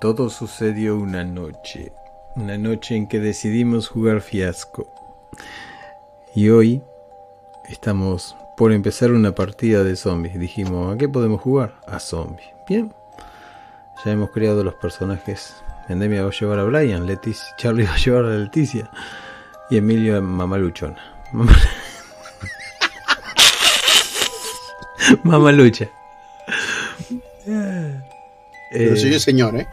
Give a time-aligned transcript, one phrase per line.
[0.00, 1.92] Todo sucedió una noche.
[2.36, 4.92] Una noche en que decidimos jugar fiasco.
[6.34, 6.82] Y hoy
[7.68, 10.38] estamos por empezar una partida de zombies.
[10.38, 11.74] Dijimos, ¿a qué podemos jugar?
[11.86, 12.48] A zombies.
[12.68, 12.92] Bien.
[14.04, 15.54] Ya hemos creado los personajes.
[15.88, 18.90] Endemia va a llevar a Brian, Leticia, Charlie va a llevar a Leticia
[19.70, 20.98] y Emilio a Mamaluchona.
[21.32, 21.56] Mamá...
[25.22, 25.88] Mamalucha.
[28.70, 29.68] Pero soy el señor, ¿eh?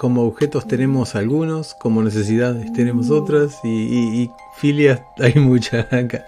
[0.00, 6.24] Como objetos tenemos algunos, como necesidades tenemos otras y, y filias hay muchas acá.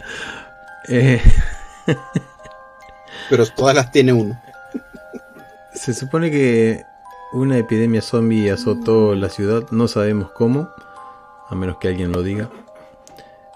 [0.89, 1.23] Eh...
[3.31, 4.39] Pero todas las tiene uno.
[5.73, 6.85] Se supone que
[7.33, 10.69] una epidemia zombie azotó la ciudad, no sabemos cómo,
[11.49, 12.51] a menos que alguien lo diga.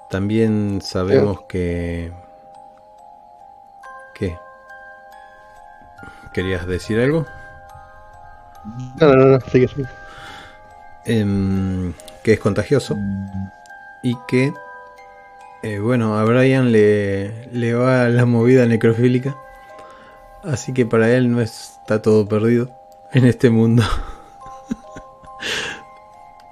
[0.08, 2.10] También sabemos que...
[4.14, 4.38] ¿Qué?
[6.32, 7.26] ¿Querías decir algo?
[8.98, 9.86] No, no, no, sigue, sigue.
[11.06, 11.92] Eh,
[12.24, 12.96] que es contagioso
[14.02, 14.52] y que,
[15.62, 19.36] eh, bueno, a Brian le, le va la movida necrofílica,
[20.42, 22.68] así que para él no está todo perdido
[23.12, 23.84] en este mundo.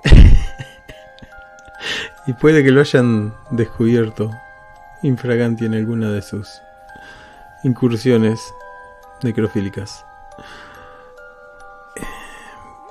[2.28, 4.30] y puede que lo hayan descubierto
[5.02, 6.62] infraganti en alguna de sus
[7.64, 8.41] incursiones
[9.24, 10.06] necrofílicas.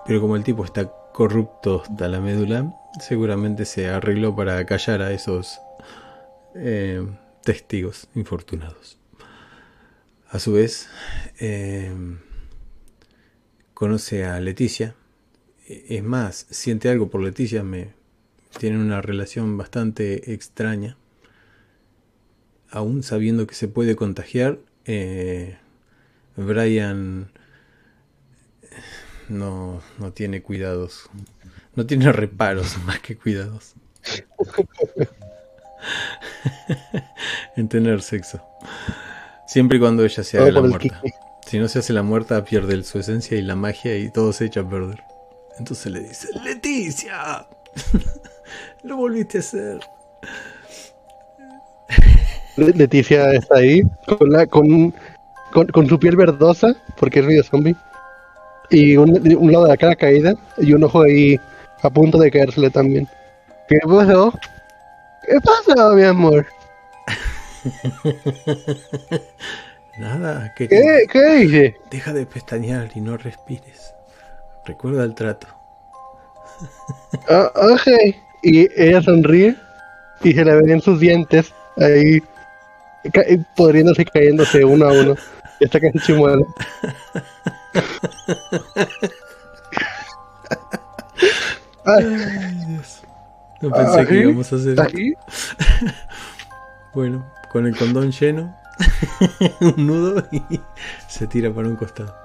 [0.06, 5.14] Pero como el tipo está corrupto hasta la médula, seguramente se arregló para callar a
[5.14, 5.60] esos
[6.56, 7.06] eh,
[7.44, 8.98] testigos infortunados.
[10.30, 10.90] A su vez,
[11.40, 11.94] eh,
[13.74, 14.96] conoce a Leticia.
[15.68, 17.94] Es más, siente algo por Leticia, me
[18.60, 20.98] tienen una relación bastante extraña.
[22.70, 25.58] Aún sabiendo que se puede contagiar, eh,
[26.36, 27.30] Brian
[29.30, 31.10] no, no tiene cuidados.
[31.76, 33.74] No tiene reparos más que cuidados.
[37.56, 38.42] en tener sexo.
[39.48, 41.02] Siempre y cuando ella se haga la muerta.
[41.46, 44.46] Si no se hace la muerta, pierde su esencia y la magia y todo se
[44.46, 45.04] echa a perder.
[45.60, 47.46] Entonces le dice, Leticia,
[48.84, 49.80] lo volviste a hacer.
[52.56, 54.94] Leticia está ahí con, la, con,
[55.52, 57.76] con, con su piel verdosa, porque es medio zombie
[58.74, 61.40] y un, un, lado de la cara caída y un ojo ahí
[61.84, 63.08] a punto de caérsele también.
[63.68, 64.34] ¿Qué pasó?
[65.26, 66.48] ¿Qué pasó, mi amor?
[69.98, 71.76] Nada, ¿Qué, ¿Qué.
[71.92, 73.94] Deja de pestañear y no respires.
[74.66, 75.48] Recuerda el trato.
[77.30, 77.88] Ah, ok.
[78.42, 79.56] Y ella sonríe
[80.24, 82.22] y se le ven en sus dientes ahí
[83.56, 85.16] podriéndose y cayéndose uno a uno.
[85.60, 86.48] Está casi chimuelo.
[91.86, 92.06] Ay,
[92.68, 93.02] Dios.
[93.62, 95.14] No pensé que íbamos a hacer ¿Aquí?
[96.94, 98.56] Bueno, con el condón lleno,
[99.62, 100.44] un nudo y
[101.08, 102.16] se tira para un costado.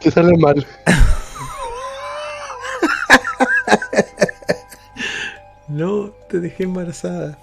[0.00, 0.66] Te sale mal.
[5.68, 7.36] no, te dejé embarazada.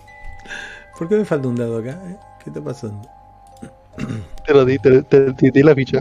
[0.97, 1.91] ¿Por qué me falta un dado acá?
[2.07, 2.17] eh?
[2.43, 3.07] ¿Qué está pasando?
[4.45, 5.99] Te lo di, te, te, te di la ficha.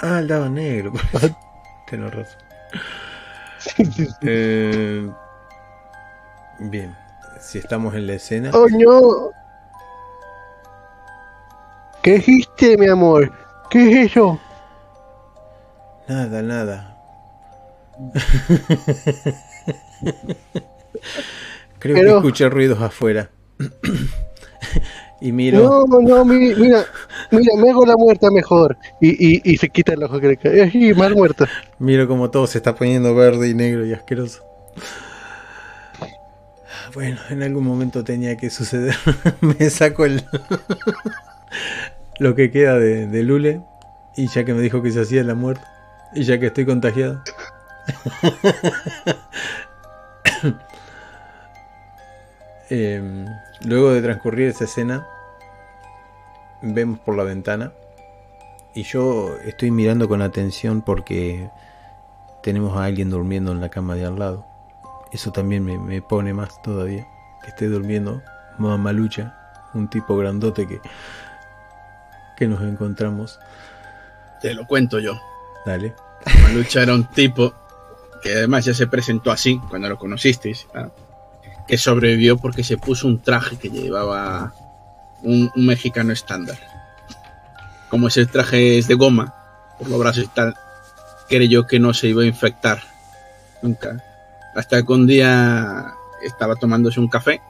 [0.00, 0.92] Ah, el dado negro.
[1.88, 2.38] Tienes razón.
[4.22, 5.10] Eh,
[6.60, 6.96] bien,
[7.40, 8.50] si estamos en la escena.
[8.54, 9.30] ¡Oh, no!
[12.02, 13.32] ¿Qué dijiste, mi amor?
[13.70, 14.38] ¿Qué es eso?
[16.06, 16.96] Nada, nada.
[21.80, 23.30] Creo que escuché ruidos afuera.
[25.20, 25.86] y miro.
[25.88, 26.84] No, no, mi- mira,
[27.30, 28.76] mira, me hago la muerta mejor.
[29.00, 30.62] Y, y, y se quita el ojo que le cae.
[30.62, 31.48] Ay, mal muerta.
[31.78, 34.42] Miro como todo se está poniendo verde y negro y asqueroso.
[36.94, 38.94] Bueno, en algún momento tenía que suceder.
[39.40, 40.22] me saco el
[42.18, 43.60] lo que queda de, de Lule
[44.16, 45.64] y ya que me dijo que se hacía la muerte
[46.14, 47.22] y ya que estoy contagiado.
[52.68, 53.26] Em,
[53.64, 55.06] luego de transcurrir esa escena,
[56.62, 57.72] vemos por la ventana
[58.74, 61.50] y yo estoy mirando con atención porque
[62.42, 64.46] tenemos a alguien durmiendo en la cama de al lado.
[65.12, 67.06] Eso también me, me pone más todavía.
[67.42, 68.22] Que esté durmiendo
[68.58, 69.34] Mamalucha,
[69.74, 70.80] un tipo grandote que,
[72.36, 73.38] que nos encontramos.
[74.40, 75.18] Te lo cuento yo.
[75.64, 75.94] Dale.
[76.42, 77.54] Malucha era un tipo
[78.22, 80.66] que además ya se presentó así cuando lo conocisteis.
[80.74, 80.88] ¿ah?
[81.66, 84.54] Que sobrevivió porque se puso un traje que llevaba
[85.22, 86.58] un, un mexicano estándar.
[87.90, 89.34] Como ese traje es de goma,
[89.78, 90.54] por los brazos y tal,
[91.28, 92.82] creyó que no se iba a infectar.
[93.62, 94.02] Nunca.
[94.54, 97.40] Hasta que un día estaba tomándose un café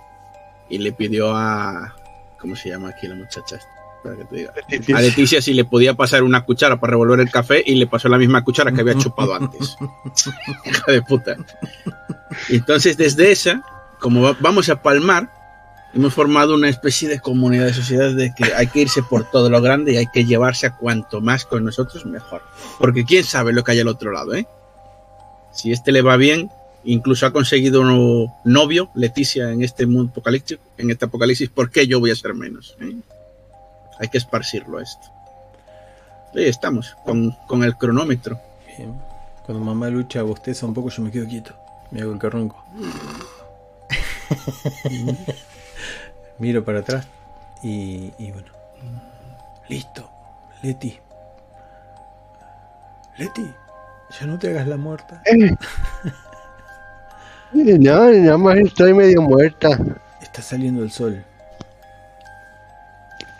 [0.68, 1.94] y le pidió a.
[2.40, 3.56] ¿Cómo se llama aquí la muchacha?
[3.56, 3.76] esta?
[3.96, 4.98] Espera que te diga.
[4.98, 8.08] A Leticia si le podía pasar una cuchara para revolver el café y le pasó
[8.08, 9.76] la misma cuchara que había chupado antes.
[10.64, 11.36] Hija de puta.
[12.48, 13.62] Entonces, desde esa,
[14.06, 15.28] como va- vamos a palmar,
[15.92, 19.50] hemos formado una especie de comunidad de sociedad de que hay que irse por todo
[19.50, 22.40] lo grande y hay que llevarse a cuanto más con nosotros, mejor.
[22.78, 24.46] Porque quién sabe lo que hay al otro lado, ¿eh?
[25.52, 26.50] Si este le va bien,
[26.84, 31.88] incluso ha conseguido un novio, Leticia, en este mundo apocalíptico, en este apocalipsis, ¿por qué
[31.88, 32.76] yo voy a ser menos?
[32.80, 32.94] eh?
[33.98, 35.08] Hay que esparcirlo esto.
[36.32, 38.38] Ahí estamos, con, con el cronómetro.
[39.44, 41.54] Cuando mamá lucha bosteza un poco, yo me quedo quieto.
[41.90, 42.64] Me hago el carronco.
[46.38, 47.06] Miro para atrás
[47.62, 48.48] y, y bueno.
[49.68, 50.08] Listo.
[50.62, 50.98] Leti.
[53.18, 53.46] Leti,
[54.18, 55.22] ya no te hagas la muerta.
[55.24, 55.54] Eh.
[57.52, 59.78] No, nada más estoy medio muerta.
[60.20, 61.24] Está saliendo el sol.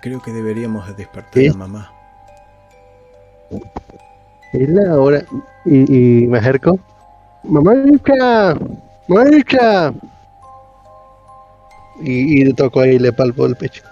[0.00, 1.92] Creo que deberíamos despertar a mamá.
[4.52, 5.24] Es la hora.
[5.64, 6.78] Y, y me acerco.
[7.42, 8.54] ¡Mamá Lucha!
[12.00, 13.82] Y, y le toco ahí y le palpo el pecho.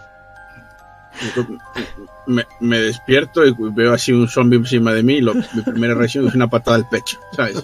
[2.26, 5.94] Me, me despierto y veo así un zombie encima de mí y lo- mi primera
[5.94, 7.62] reacción es una patada al pecho, ¿sabes?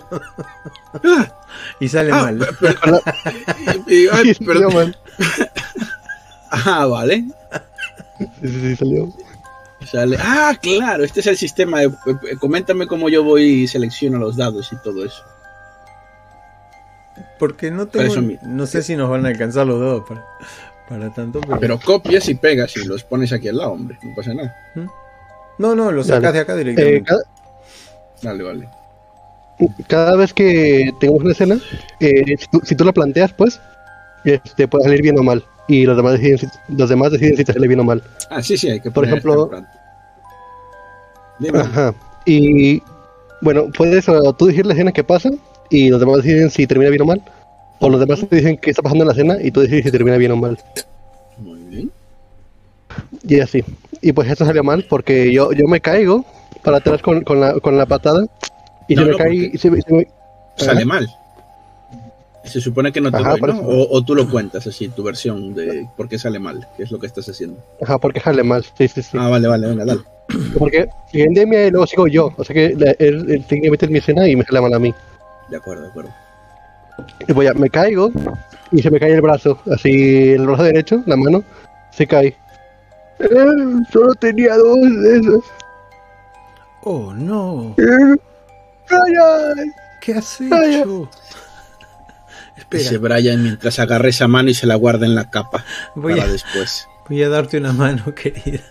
[1.80, 2.38] Y sale ah, mal.
[2.38, 3.02] per- per-
[3.88, 4.74] y ay, perdón.
[4.74, 4.98] mal.
[6.52, 7.24] Ah, vale.
[8.18, 9.12] Sí, sí, sí, salió.
[9.86, 10.16] Sale.
[10.20, 11.78] Ah, claro, este es el sistema.
[11.80, 15.22] de- eh, coméntame cómo yo voy y selecciono los dados y todo eso.
[17.40, 18.14] Porque no tengo.
[18.42, 20.24] No sé si nos van a alcanzar los dos para,
[20.88, 21.40] para tanto.
[21.40, 23.98] Pero, Pero copias y pegas y los pones aquí al lado, hombre.
[24.02, 24.54] No pasa nada.
[25.58, 26.34] no, no, lo sacas Dale.
[26.34, 27.04] de acá Eh, directamente.
[27.04, 27.22] cada,
[28.22, 28.68] Vale, vale.
[29.88, 31.58] cada vez que tengamos una escena,
[31.98, 33.58] eh, si, tú, si tú la planteas, pues,
[34.24, 35.42] este, puede salir bien o mal.
[35.68, 36.46] Y los demás deciden si,
[36.76, 38.02] los demás deciden si te sale bien o mal.
[38.28, 39.68] Ah, sí, sí, hay que Por poner ejemplo- ejemplo.
[41.38, 41.58] Dime.
[41.60, 41.94] Ajá.
[42.26, 42.82] Y
[43.40, 45.30] bueno, puedes o tú decir la escena que pasa
[45.70, 47.22] y los demás deciden si termina bien o mal.
[47.78, 49.90] O los demás te dicen qué está pasando en la escena y tú decides si
[49.90, 50.58] termina bien o mal.
[51.38, 51.90] Muy bien.
[53.26, 53.64] Y así.
[54.02, 56.24] Y pues esto salió mal porque yo, yo me caigo
[56.62, 58.26] para atrás con, con, la, con la patada
[58.88, 59.26] y No, se me no, cae.
[59.26, 60.06] porque- y se se me-
[60.56, 61.08] Sale mal.
[62.44, 63.60] Se supone que no te Ajá, doy, ¿no?
[63.60, 66.90] O, o tú lo cuentas así, tu versión de por qué sale mal, qué es
[66.90, 67.58] lo que estás haciendo.
[67.82, 68.64] Ajá, porque sale mal.
[68.76, 69.16] Sí, sí, sí.
[69.18, 70.00] Ah, vale, vale, venga, dale.
[70.58, 72.32] Porque sigue Endemia y luego sigo yo.
[72.36, 74.92] O sea que él, él técnicamente es mi escena y me sale mal a mí.
[75.50, 76.10] De acuerdo, de acuerdo.
[77.26, 78.12] Y pues ya, me caigo
[78.72, 79.60] y se me cae el brazo.
[79.72, 81.42] Así, el brazo derecho, la mano,
[81.90, 82.36] se cae.
[83.18, 83.28] Eh,
[83.92, 85.44] solo tenía dos de esos.
[86.82, 87.74] Oh, no.
[87.78, 88.16] Eh,
[88.90, 89.70] ¡Ay,
[90.00, 91.10] ¿Qué has hecho?
[92.70, 95.64] Dice Espera, Brian mientras agarra esa mano y se la guarda en la capa
[95.94, 96.86] voy para a, después.
[97.08, 98.62] voy a darte una mano, querida.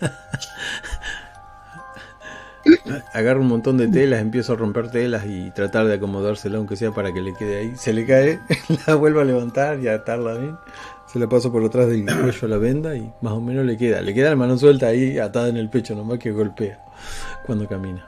[3.13, 6.91] Agarro un montón de telas, empiezo a romper telas y tratar de acomodársela, aunque sea
[6.91, 7.73] para que le quede ahí.
[7.75, 8.39] Se le cae,
[8.87, 10.57] la vuelvo a levantar y a atarla bien.
[11.07, 13.77] Se la paso por atrás del cuello a la venda y más o menos le
[13.77, 14.01] queda.
[14.01, 16.79] Le queda la mano suelta ahí, atada en el pecho, nomás que golpea
[17.45, 18.05] cuando camina.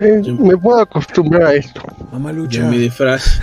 [0.00, 1.80] Eh, me puedo acostumbrar a esto.
[2.12, 2.60] Mamá Yo lucha.
[2.64, 3.40] en mi disfraz.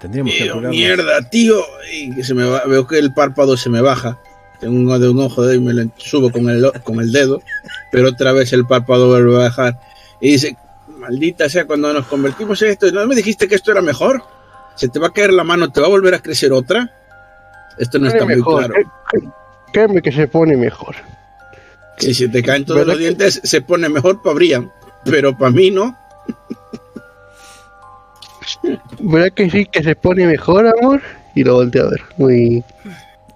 [0.00, 0.70] Tendríamos que apurarnos.
[0.76, 1.56] mierda, tío.
[1.92, 4.18] Y que se me va- veo que el párpado se me baja.
[4.60, 7.40] Tengo un, de un ojo de y me lo subo con el, con el dedo,
[7.92, 9.78] pero otra vez el párpado vuelve a bajar.
[10.20, 10.56] Y dice,
[10.98, 14.22] maldita sea, cuando nos convertimos en esto, ¿no me dijiste que esto era mejor?
[14.74, 15.70] ¿Se te va a caer la mano?
[15.70, 16.92] ¿Te va a volver a crecer otra?
[17.78, 18.74] Esto no está muy claro.
[19.72, 20.96] Créeme que se pone mejor.
[21.98, 24.72] Si se te caen todos ¿Verdad los que- dientes, se pone mejor para Brian,
[25.04, 25.96] pero para mí no.
[29.00, 31.00] ¿Verdad que sí que se pone mejor, amor?
[31.34, 32.02] Y lo volteé a ver.
[32.16, 32.64] Muy.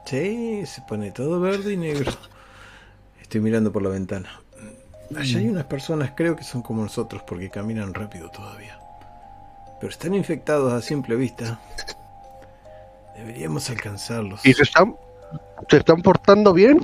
[0.04, 2.12] Sí, se pone todo verde y negro.
[3.20, 4.28] Estoy mirando por la ventana.
[5.16, 8.78] Allá hay unas personas, creo que son como nosotros, porque caminan rápido todavía.
[9.80, 11.60] Pero están infectados a simple vista.
[13.16, 14.44] Deberíamos alcanzarlos.
[14.44, 14.96] ¿Y se están,
[15.68, 16.78] se están portando bien?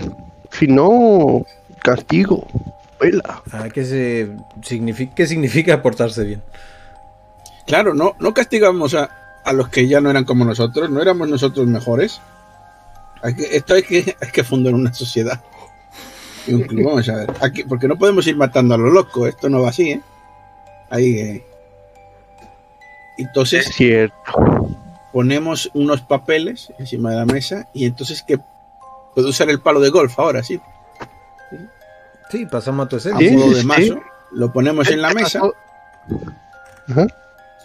[0.51, 1.47] Si no,
[1.83, 2.47] castigo.
[3.01, 3.43] Vela.
[3.53, 6.43] ¿A qué, se significa, ¿Qué significa portarse bien?
[7.67, 9.11] Claro, no, no castigamos a,
[9.45, 12.21] a los que ya no eran como nosotros, no éramos nosotros mejores.
[13.23, 15.43] Hay que, esto hay que, hay que fundar una sociedad.
[16.47, 17.31] Y un club, vamos a ver.
[17.41, 20.01] Aquí, porque no podemos ir matando a lo loco, esto no va así, ¿eh?
[20.91, 21.45] Ahí, eh.
[23.19, 24.15] Es Entonces cierto.
[25.13, 28.39] ponemos unos papeles encima de la mesa y entonces que
[29.15, 30.61] puedo usar el palo de golf ahora, sí.
[32.31, 33.19] Sí, pasamos a tu A escena.
[33.19, 33.67] Sí, modo de sí.
[33.67, 34.01] mazo.
[34.33, 35.41] Lo ponemos en la mesa.
[36.89, 37.07] Ajá.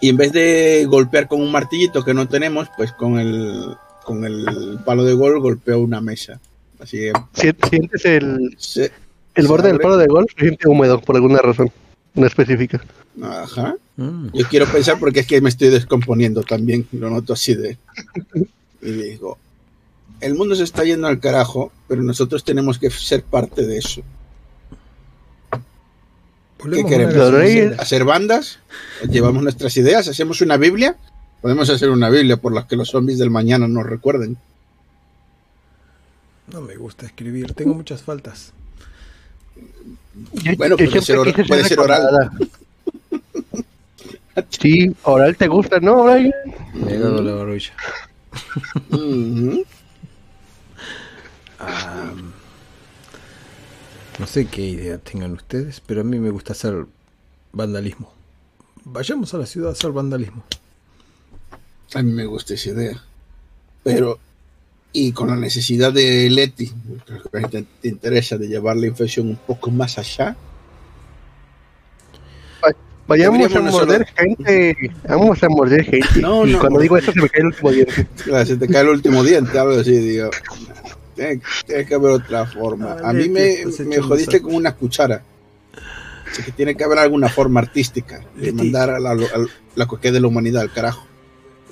[0.02, 4.26] Y en vez de golpear con un martillito que no tenemos, pues con el, con
[4.26, 6.40] el palo de golf golpeo una mesa.
[6.80, 8.92] Así que Si- Sientes el, se-
[9.36, 11.72] el se borde del palo de golf, se siente húmedo por alguna razón,
[12.14, 12.84] no específica.
[13.22, 13.76] Ajá.
[13.96, 14.28] Mm.
[14.34, 17.78] Yo quiero pensar porque es que me estoy descomponiendo también, lo noto así de...
[18.82, 19.38] Y digo,
[20.20, 24.02] el mundo se está yendo al carajo, pero nosotros tenemos que ser parte de eso.
[26.72, 27.80] ¿Qué queremos?
[27.80, 28.60] ¿Hacer bandas?
[29.10, 30.08] ¿Llevamos nuestras ideas?
[30.08, 30.96] ¿Hacemos una Biblia?
[31.44, 34.38] Podemos hacer una Biblia por la que los zombies del mañana nos recuerden.
[36.48, 38.54] No me gusta escribir, tengo muchas faltas.
[40.36, 42.30] Yo- Bueno, yo puede ser or- puede ser oral.
[44.50, 46.32] Sí, oral te gusta, ¿no, Brian?
[46.74, 47.74] Me agarro la barbilla.
[48.92, 49.66] Ujú.
[51.60, 52.14] Ah,
[54.18, 56.86] no sé qué idea tengan ustedes, pero a mí me gusta hacer
[57.52, 58.14] vandalismo.
[58.86, 60.46] Vayamos a la ciudad a hacer vandalismo.
[61.94, 63.04] A mí me gusta esa idea.
[63.84, 64.20] Pero,
[64.92, 66.72] y con la necesidad de Leti,
[67.32, 70.36] que te, te interesa de llevar la infección un poco más allá.
[73.06, 74.92] Vayamos a morder gente.
[75.08, 76.22] Vamos a morder gente.
[76.22, 76.60] No, y no.
[76.60, 78.08] cuando digo eso se me cae el último diente.
[78.24, 80.30] Claro, se te cae el último diente, algo así, digo.
[81.16, 82.98] Tiene, tiene que haber otra forma.
[83.04, 85.22] A mí me, estás me jodiste con una cuchara.
[86.32, 89.46] Así que tiene que haber alguna forma artística de mandar a la, a
[89.76, 91.06] la coqueta de la humanidad al carajo.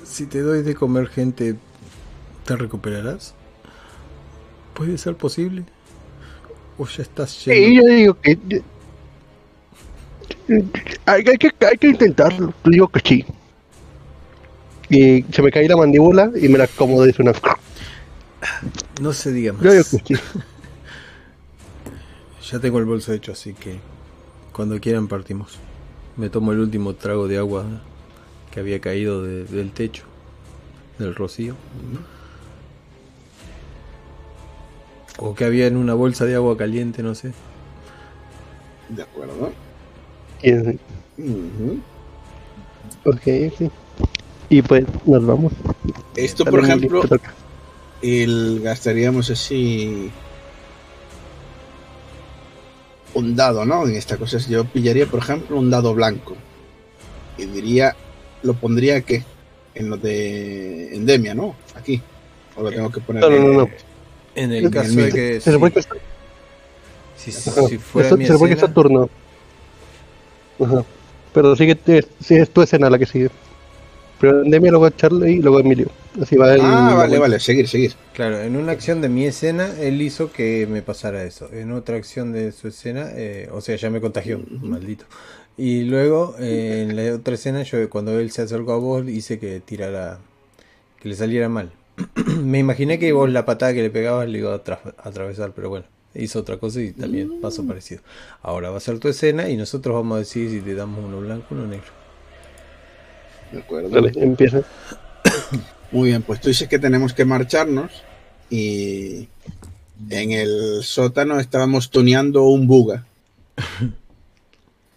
[0.04, 1.56] Si te doy de comer gente,
[2.44, 3.34] ¿te recuperarás?
[4.74, 5.64] ¿Puede ser posible?
[6.78, 7.82] ¿O ya estás Sí, lleno?
[7.82, 8.62] yo digo que.
[11.06, 12.52] Hay, hay que, hay que intentarlo.
[12.64, 13.24] Yo digo que sí.
[14.88, 17.32] Y se me cae la mandíbula y me la acomodo y suena.
[19.00, 19.62] No se diga más.
[19.62, 20.22] Yo digo que sí.
[22.50, 23.78] Ya tengo el bolso hecho, así que
[24.52, 25.58] cuando quieran partimos.
[26.18, 27.64] Me tomo el último trago de agua
[28.52, 30.04] que había caído de- del techo,
[30.98, 31.56] del rocío.
[35.18, 37.32] O que había en una bolsa de agua caliente, no sé.
[38.88, 39.52] ¿De acuerdo?
[40.42, 41.80] Y- Ujú.
[43.04, 43.22] Ok,
[43.58, 43.70] sí.
[44.48, 45.52] Y pues nos vamos.
[46.16, 47.02] Esto, por ejemplo,
[48.02, 50.10] el, gastaríamos así
[53.14, 53.86] un dado, ¿no?
[53.86, 56.34] En esta cosa yo pillaría, por ejemplo, un dado blanco
[57.38, 57.94] y diría,
[58.42, 59.22] lo pondría que
[59.74, 61.54] en lo de endemia, ¿no?
[61.74, 62.00] Aquí.
[62.56, 63.22] O lo tengo que poner.
[63.22, 63.68] No, no, no, no.
[64.34, 68.08] En el En caso el de que Se supone que si, es- si- si fuera
[68.08, 69.10] Eso- mi se supone que es escena, tu turno.
[70.60, 70.84] Ajá.
[71.34, 73.30] Pero sigue, es, sí, es tu escena la que sigue.
[74.20, 75.88] Pero Endemia, luego Charlie y luego Emilio.
[76.20, 76.60] Así va el.
[76.62, 77.94] Ah, vale, vale, seguir, seguir.
[78.12, 81.48] Claro, en una acción de mi escena, él hizo que me pasara eso.
[81.52, 85.06] En otra acción de su escena, eh, o sea, ya me contagió, maldito.
[85.56, 89.38] Y luego, eh, en la otra escena, yo cuando él se acercó a vos, hice
[89.38, 90.18] que tirara,
[91.00, 91.70] que le saliera mal.
[92.42, 95.52] me imaginé que vos la patada que le pegabas le iba a atra- a atravesar,
[95.54, 98.00] pero bueno, hizo otra cosa y también pasó parecido.
[98.42, 101.20] Ahora va a ser tu escena y nosotros vamos a decir si te damos uno
[101.20, 101.92] blanco o uno negro.
[103.52, 103.90] De acuerdo.
[103.90, 104.62] Vale, empieza.
[105.92, 108.02] Muy bien, pues tú dices que tenemos que marcharnos
[108.48, 109.28] y
[110.08, 113.04] en el sótano estábamos tuneando un buga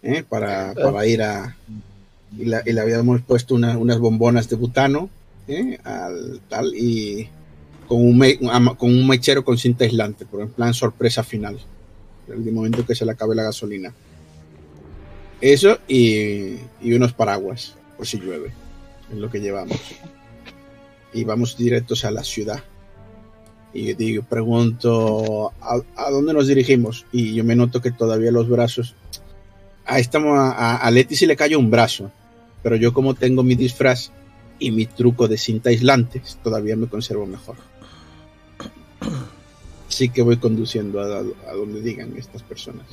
[0.06, 0.24] ¿eh?
[0.28, 1.56] para, para ir a...
[2.38, 5.08] Y, la- y le habíamos puesto una- unas bombonas de butano
[5.48, 5.78] ¿eh?
[5.84, 7.28] al tal y
[7.86, 8.36] con un, me-
[8.76, 11.58] con un mechero con cinta aislante, por en plan sorpresa final,
[12.28, 13.92] el momento que se le acabe la gasolina.
[15.40, 18.52] Eso y, y unos paraguas, por si llueve,
[19.12, 19.78] es lo que llevamos
[21.12, 22.62] y vamos directos a la ciudad.
[23.72, 27.04] Y yo digo, pregunto, ¿a, a dónde nos dirigimos?
[27.12, 28.94] Y yo me noto que todavía los brazos...
[29.86, 32.10] Ahí estamos, a, a, a Leti se le cayó un brazo,
[32.62, 34.10] pero yo como tengo mi disfraz
[34.58, 37.56] y mi truco de cinta aislante, todavía me conservo mejor.
[39.88, 42.86] Sí que voy conduciendo a, a donde digan estas personas.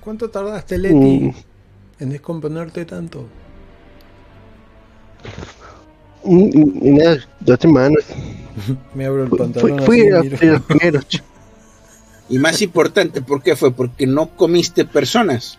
[0.00, 1.34] ¿Cuánto tardaste, Leti, Mm,
[2.00, 3.26] en descomponerte tanto?
[6.24, 8.04] mm, mm, nada, dos semanas.
[8.94, 9.78] Me abro el Fui, pantalón.
[9.84, 11.06] fui así, a los primeros.
[12.28, 13.70] Y más importante, ¿por qué fue?
[13.72, 15.58] Porque no comiste personas.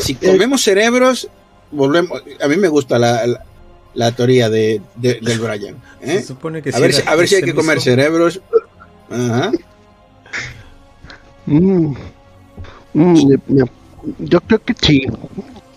[0.00, 1.28] Si eh, comemos cerebros,
[1.70, 2.22] volvemos.
[2.42, 3.44] A mí me gusta la, la,
[3.94, 5.76] la teoría de, de- del Brian.
[6.00, 6.20] ¿eh?
[6.20, 8.40] Se supone que A ver, si, era a ver si hay que comer cerebros.
[9.10, 9.52] Ajá.
[11.46, 11.94] Mm,
[12.94, 13.64] mm,
[14.20, 15.06] yo creo que sí.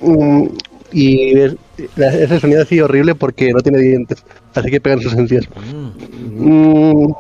[0.02, 0.48] Mm,
[0.92, 1.56] y es-
[1.98, 4.24] ese sonido así horrible porque no tiene dientes,
[4.54, 5.46] así que pegan sus encías.
[5.72, 5.90] Mm,
[6.36, 7.14] Mm,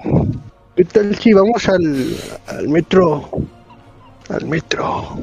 [0.75, 2.15] ¿Qué tal si vamos al,
[2.47, 3.29] al metro?
[4.29, 5.19] Al metro.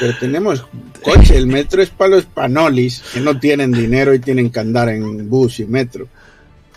[0.00, 0.64] Pero tenemos
[1.02, 4.88] coche, el metro es para los panolis que no tienen dinero y tienen que andar
[4.88, 6.08] en bus y metro.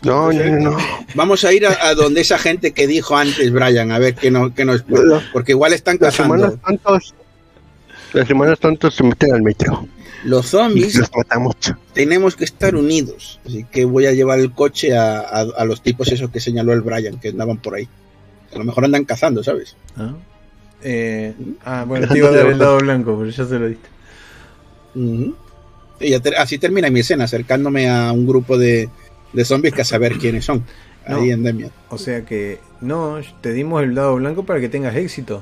[0.03, 0.77] No, no, no.
[1.13, 4.31] Vamos a ir a, a donde esa gente que dijo antes, Brian, a ver qué,
[4.31, 4.83] no, qué nos
[5.31, 6.79] Porque igual están Las semanas cazando.
[6.83, 7.13] tantos.
[8.13, 9.87] Las semanas tantos se meten al metro.
[10.23, 11.55] Los zombies los matamos.
[11.93, 13.39] tenemos que estar unidos.
[13.45, 16.73] Así que voy a llevar el coche a, a- a los tipos esos que señaló
[16.73, 17.87] el Brian, que andaban por ahí.
[18.53, 19.75] A lo mejor andan cazando, ¿sabes?
[19.97, 20.13] ¿Ah?
[20.83, 21.33] Eh,
[21.63, 23.89] ah, bueno, te iba a dar el dado blanco, pero ya se lo diste.
[25.99, 28.89] Y así termina mi escena, acercándome a un grupo de,
[29.33, 30.63] de zombies que a saber quiénes son.
[31.07, 31.17] No.
[31.17, 31.71] Ahí en Demian.
[31.89, 35.41] O sea que, no, te dimos el dado blanco para que tengas éxito.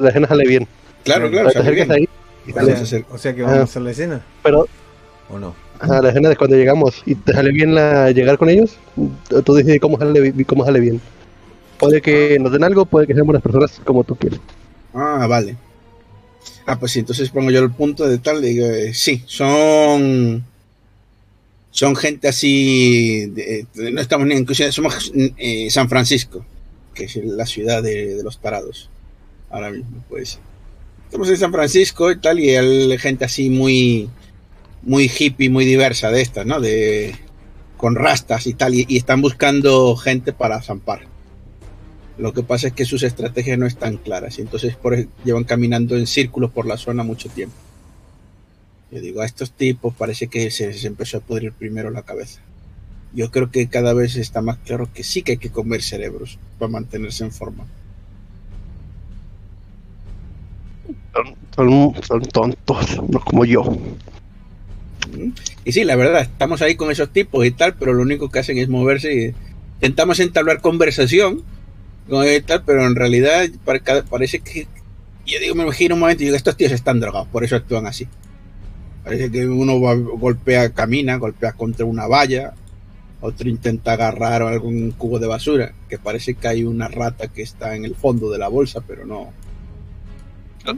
[0.00, 0.66] La escena sale bien.
[1.04, 1.92] Claro, Claro, sale bien.
[1.92, 2.08] ahí,
[2.48, 4.66] O sea, hacer- o sea que vamos a hacer la escena, pero
[5.30, 5.54] ¿o no?
[5.78, 8.76] a la escena de cuando llegamos y te sale bien la llegar con ellos,
[9.44, 11.00] tú dices cómo sale, cómo sale bien.
[11.78, 14.40] Puede que nos den algo, puede que sean buenas personas como tú quieres.
[14.94, 15.56] Ah, vale.
[16.66, 20.44] Ah, pues sí, entonces pongo yo el punto de tal, digo, eh, sí, son
[21.70, 26.44] son gente así, de- no estamos ni en somos eh, San Francisco,
[26.94, 28.88] que es la ciudad de, los tarados,
[29.50, 30.38] ahora mismo, pues.
[31.04, 34.08] Estamos en San Francisco y tal, y hay gente así muy,
[34.82, 36.60] muy hippie, muy diversa de estas, ¿no?
[36.60, 37.14] De,
[37.76, 41.02] con rastas y tal, y están buscando gente para zampar.
[42.18, 45.44] Lo que pasa es que sus estrategias no están claras y entonces por, e, llevan
[45.44, 47.56] caminando en círculos por la zona mucho tiempo.
[48.90, 52.40] Yo digo, a estos tipos parece que se, se empezó a pudrir primero la cabeza.
[53.12, 56.38] Yo creo que cada vez está más claro que sí que hay que comer cerebros
[56.58, 57.66] para mantenerse en forma.
[61.54, 63.76] Son, son tontos, no como yo.
[65.64, 68.38] Y sí, la verdad, estamos ahí con esos tipos y tal, pero lo único que
[68.38, 69.34] hacen es moverse y
[69.74, 71.42] intentamos entablar conversación
[72.46, 73.46] tal, pero en realidad
[74.08, 74.66] parece que
[75.26, 77.86] yo digo, me imagino un momento y digo, estos tíos están drogados, por eso actúan
[77.86, 78.06] así.
[79.02, 82.54] Parece que uno va- golpea, camina, golpea contra una valla,
[83.20, 87.74] otro intenta agarrar algún cubo de basura, que parece que hay una rata que está
[87.74, 89.32] en el fondo de la bolsa, pero no.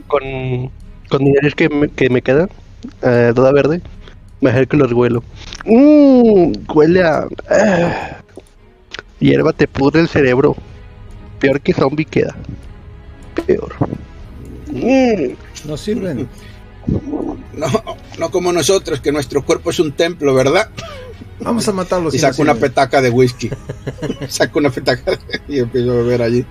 [0.07, 0.71] Con,
[1.09, 2.49] con dineros que me, que me quedan,
[3.01, 3.81] eh, toda verde,
[4.41, 5.23] me acerco y los huelo.
[5.65, 7.27] Mmm, huele a.
[7.49, 8.17] ah.
[9.19, 10.55] hierba te pudre el cerebro.
[11.39, 12.35] Peor que zombie queda.
[13.45, 13.73] Peor.
[14.71, 15.33] Mm,
[15.67, 16.27] No sirven.
[17.53, 17.67] No,
[18.17, 20.69] no como nosotros, que nuestro cuerpo es un templo, ¿verdad?
[21.41, 22.13] Vamos a matarlos.
[22.13, 23.49] Y si no saco una petaca de whisky.
[24.27, 26.45] saco una petaca de- y empiezo a beber allí.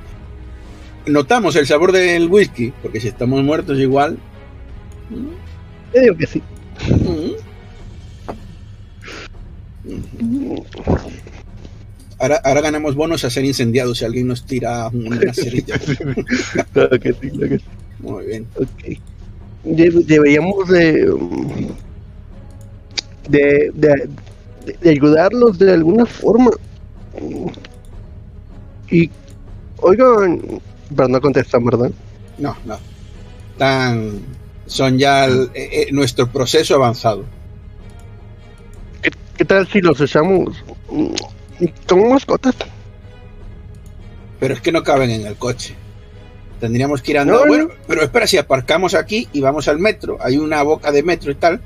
[1.06, 4.18] Notamos el sabor del whisky, porque si estamos muertos igual.
[5.94, 6.42] Yo digo que sí.
[12.20, 15.78] Ahora, ahora ganamos bonos a ser incendiados si alguien nos tira una cerilla.
[16.72, 17.64] Claro que sí, claro que sí.
[18.00, 18.46] Muy bien.
[18.56, 18.98] Ok.
[19.64, 21.12] De- deberíamos de,
[23.28, 24.08] de, de,
[24.80, 26.50] de ayudarlos de alguna forma.
[28.90, 29.10] Y,
[29.80, 30.40] oigan,
[30.96, 31.90] pero no contestan, ¿verdad?
[32.38, 32.78] No, no.
[33.58, 34.20] Tan,
[34.66, 37.24] son ya el- eh, eh, nuestro proceso avanzado.
[39.02, 40.56] ¿Qué, qué tal si los echamos
[41.86, 42.54] como mascotas?
[44.40, 45.74] Pero es que no caben en el coche.
[46.60, 47.46] Tendríamos que ir andando.
[47.46, 47.66] No, no.
[47.66, 51.30] Bueno, pero espera, si aparcamos aquí y vamos al metro, hay una boca de metro
[51.30, 51.60] y tal.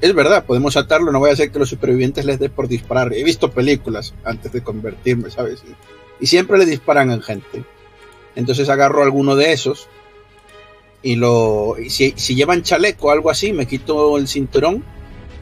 [0.00, 3.12] Es verdad, podemos atarlo, no voy a hacer que los supervivientes les dé por disparar.
[3.14, 5.62] He visto películas antes de convertirme, ¿sabes?
[6.20, 7.64] Y, siempre le disparan en gente.
[8.34, 9.88] Entonces agarro alguno de esos
[11.02, 11.76] y lo.
[11.78, 14.84] y si, si llevan chaleco o algo así, me quito el cinturón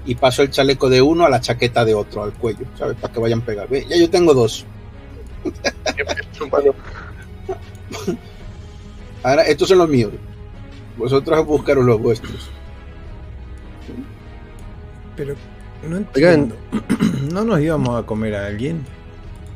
[0.07, 2.97] y paso el chaleco de uno a la chaqueta de otro, al cuello, ¿sabes?
[2.97, 3.71] Para que vayan pegados.
[3.71, 4.65] Ve, Ya yo tengo dos.
[9.23, 10.13] Ahora, estos son los míos.
[10.97, 12.49] Vosotros buscaros los vuestros.
[15.17, 15.35] Pero
[15.89, 16.55] no entiendo.
[17.33, 18.85] ¿No nos íbamos a comer a alguien?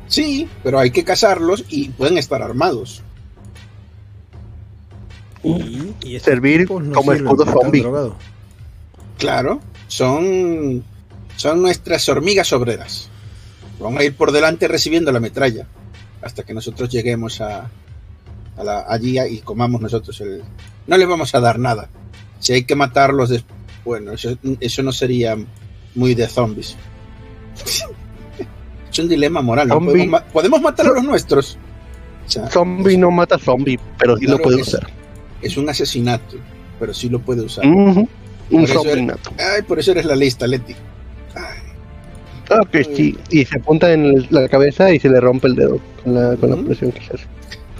[0.07, 3.01] Sí, pero hay que cazarlos y pueden estar armados.
[5.43, 7.85] Y, y Servir no como escudo zombie.
[9.17, 9.61] Claro,
[9.91, 10.83] son,
[11.35, 13.09] son nuestras hormigas obreras.
[13.79, 15.67] Van a ir por delante recibiendo la metralla
[16.21, 17.69] hasta que nosotros lleguemos a,
[18.57, 20.41] a la- allí y comamos nosotros el.
[20.87, 21.89] No les vamos a dar nada.
[22.39, 23.31] Si hay que matarlos,
[23.83, 25.35] bueno, eso, eso no sería
[25.95, 26.77] muy de zombies.
[28.91, 29.67] es un dilema moral.
[29.67, 29.79] ¿no?
[29.79, 31.57] Podemos, ma- podemos matar a los nuestros.
[32.27, 34.87] O sea, Zombie no mata zombie, pero sí Claro lo puede usar.
[35.41, 36.37] es un asesinato,
[36.79, 37.65] pero sí lo puede usar.
[38.51, 38.63] Un
[39.07, 39.31] nato.
[39.39, 40.73] Ay, por eso eres la lista, Leti.
[41.35, 41.59] Ay,
[42.49, 43.17] Ah, que sí.
[43.29, 46.49] Y se apunta en la cabeza y se le rompe el dedo con la, con
[46.49, 46.65] la Ujú.
[46.65, 47.25] presión que se hace.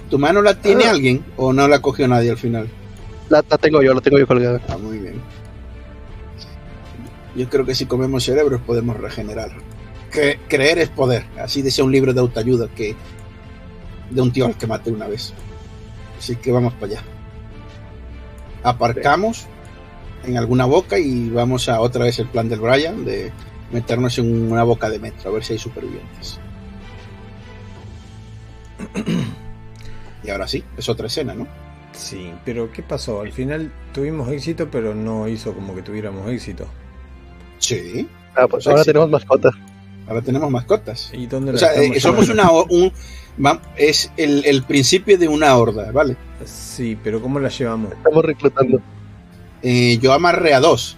[0.10, 0.92] ¿Tu mano la tiene Ah.
[0.92, 2.70] alguien o no la cogió nadie al final?
[3.30, 4.62] La, la tengo yo, la tengo yo colgada.
[4.70, 5.16] Ah, muy bien.
[7.36, 9.52] Yo creo que si comemos cerebros podemos regenerar.
[10.12, 11.26] Que creer es poder.
[11.40, 12.96] Así decía un libro de autoayuda que
[14.10, 15.34] de un tío al que maté una vez.
[16.20, 17.02] Así que vamos para allá.
[18.64, 19.48] Aparcamos
[20.24, 23.32] en alguna boca y vamos a otra vez el plan del Brian de
[23.72, 26.40] meternos en una boca de metro a ver si hay supervivientes.
[30.24, 31.48] y ahora sí, es otra escena, ¿no?
[31.94, 33.22] Sí, pero ¿qué pasó?
[33.22, 36.68] Al final tuvimos éxito, pero no hizo como que tuviéramos éxito.
[37.60, 38.08] Sí.
[38.36, 39.54] Ah, pues ahora tenemos mascotas.
[40.08, 41.12] Ahora tenemos mascotas.
[41.14, 42.50] ¿Y dónde O sea, eh, somos una.
[42.52, 42.92] Un,
[43.76, 46.16] es el, el principio de una horda, ¿vale?
[46.46, 47.92] Sí, pero ¿cómo la llevamos?
[47.92, 48.82] Estamos reclutando.
[49.64, 50.98] Eh, yo amarré a dos.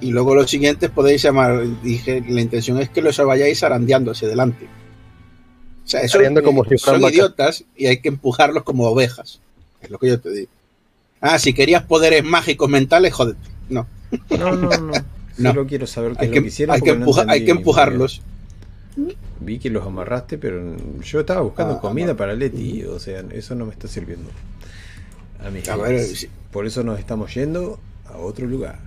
[0.00, 1.62] Y luego los siguientes podéis llamar.
[1.82, 4.66] Dije, la intención es que los vayáis arandeando hacia adelante.
[5.84, 7.12] O sea, eso, como si fueran son vacas.
[7.14, 9.40] idiotas y hay que empujarlos como ovejas.
[9.80, 10.48] Es lo que yo te digo.
[11.20, 13.38] Ah, si querías poderes mágicos mentales, jódete.
[13.68, 13.86] No.
[14.30, 14.92] No, no, no.
[15.36, 15.50] No.
[15.50, 16.74] Solo quiero saber qué Hay es que, lo que hicieron.
[16.76, 18.22] hay que, porque no empuja- hay que empujarlos.
[19.40, 22.84] Vi que los amarraste, pero yo estaba buscando Ah, comida amar- para Leti.
[22.84, 24.30] O sea, eso no me está sirviendo.
[25.44, 28.78] A ver, sí, Por eso nos estamos yendo a otro lugar.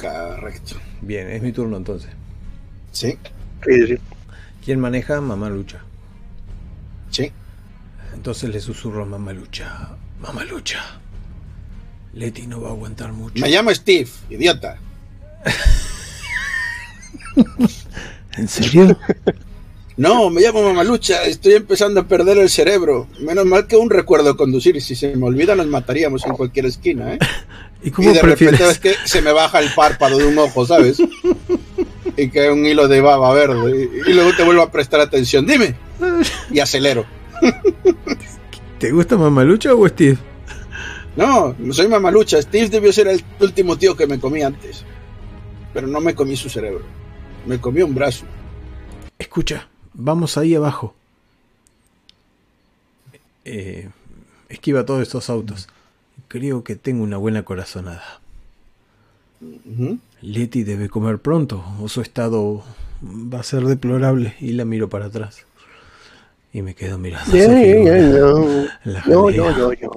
[0.00, 0.76] correcto.
[1.02, 2.10] Bien, es mi turno entonces.
[2.92, 3.18] Sí,
[3.66, 3.98] Sí, sí.
[4.64, 5.20] ¿Quién maneja?
[5.20, 5.80] Mamá Lucha.
[7.10, 7.30] sí.
[8.14, 9.90] Entonces le susurro a Mamá Lucha.
[10.20, 10.80] Mamá Lucha.
[12.14, 13.40] Leti no va a aguantar mucho.
[13.40, 14.78] Me llamo Steve, idiota.
[18.36, 18.98] ¿En serio?
[19.98, 23.08] No, me llamo Mamalucha, estoy empezando a perder el cerebro.
[23.20, 24.80] Menos mal que un recuerdo de conducir.
[24.80, 27.18] Si se me olvida, nos mataríamos en cualquier esquina, ¿eh?
[27.82, 28.58] ¿Y de prefieres?
[28.58, 30.98] repente ves que se me baja el párpado de un ojo, ¿sabes?
[32.16, 33.88] Y que hay un hilo de baba verde.
[34.06, 35.46] Y, y luego te vuelvo a prestar atención.
[35.46, 35.74] Dime.
[36.50, 37.04] Y acelero.
[38.78, 40.18] ¿Te gusta Mamá Lucha o Steve?
[41.16, 42.40] No, no soy Mamalucha.
[42.42, 44.84] Steve debió ser el último tío que me comí antes.
[45.72, 46.84] Pero no me comí su cerebro.
[47.46, 48.24] Me comí un brazo.
[49.16, 50.94] Escucha, vamos ahí abajo.
[53.44, 53.90] Eh,
[54.48, 55.68] esquiva todos estos autos.
[56.28, 58.20] Creo que tengo una buena corazonada.
[60.22, 62.64] Leti debe comer pronto, o su estado
[63.02, 64.34] va a ser deplorable.
[64.40, 65.44] Y la miro para atrás.
[66.52, 67.30] Y me quedo mirando.
[67.30, 68.66] Yeah, yeah, no.
[69.06, 69.92] No, no, no, no.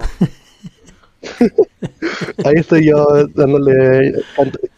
[2.44, 4.22] Ahí estoy yo dándole,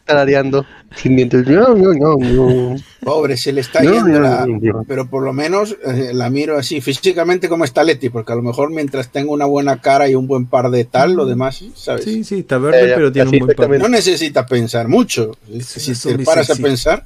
[0.04, 0.64] tarareando,
[0.96, 1.46] sin dientes.
[1.46, 2.76] No, no, no, no.
[3.00, 4.46] Pobre, se le está No, yendo no, la...
[4.46, 4.84] no, no.
[4.86, 8.42] Pero por lo menos eh, la miro así, físicamente como está Leti, porque a lo
[8.42, 12.04] mejor mientras tenga una buena cara y un buen par de tal, lo demás, ¿sabes?
[12.04, 13.70] Sí, sí, está verde, ya, pero tiene un buen par.
[13.78, 15.36] No necesita pensar mucho.
[15.60, 17.04] Si te paras a pensar.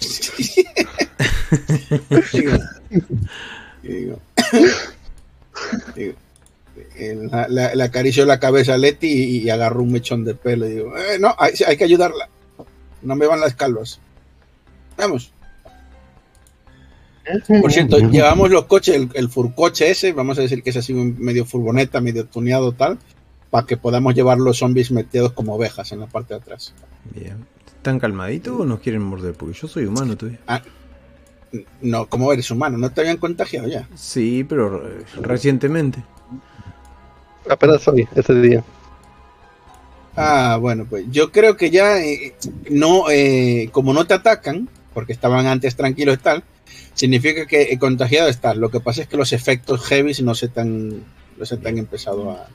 [2.32, 2.52] digo,
[3.82, 4.18] digo,
[5.94, 6.14] digo,
[6.96, 10.34] eh, la- la- le acarició la cabeza a Leti y, y agarró un mechón de
[10.34, 10.66] pelo.
[10.66, 12.28] Y digo, "Eh, no, hay, hay que ayudarla.
[13.04, 14.00] No me van las calvas.
[14.96, 15.32] Vamos.
[17.60, 20.92] Por cierto, llevamos los coches, el, el furcoche ese, vamos a decir que es así
[20.92, 22.98] un medio furgoneta, medio tuneado tal,
[23.50, 26.74] para que podamos llevar los zombies metidos como ovejas en la parte de atrás.
[27.14, 27.46] Bien.
[27.66, 29.34] ¿Están calmaditos o nos quieren morder?
[29.34, 30.40] Porque yo soy humano todavía.
[31.80, 33.88] No, como eres humano, no te habían contagiado ya.
[33.94, 34.82] Sí, pero
[35.20, 36.02] recientemente.
[37.48, 38.64] Apenas soy ese día.
[40.16, 42.34] Ah, bueno, pues yo creo que ya eh,
[42.70, 46.44] no, eh, como no te atacan, porque estaban antes tranquilos y tal,
[46.94, 48.56] significa que eh, contagiado estás.
[48.56, 51.02] Lo que pasa es que los efectos heavy no se tan,
[51.36, 52.46] no se te han empezado a.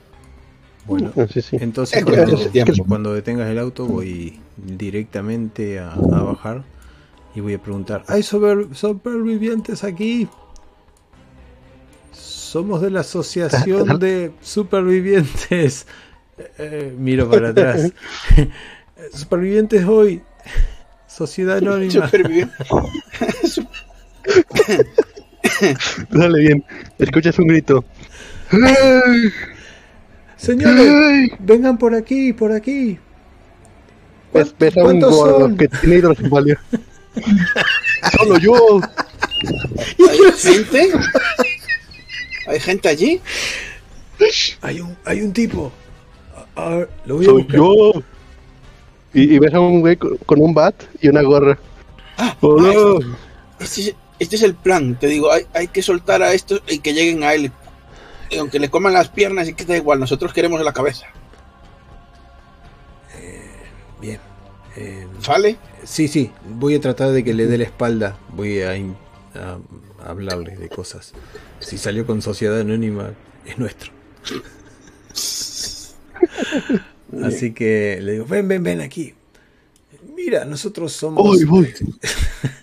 [0.86, 1.56] Bueno, Ah, Sí, sí.
[1.60, 6.64] entonces Es cuando, detengas el auto voy directamente a, a bajar
[7.34, 10.26] y voy a preguntar, ¿hay sobre- supervivientes aquí?
[12.12, 15.86] Somos de la Asociación de Supervivientes.
[16.40, 17.92] Eh, eh, miro para atrás.
[19.14, 20.22] Supervivientes hoy.
[21.06, 22.10] Sociedad Anónima.
[26.10, 26.64] Dale bien.
[26.98, 27.84] Escuchas un grito.
[28.50, 29.30] ¡Ay!
[30.36, 31.30] Señores, ¡Ay!
[31.40, 32.98] vengan por aquí, por aquí.
[34.32, 35.56] Ves, ves a un ¿Cuántos gordo son?
[35.58, 36.58] que tiene hidrocefalia.
[38.16, 38.80] Solo yo.
[40.08, 40.92] ¿Hay gente?
[42.46, 43.20] ¿Hay gente allí?
[44.62, 45.72] Hay un, hay un tipo.
[46.60, 47.56] A, a ver, lo voy a Soy buscar.
[47.56, 47.92] yo.
[49.12, 51.58] Y, y ves a un güey con, con un bat y una gorra.
[52.40, 53.04] Hola.
[53.58, 54.96] Este es, este es el plan.
[54.98, 57.50] Te digo, hay, hay que soltar a estos y que lleguen a él.
[58.30, 61.06] Y aunque le coman las piernas y que da igual, nosotros queremos la cabeza.
[64.00, 64.18] Bien.
[64.76, 65.56] Eh, ¿Vale?
[65.84, 66.30] sí, sí.
[66.48, 68.16] Voy a tratar de que le dé la espalda.
[68.30, 68.96] Voy a, in-
[69.34, 69.58] a
[70.08, 71.12] hablarle de cosas.
[71.58, 73.10] Si salió con Sociedad Anónima,
[73.44, 73.90] es nuestro.
[77.24, 79.14] Así que le digo, ven, ven, ven aquí.
[80.14, 81.22] Mira, nosotros somos...
[81.24, 81.72] Voy, voy.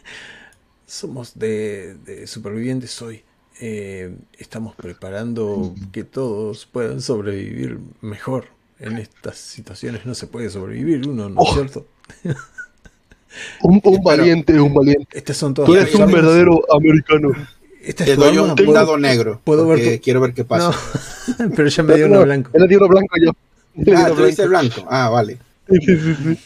[0.86, 3.24] somos de, de supervivientes hoy.
[3.60, 8.46] Eh, estamos preparando que todos puedan sobrevivir mejor.
[8.80, 11.54] En estas situaciones no se puede sobrevivir uno, ¿no es Oh.
[11.54, 11.88] cierto?
[13.62, 15.06] Un, un valiente, un valiente.
[15.16, 17.30] Estas son todas Tú eres un verdadero americano.
[17.84, 19.42] Esta es Te doy un ¿puedo- dado negro.
[19.44, 20.72] ¿Puedo ver tu- Quiero ver qué pasa.
[21.38, 22.50] No, pero ya me dio uno No, blanco.
[22.54, 23.32] Él le dio uno blanco yo.
[23.78, 24.86] Le Ah, tú blanco.
[24.90, 25.38] Ah, vale.
[25.70, 26.38] Sí, sí, sí, sí.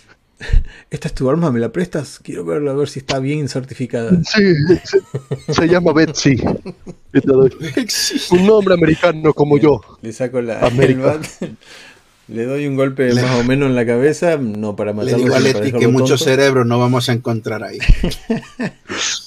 [0.90, 1.52] ¿Esta es tu arma?
[1.52, 2.20] ¿Me la prestas?
[2.24, 4.12] Quiero verla, a ver si está bien certificada.
[4.24, 4.42] Sí,
[4.84, 6.36] se, se llama Betsy.
[8.32, 9.82] Un nombre americano como yo.
[10.02, 11.20] Le saco la, América.
[11.42, 11.58] el
[12.36, 15.18] le doy un golpe Le- más o menos en la cabeza, no para Le matarlo,
[15.24, 16.24] digo a Leti que mucho tonto.
[16.24, 17.78] cerebro no vamos a encontrar ahí.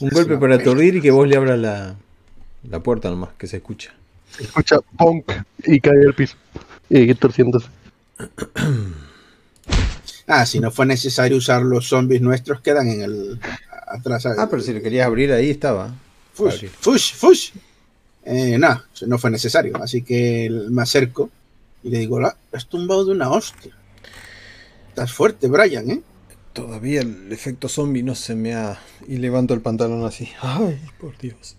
[0.00, 1.94] Un golpe para aturdir y que vos le abras la,
[2.68, 3.92] la puerta nomás, que se escucha.
[4.40, 5.30] Escucha punk
[5.64, 6.34] y cae al piso.
[6.90, 7.68] Y sigue torciéndose.
[10.27, 13.40] Ah, si no fue necesario usar los zombies nuestros, quedan en el.
[13.87, 14.24] atrás.
[14.27, 15.94] Ah, pero si lo querías abrir ahí estaba.
[16.33, 17.50] Fush, fush, fush.
[18.24, 19.77] Eh, no, no fue necesario.
[19.83, 21.29] Así que me acerco
[21.83, 23.74] y le digo: "La- Has tumbado de una hostia.
[24.88, 26.03] Estás fuerte, Brian, ¿eh?
[26.55, 28.79] Todavía el efecto zombie no se me ha...
[29.09, 30.31] Y levanto el pantalón así.
[30.40, 31.57] Ay, por Dios.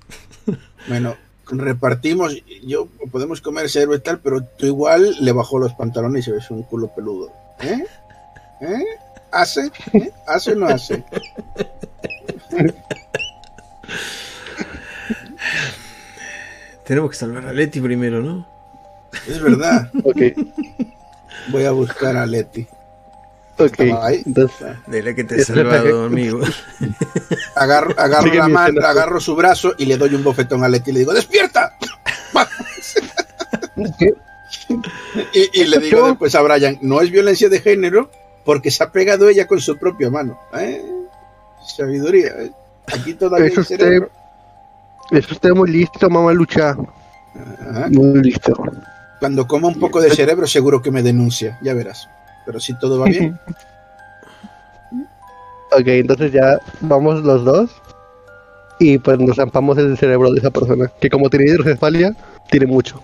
[0.88, 2.36] Bueno, repartimos.
[2.63, 6.49] Yo podemos comer cerebro y tal, pero tú igual le bajó los pantalones y ves
[6.51, 7.31] un culo peludo.
[7.62, 7.86] ¿Eh?
[8.62, 8.86] ¿Eh?
[9.31, 9.71] ¿Hace?
[9.93, 10.12] ¿Eh?
[10.27, 11.03] ¿Hace o no hace?
[16.86, 18.47] Tenemos que salvar a Leti primero, ¿no?
[19.27, 19.89] Es verdad.
[20.03, 20.21] Ok,
[21.49, 22.67] Voy a buscar a Leti.
[23.58, 23.80] Ok.
[24.02, 24.24] Ahí.
[24.26, 26.41] Entonces, la que te he salvado, amigo.
[27.56, 30.94] Agarro, agarro la mano, agarro su brazo y le doy un bofetón a Leti y
[30.94, 31.78] le digo, ¡despierta!
[34.00, 34.13] ¿qué?
[35.34, 38.10] Y, y le digo después a Brian, no es violencia de género
[38.44, 40.39] porque se ha pegado ella con su propia mano.
[40.54, 40.84] ¿eh?
[41.65, 42.30] Sabiduría.
[42.38, 42.52] ¿eh?
[42.94, 44.12] Aquí todavía Eso hay cerebro.
[45.12, 46.70] Eso está muy listo, mamá lucha.
[46.70, 47.88] Ajá.
[47.89, 48.54] Muy listo.
[49.20, 52.08] Cuando coma un poco de cerebro seguro que me denuncia, ya verás.
[52.45, 53.39] Pero si todo va bien,
[55.71, 57.69] Ok, entonces ya vamos los dos.
[58.79, 60.91] Y pues nos zampamos el cerebro de esa persona.
[61.01, 62.15] Que como tiene hidrocefalia,
[62.49, 63.01] tiene mucho.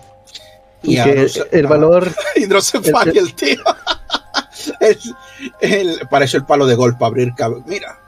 [0.82, 2.08] Y, que el valor.
[2.36, 3.58] hidrocefalia el tío.
[4.78, 5.12] Es
[5.60, 7.98] el- para eso el palo de gol, para abrir cab- Mira,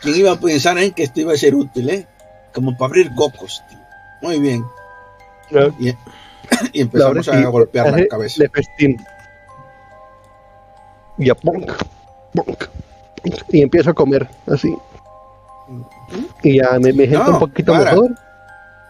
[0.00, 2.06] ¿quién iba a pensar en que esto iba a ser útil, eh?
[2.52, 3.78] Como para abrir cocos, tío.
[4.22, 4.64] Muy bien.
[5.80, 5.88] Y,
[6.72, 8.42] y empezamos a golpear la cabeza.
[8.44, 9.04] De festín.
[11.18, 11.70] Y a punk,
[12.34, 12.64] punk,
[13.22, 14.74] punk, Y empiezo a comer así.
[16.42, 17.92] Y ya me, me siento No, un poquito para.
[17.92, 18.10] mejor.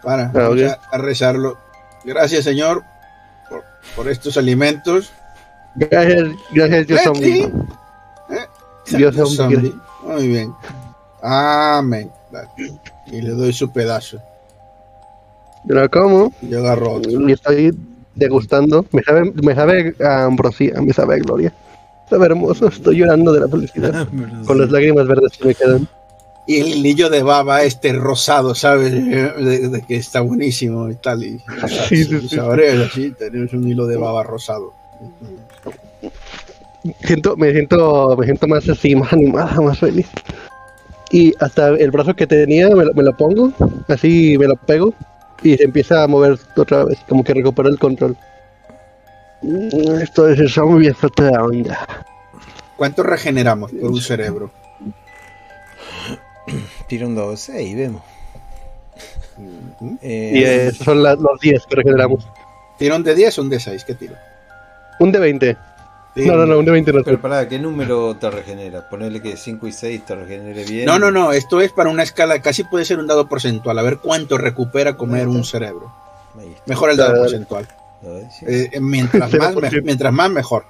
[0.03, 0.79] Para, Ah, vamos ok.
[0.91, 1.57] a, rezarlo.
[2.03, 2.83] Gracias, Señor,
[3.49, 3.63] por,
[3.95, 5.11] por estos alimentos.
[5.75, 7.43] Gracias, gracias, Dios zombie.
[8.29, 8.45] ¿Eh?
[8.97, 9.35] Dios zombie.
[9.55, 9.75] Zombie.
[10.03, 10.53] Muy bien.
[11.21, 12.11] Amén.
[13.07, 14.19] Y le doy su pedazo.
[15.65, 17.11] Yo la como Yo agarro otro.
[17.27, 17.75] y estoy
[18.13, 18.85] degustando.
[18.91, 21.53] Me sabe, me sabe a ambrosía, me sabe a gloria.
[22.09, 24.07] Sabe hermoso, estoy llorando de la felicidad.
[24.45, 25.87] Con las lágrimas verdes que me quedan.
[26.47, 28.91] Y el hilillo de baba este rosado, ¿sabes?
[28.91, 31.23] De, de que está buenísimo y tal.
[31.23, 31.41] Y,
[31.89, 32.39] Sí, sí, sí.
[32.39, 34.73] así, tenemos un hilo de baba rosado.
[37.03, 40.07] Siento, me siento, me siento más así, más animada, más feliz.
[41.11, 43.51] Y hasta el brazo que tenía me lo, me lo pongo,
[43.87, 44.93] así me lo pego
[45.43, 48.15] y se empieza a mover otra vez, como que recupero el control.
[50.01, 52.05] Esto es el zombie, es otra onda.
[52.75, 54.51] ¿Cuánto regeneramos por un cerebro?
[56.87, 58.01] Tira un 12 y vemos.
[60.01, 62.27] Eh, Y esos son la- los 10 que regeneramos.
[62.77, 63.83] ¿Tiro un de 10 o un de 6?
[63.85, 64.15] ¿Qué tiro?
[64.99, 65.57] Un de 20.
[66.15, 66.25] Sí.
[66.25, 67.03] No, no, no, un de 20 no.
[67.03, 68.87] Pero pará, ¿qué número te regenera?
[68.89, 70.85] Ponerle que 5 y 6 te regenere bien.
[70.85, 73.81] No, no, no, esto es para una escala, casi puede ser un dado porcentual, a
[73.81, 75.91] ver cuánto recupera comer un cerebro.
[76.65, 77.67] Mejor el dado porcentual.
[78.05, 79.83] Eh, eh, mientras, más, me- 0%.
[79.83, 80.65] mientras más, mejor.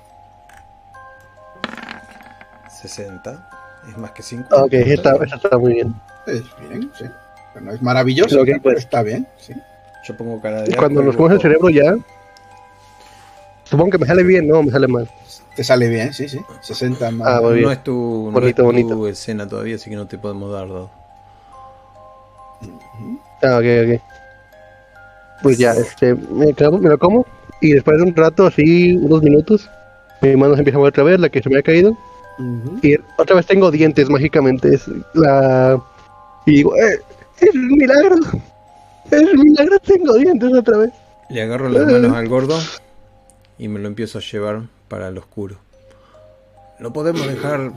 [2.82, 3.50] 60.
[3.90, 4.48] Es más que 5.
[4.52, 5.96] Ah, Ok, está, muy bien.
[6.28, 7.06] Es bien, sí.
[7.54, 9.28] Pero no es maravilloso, Creo que, pero pues, está bien.
[9.38, 9.54] Sí.
[10.08, 10.76] Yo pongo cara de.
[10.76, 11.96] Cuando nos comes el cerebro ya,
[13.64, 15.10] supongo que me sale bien, no, me sale mal.
[15.56, 16.40] Te sale bien, sí, sí.
[16.62, 17.28] 60 más.
[17.28, 17.40] Ah.
[17.42, 19.08] No es tu, no Bonito, es tu bonito.
[19.08, 20.90] escena todavía, así que no te podemos dar dado.
[23.42, 24.02] Ah, ok, ok.
[25.46, 27.24] Pues ya, este, me, clavo- me lo como
[27.62, 29.70] y después de un rato, así, unos minutos,
[30.22, 31.96] mi mano se empieza a mover otra vez, la que se me ha caído,
[32.82, 34.74] y otra vez tengo dientes mágicamente.
[34.74, 35.80] Es la...
[36.48, 37.00] Y digo, eh,
[37.42, 38.16] es un milagro.
[39.12, 40.90] Es un milagro, tengo dientes otra vez.
[41.30, 42.58] Le agarro las manos al gordo
[43.60, 45.58] y me lo empiezo a llevar para el oscuro.
[46.80, 47.72] No podemos dejar.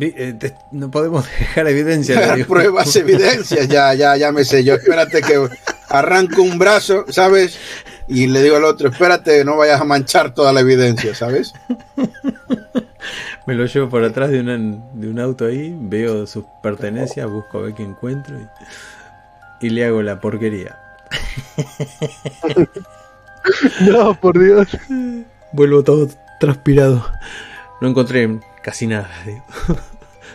[0.00, 0.36] Eh,
[0.72, 2.36] no podemos dejar evidencia.
[2.48, 4.74] Pruebas, evidencias, ya, ya, ya me sé yo.
[4.74, 5.48] Espérate que
[5.88, 7.58] arranco un brazo, ¿sabes?
[8.08, 11.52] Y le digo al otro, espérate, no vayas a manchar toda la evidencia, ¿sabes?
[13.46, 17.62] Me lo llevo por atrás de, de un auto ahí, veo sus pertenencias, busco a
[17.62, 20.78] ver qué encuentro y, y le hago la porquería.
[23.80, 24.68] no, por Dios.
[25.52, 26.08] Vuelvo todo
[26.40, 27.06] transpirado.
[27.82, 29.44] No encontré casi nada, digo.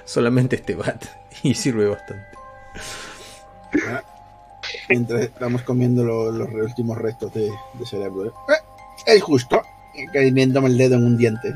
[0.05, 1.03] Solamente este bat.
[1.41, 2.25] Y sirve bastante.
[4.89, 7.49] Mientras estamos comiendo los, últimos restos de,
[7.85, 8.33] cerebro.
[8.49, 8.53] ¿eh?
[9.05, 9.61] es justo.
[10.11, 11.53] Cayéndome el dedo en un diente.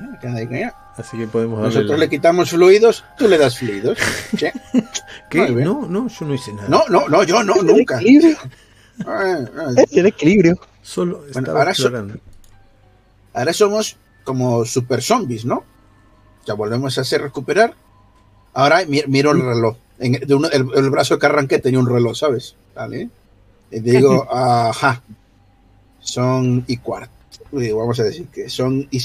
[0.96, 3.98] Así que podemos Nosotros le quitamos fluidos, tú le das fluidos.
[5.30, 5.50] ¿Qué?
[5.50, 6.70] No, no, yo no hice nada.
[6.70, 8.00] No, no, no, yo no, nunca.
[8.00, 8.38] Equilibrio.
[9.92, 10.56] el equilibrio.
[10.82, 11.74] Solo estaba ahora,
[13.34, 15.73] ahora somos como super zombies, ¿no?
[16.46, 17.74] Ya volvemos a hacer recuperar.
[18.54, 19.78] Ahora miro el reloj.
[20.00, 22.56] el, brazo que arranqué tenía un reloj, ¿sabes?
[22.76, 23.10] Vale.
[23.72, 25.02] Y digo, ajá.
[26.00, 27.12] Son y cuarto.
[27.52, 29.02] Vamos a decir que son y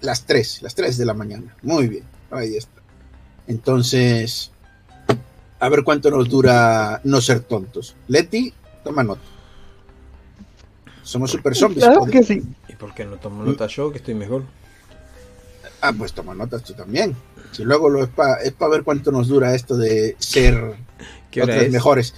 [0.00, 1.54] las tres, las tres de la mañana.
[1.62, 2.04] Muy bien.
[2.30, 2.82] Ahí está.
[3.46, 4.50] Entonces,
[5.58, 7.96] a ver cuánto nos dura no ser tontos.
[8.08, 8.52] Leti,
[8.84, 9.22] toma nota.
[11.02, 11.84] Somos super zombies.
[11.84, 12.42] Claro que sí.
[12.68, 14.42] ¿Y por qué no tomo nota yo, que estoy mejor?
[15.86, 17.14] Ah, pues toma notas tú también.
[17.52, 20.74] Si luego lo es para es ver cuánto nos dura esto de ser
[21.40, 22.12] otros mejores.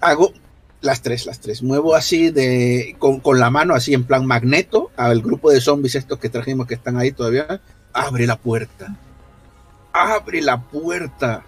[0.00, 0.34] Hago
[0.82, 1.62] las tres, las tres.
[1.62, 5.94] Muevo así de con, con, la mano, así en plan magneto, al grupo de zombies
[5.94, 7.62] estos que trajimos que están ahí todavía.
[7.94, 8.94] Abre la puerta.
[9.94, 11.44] Abre la puerta.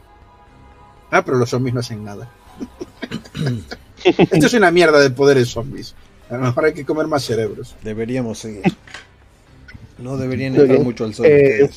[1.11, 2.31] Ah, pero los zombies no hacen nada.
[4.05, 5.95] Esto es una mierda de poderes zombies.
[6.31, 7.77] A lo mejor hay que comer más cerebros.
[7.83, 8.63] Deberíamos seguir.
[9.99, 11.27] No deberían estar mucho al sol.
[11.27, 11.71] Eh,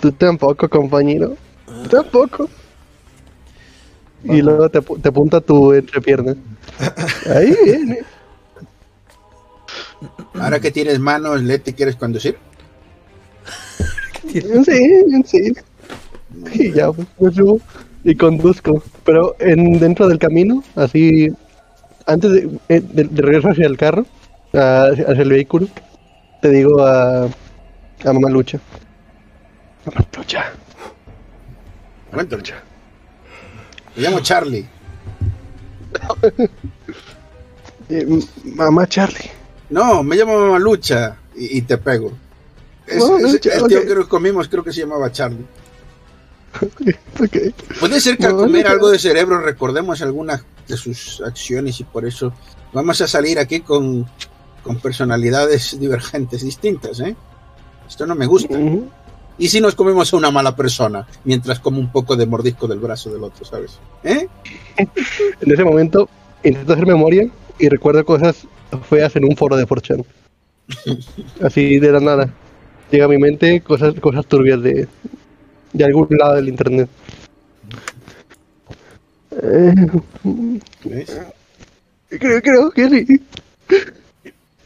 [0.00, 1.36] Tú tampoco, compañero.
[1.66, 1.84] Ah.
[1.90, 2.48] Tampoco.
[4.24, 6.34] Y luego te, te apunta tu entrepierna.
[7.34, 7.98] Ahí viene.
[10.34, 12.36] Ahora que tienes manos, Leti, ¿quieres conducir?
[14.64, 15.52] Sí, sí.
[16.54, 17.36] Y ya, pues, pues
[18.02, 18.82] y conduzco.
[19.04, 21.30] Pero en dentro del camino, así,
[22.06, 24.06] antes de, eh, de, regreso hacia el carro,
[24.54, 25.66] hacia el vehículo,
[26.40, 28.58] te digo a, a Mamá Lucha.
[29.84, 30.52] Mamá Lucha.
[32.10, 32.62] Mamá Lucha.
[33.96, 34.66] Me llamo Charlie.
[37.90, 38.06] Eh,
[38.44, 39.30] mamá Charlie.
[39.68, 42.12] No, me llamo Mamá Lucha y, te pego.
[42.86, 43.04] Es,
[43.44, 45.44] el tío que comimos creo que se llamaba Charlie.
[47.80, 52.06] Puede ser que al comer algo de cerebro recordemos algunas de sus acciones y por
[52.06, 52.32] eso
[52.72, 54.06] vamos a salir aquí con,
[54.64, 57.14] con personalidades divergentes distintas, ¿eh?
[57.86, 58.58] Esto no me gusta.
[59.36, 62.78] ¿Y si nos comemos a una mala persona mientras como un poco de mordisco del
[62.78, 63.78] brazo del otro, ¿sabes?
[64.02, 64.26] ¿Eh?
[64.76, 66.08] en ese momento
[66.42, 68.46] intento hacer memoria y recuerdo cosas
[68.88, 70.04] feas en un foro de Fortune.
[71.42, 72.32] Así de la nada.
[72.90, 74.88] Llega a mi mente cosas, cosas turbias de,
[75.72, 76.88] de algún lado del internet.
[80.84, 81.20] ¿Ves?
[82.08, 83.20] Creo, creo que sí.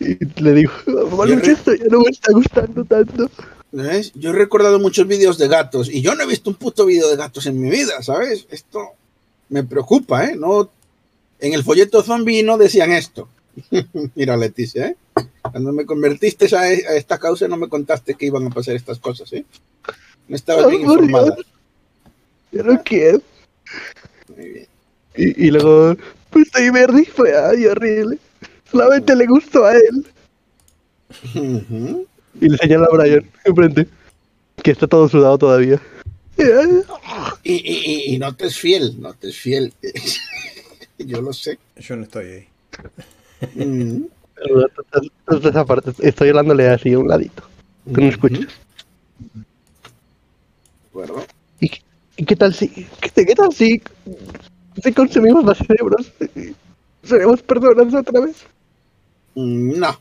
[0.01, 0.73] Y le digo,
[1.43, 3.31] esto ya no me está gustando tanto.
[3.71, 4.13] ¿Ves?
[4.15, 7.09] Yo he recordado muchos vídeos de gatos y yo no he visto un puto vídeo
[7.09, 8.47] de gatos en mi vida, ¿sabes?
[8.51, 8.93] Esto
[9.51, 10.37] me preocupa, ¿eh?
[10.37, 10.71] No,
[11.41, 13.29] en el folleto zombie no decían esto.
[14.15, 14.97] Mira, Leticia, ¿eh?
[15.43, 19.33] Cuando me convertiste a, esta causa no me contaste que iban a pasar estas cosas,
[19.33, 19.45] ¿eh?
[20.29, 21.37] No estaba bien informada.
[22.53, 23.21] Yo no quiero.
[24.35, 24.67] Muy bien.
[25.17, 25.97] Y, luego,
[26.31, 28.19] pues estoy verde y fue ay, horrible.
[28.71, 30.07] Solamente le gustó a él.
[32.41, 33.89] Y le señala a Brian enfrente,
[34.63, 35.81] que está todo sudado todavía.
[37.43, 39.73] Y, y, y no te es fiel, no te es fiel.
[40.99, 41.59] Yo lo sé.
[41.77, 42.49] Yo no estoy ahí.
[43.55, 44.05] Mm.
[46.01, 47.43] Estoy hablándole así a un ladito.
[47.93, 48.47] Que no escuchas.
[50.93, 51.25] Bueno.
[51.61, 53.81] ¿Y, qué tal si, qué, qué tal si,
[54.83, 56.13] si consumimos más cerebros?
[57.05, 58.45] ¿Seremos personas otra vez?
[59.35, 60.01] Mm, no.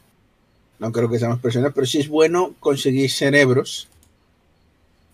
[0.80, 3.88] No creo que seamos personas, pero sí es bueno conseguir cerebros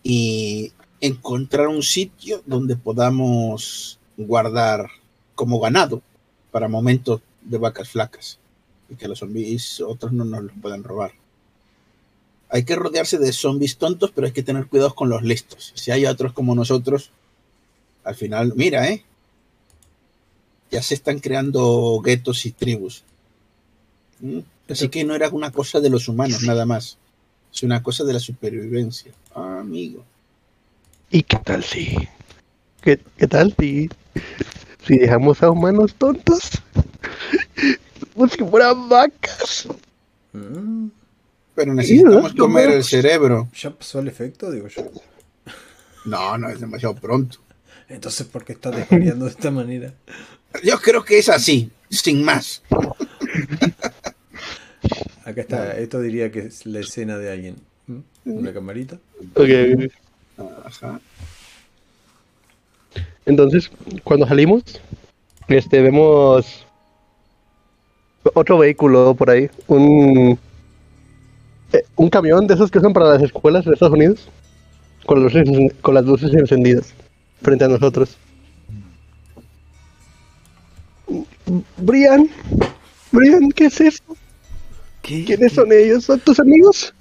[0.04, 4.90] y encontrar un sitio donde podamos guardar
[5.36, 6.02] como ganado
[6.52, 8.40] para momentos de vacas flacas
[8.90, 11.14] y que los zombies otros no nos los puedan robar.
[12.50, 15.72] Hay que rodearse de zombies tontos, pero hay que tener cuidado con los listos.
[15.76, 17.10] Si hay otros como nosotros,
[18.04, 19.04] al final, mira, ¿eh?
[20.70, 23.04] Ya se están creando guetos y tribus.
[24.70, 26.98] Así que no era una cosa de los humanos, nada más.
[27.54, 29.12] Es una cosa de la supervivencia.
[29.36, 30.04] Ah, amigo.
[31.12, 31.96] ¿Y qué tal si?
[32.82, 33.90] ¿Qué, qué tal si?
[34.86, 36.50] Si dejamos a humanos tontos.
[38.14, 39.68] Como si fueran vacas.
[40.34, 40.88] Mm,
[41.56, 43.50] Pero necesitamos Sí, comer el cerebro.
[43.56, 44.50] ¿Ya pasó el efecto?
[44.52, 44.84] Digo yo.
[46.06, 47.38] No, no es demasiado pronto.
[47.88, 49.94] Entonces, ¿por qué estás desvariando de esta manera?
[50.64, 52.62] Yo creo que es así, sin más.
[55.26, 57.56] Acá está, esto diría que es la escena de alguien.
[58.26, 58.98] Una camarita.
[59.36, 59.50] Ok.
[60.66, 61.00] Ajá.
[63.26, 63.72] Entonces,
[64.04, 64.64] cuando salimos,
[65.48, 66.66] este, vemos
[68.34, 70.38] otro vehículo por ahí, un
[71.74, 74.30] eh, un camión de esos que usan para las escuelas de Estados Unidos,
[75.06, 75.50] con luces,
[75.82, 76.94] con las luces encendidas
[77.42, 78.16] frente a nosotros.
[81.78, 82.30] Brian,
[83.12, 84.04] Brian, ¿qué es eso?
[85.04, 85.24] ¿Qué?
[85.24, 86.06] ¿Quiénes son ellos?
[86.06, 86.94] ¿Son tus amigos?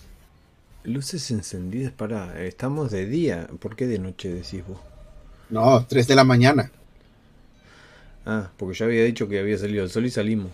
[0.85, 2.43] Luces encendidas para.
[2.45, 3.49] Estamos de día.
[3.61, 4.79] ¿Por qué de noche decís vos?
[5.51, 6.71] No, 3 de la mañana.
[8.25, 10.51] Ah, porque ya había dicho que había salido el sol y salimos.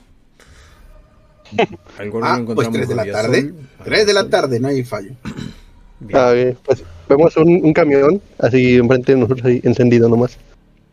[1.96, 3.42] Al gordo Ah, pues encontramos 3 de la tarde.
[3.42, 4.30] sol, 3 de la sol.
[4.30, 5.12] tarde, no hay fallo.
[6.00, 6.20] Bien.
[6.20, 6.58] Ah, ok.
[6.64, 10.38] Pues vemos un, un camión así enfrente de nosotros, ahí, encendido nomás.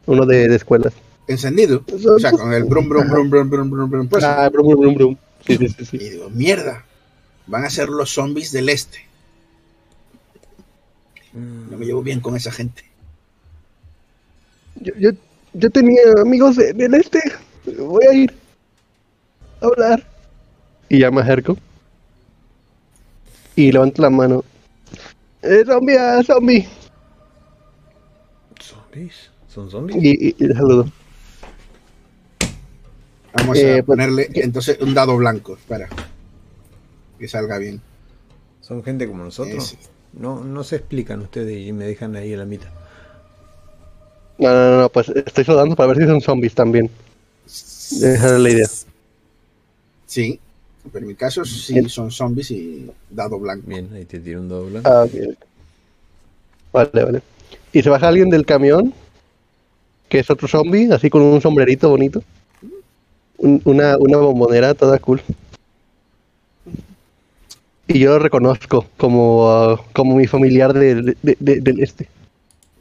[0.06, 0.94] Uno de, de escuelas.
[1.28, 1.84] Encendido.
[1.92, 4.08] O sea, con el brum, brum, brum, brum, brum, brum, brum.
[4.08, 5.18] Pues, Ah, brum, brum, brum, brum.
[5.46, 5.98] Sí, sí, sí, sí.
[5.98, 6.86] y digo, mierda.
[7.48, 9.00] Van a ser los zombies del este.
[11.34, 12.84] Mm, No me llevo bien con esa gente.
[14.82, 15.12] Yo, yo,
[15.54, 17.20] yo tenía amigos de- del este.
[17.78, 18.34] Voy a ir
[19.62, 20.08] a hablar.
[20.90, 21.58] Y ya me acerco.
[23.56, 24.44] Y levanto la mano.
[25.42, 26.68] Eh, zombie, ah, zombie.
[28.62, 29.30] ¿Zombies?
[29.48, 30.04] ¿Son zombies?
[30.04, 30.90] Y, y, y saludo.
[33.36, 35.54] Vamos Eh, a pues, ponerle entonces un dado blanco.
[35.56, 35.90] Espera.
[37.20, 37.82] Que salga bien.
[38.62, 39.78] ¿Son gente como nosotros?
[40.14, 42.70] No, no se explican ustedes y me dejan ahí a la mitad.
[44.38, 46.90] No, no, no, no, pues estoy saludando para ver si son zombies también.
[47.46, 48.68] Esa la idea.
[50.06, 50.40] Sí.
[50.92, 51.90] Pero en mi caso sí Bien.
[51.90, 53.64] son zombies y dado blanco.
[53.68, 54.90] Bien, ahí te tiro un dado blanco.
[54.90, 55.36] Ah, ok.
[56.72, 57.22] Vale, vale.
[57.74, 58.94] Y se baja alguien del camión,
[60.10, 62.24] que es otro zombie, así con un sombrerito bonito.
[63.38, 65.22] Un- una, una bombonera toda cool.
[67.88, 72.10] Y yo lo reconozco como, ah, como mi familiar del- de- de- del este.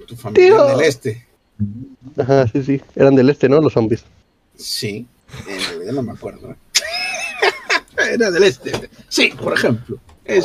[0.06, 0.64] Tu familia Tío.
[0.66, 1.26] del este.
[2.16, 2.80] Ajá, sí, sí.
[2.96, 3.60] Eran del este, ¿no?
[3.60, 4.04] Los zombies.
[4.56, 5.06] Sí.
[5.48, 6.50] En realidad no me acuerdo.
[6.52, 6.56] ¿eh?
[8.14, 8.72] Era del este.
[9.08, 9.98] Sí, por ejemplo.
[10.24, 10.44] Es.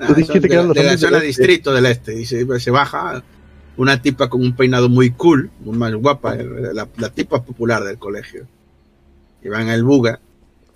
[0.00, 1.26] Ah, dijiste son que de, eran los de la del zona este.
[1.28, 2.20] distrito del este.
[2.20, 3.22] Y se, se baja
[3.76, 7.98] una tipa con un peinado muy cool, muy más guapa, la, la tipa popular del
[7.98, 8.46] colegio.
[9.42, 10.20] Y va en el buga.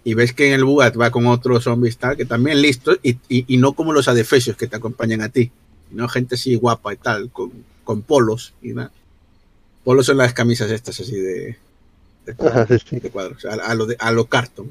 [0.04, 3.12] Y ves que en el buga va con otros zombies tal, que también listos, y,
[3.28, 5.50] y, y no como los adefesios que te acompañan a ti.
[5.90, 7.52] No gente así guapa y tal, con,
[7.84, 8.90] con polos y nada.
[9.84, 11.58] Polos son las camisas estas así de,
[12.26, 13.00] de, Ajá, sí, sí.
[13.00, 14.68] de cuadros, a, a lo de, a lo carton.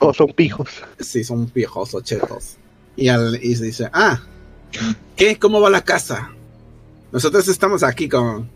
[0.00, 0.68] O son pijos.
[0.98, 2.56] Sí, son viejos o chetos.
[2.96, 4.20] Y, al, y se dice, ah,
[5.16, 5.38] ¿qué?
[5.38, 6.32] ¿Cómo va la casa?
[7.12, 8.50] Nosotros estamos aquí con...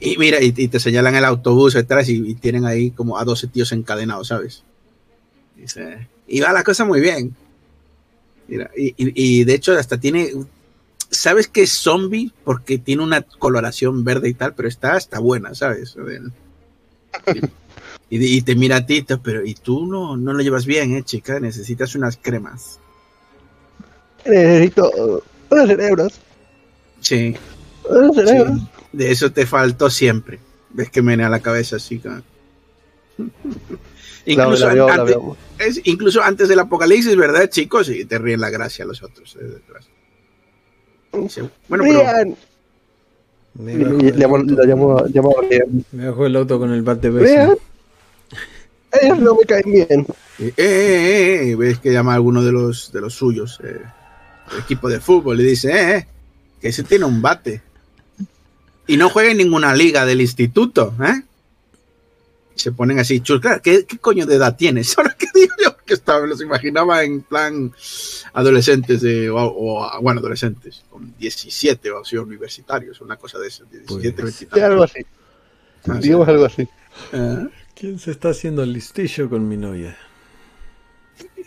[0.00, 3.24] Y mira, y, y te señalan el autobús detrás y, y tienen ahí como a
[3.24, 4.62] 12 tíos encadenados, ¿sabes?
[5.56, 7.34] Dice, y va la cosa muy bien.
[8.46, 10.30] Mira, y, de hecho hasta tiene...
[11.10, 12.32] ¿Sabes que es zombie?
[12.44, 15.96] Porque tiene una coloración verde y tal, pero está hasta buena, ¿sabes?
[18.10, 21.38] Y, te mira a ti, pero y tú no, no lo llevas bien, ¿eh, chica?
[21.40, 22.80] Necesitas unas cremas.
[24.24, 26.14] Necesito unos cerebros.
[27.02, 27.36] Sí,
[27.86, 28.68] Unos sí.
[28.92, 30.38] De eso te faltó siempre.
[30.70, 32.00] Ves que menea la cabeza así.
[34.26, 35.16] Incluso, la veo, antes,
[35.58, 37.88] es- incluso antes del apocalipsis, ¿verdad, chicos?
[37.88, 39.36] Y te ríen la gracia a los otros.
[39.40, 39.86] eh, detrás.
[41.12, 41.98] Dice, Bueno, pero.
[43.54, 45.34] Me bajo, del Llamo, llamo,
[45.92, 47.58] me bajo del auto con el bate beso.
[49.02, 50.06] Ellos no me caen bien.
[50.38, 53.80] Eh, eh, eh, eh, ves que llama a alguno de los, de los suyos, eh,
[54.52, 56.06] el equipo de fútbol, y dice, eh, eh,
[56.60, 57.62] que ese tiene un bate.
[58.88, 61.22] Y no juega en ninguna liga del instituto, ¿eh?
[62.56, 64.98] Se ponen así, chus, claro, ¿qué, qué coño de edad tienes?
[64.98, 67.72] Ahora que digo yo, que estaba, me los imaginaba en plan
[68.32, 73.64] adolescentes, de, o, o, bueno, adolescentes, con 17 o así, universitarios, una cosa de eso,
[73.70, 75.06] 17, Pues, 20 Sí, algo así.
[75.86, 76.00] Ah, sí.
[76.00, 76.68] Digamos algo así.
[77.12, 77.46] Ah.
[77.76, 79.96] ¿Quién se está haciendo listillo con mi novia?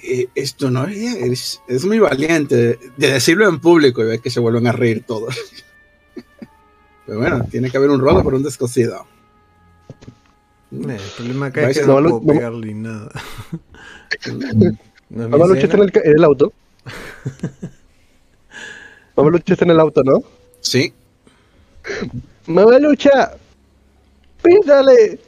[0.04, 4.30] eh, esto no es, es muy valiente de, de decirlo en público y ver que
[4.30, 5.36] se vuelven a reír todos.
[7.06, 9.06] Pero bueno, tiene que haber un rodo por un descosido.
[10.72, 13.12] Eh, el problema acá es que no puedo no- pegarle nada.
[14.28, 14.56] ¿No es
[15.10, 16.54] mi Mamalucha está en el, en el auto.
[19.16, 20.24] Mamalucha está en el auto, ¿no?
[20.62, 20.94] Sí.
[22.48, 23.34] Mamalucha,
[24.42, 25.20] písale.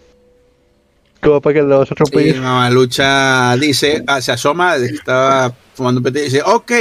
[1.22, 2.40] Como para que los otros países.
[2.40, 6.72] Mamalucha dice, ah, se asoma, estaba fumando un pete y dice, ok.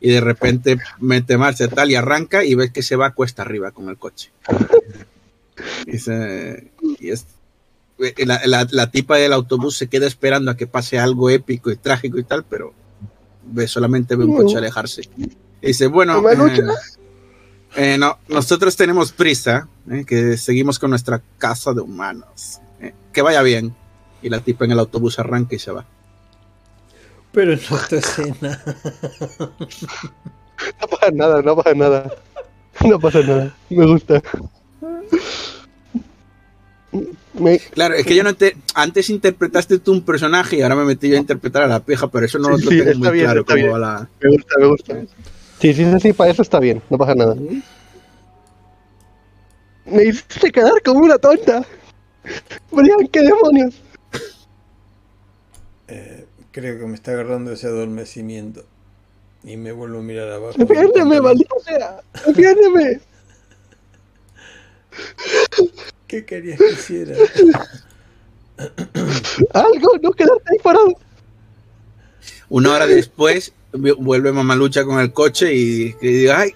[0.00, 3.70] Y de repente mete marcha tal y arranca y ves que se va cuesta arriba
[3.72, 4.30] con el coche.
[7.00, 7.26] Y es,
[7.98, 11.70] eh, la, la- la tipa del autobús se queda esperando a que pase algo épico
[11.72, 12.72] y trágico y tal, pero
[13.44, 15.02] ve solamente ve un coche alejarse.
[15.60, 16.20] Y dice, bueno,
[16.52, 16.62] eh,
[17.76, 22.60] eh, no, nosotros tenemos prisa, eh, que seguimos con nuestra casa de humanos.
[23.12, 23.74] que vaya bien.
[24.22, 25.84] Y la tipa en el autobús arranca y se va.
[27.32, 28.62] Pero en otra escena.
[30.80, 32.10] No pasa nada, no pasa nada.
[32.84, 33.54] No pasa nada.
[33.70, 34.22] Me gusta.
[37.34, 38.56] Me- Claro, es que yo no te.
[38.74, 42.08] Antes interpretaste tú un personaje y ahora me metí yo a interpretar a la pija,
[42.08, 44.08] pero eso no Sí, lo sí, tengo está muy bien, claro cómo va la.
[44.20, 44.94] Me gusta, me gusta.
[45.60, 47.34] Sí, sí, sí, sí, para eso está bien, no pasa nada.
[49.84, 51.64] Me hiciste quedar como una tonta.
[52.70, 53.74] Brian, ¿qué demonios?
[55.88, 56.26] Eh,
[56.58, 58.64] creo que me está agarrando ese adormecimiento.
[59.44, 60.54] Y me vuelvo a mirar abajo.
[60.58, 62.00] Defiéndeme, maldita sea.
[62.26, 63.00] Defiéndeme.
[66.08, 67.14] ¿Qué querías que hiciera?
[69.54, 70.88] Algo, no quedarte ahí parado.
[72.48, 76.52] Una hora después vu- vuelve Mamalucha con el coche y, y digo, ay,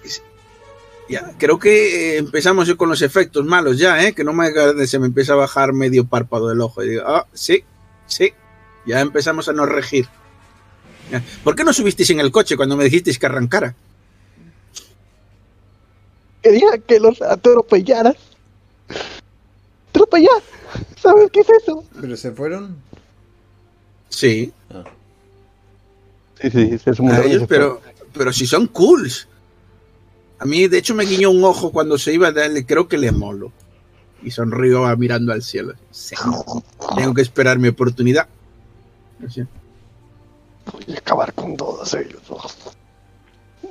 [1.07, 4.13] ya, creo que eh, empezamos yo con los efectos malos ya, ¿eh?
[4.13, 4.49] que no me
[4.87, 6.83] se me empieza a bajar medio párpado del ojo.
[6.83, 7.63] Y digo, ah, sí,
[8.07, 8.33] sí,
[8.85, 10.07] ya empezamos a nos regir.
[11.43, 13.75] ¿Por qué no subisteis en el coche cuando me dijisteis que arrancara?
[16.41, 18.15] Quería que los atropellaras.
[19.89, 20.41] Atropellar.
[20.97, 21.83] ¿Sabes qué es eso?
[21.99, 22.75] ¿Pero se fueron?
[24.09, 24.83] Sí, Ah,
[26.41, 27.81] Sí, sí, es un ellos, pero,
[28.13, 29.27] pero si son cools.
[30.39, 32.33] A mí, de hecho, me guiñó un ojo cuando se iba,
[32.65, 33.53] creo que le molo.
[34.21, 35.73] Y sonrió ah, mirando al cielo.
[35.91, 36.15] Sí,
[36.97, 38.27] tengo que esperar mi oportunidad.
[39.25, 39.41] Así.
[40.71, 42.21] Voy a acabar con todos ellos.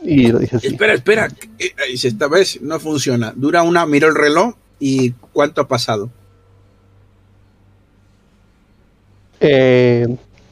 [0.03, 0.67] Y lo dije así.
[0.69, 1.29] Espera, espera.
[1.59, 3.33] Eh, si esta vez no funciona.
[3.37, 6.11] Dura una, miro el reloj y cuánto ha pasado.
[9.41, 10.07] Eh,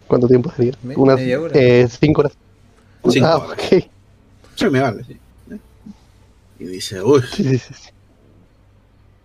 [0.06, 0.72] ¿Cuánto tiempo sería?
[0.82, 1.52] Me- Unas media hora.
[1.58, 2.32] eh, cinco horas.
[3.08, 3.58] Cinco ah, horas.
[3.72, 3.84] ok.
[4.56, 5.04] Sí, me vale.
[5.04, 5.16] sí.
[6.58, 7.74] Y dice, uy, Sí, sí, sí.
[7.74, 7.88] sí.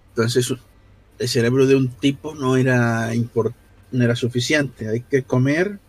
[0.09, 0.53] entonces
[1.19, 3.53] el cerebro de un tipo no era, import-
[3.91, 4.87] no era suficiente.
[4.89, 5.79] Hay que comer.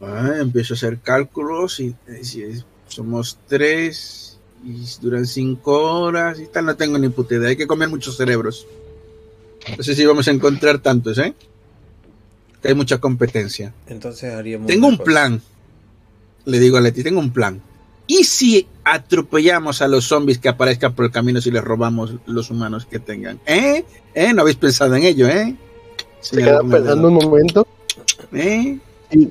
[0.00, 1.94] Ah, empiezo a hacer cálculos y,
[2.88, 6.66] somos tres y duran cinco horas y tal.
[6.66, 7.50] No tengo ni puta idea.
[7.50, 8.66] Hay que comer muchos cerebros.
[9.76, 11.34] No sé si vamos a encontrar tantos, ¿eh?
[12.62, 13.74] Que hay mucha competencia.
[13.86, 14.66] entonces haríamos.
[14.66, 15.04] Tengo un cosa.
[15.04, 15.42] plan.
[16.46, 17.60] Le digo a Leti, tengo un plan.
[18.06, 22.50] ¿Y si atropellamos a los zombies que aparezcan por el camino si les robamos los
[22.50, 23.38] humanos que tengan?
[23.46, 23.84] ¿Eh?
[24.14, 24.32] ¿Eh?
[24.34, 25.54] ¿No habéis pensado en ello, eh?
[26.20, 27.66] Se queda pensando un momento.
[28.32, 28.78] ¿Eh?
[29.10, 29.28] Y...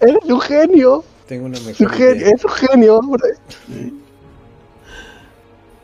[0.00, 1.04] Eres un genio.
[1.26, 2.30] Tengo una Es un mejor genio, idea.
[2.34, 3.28] es un genio, hombre.
[3.72, 3.92] ¿Eh?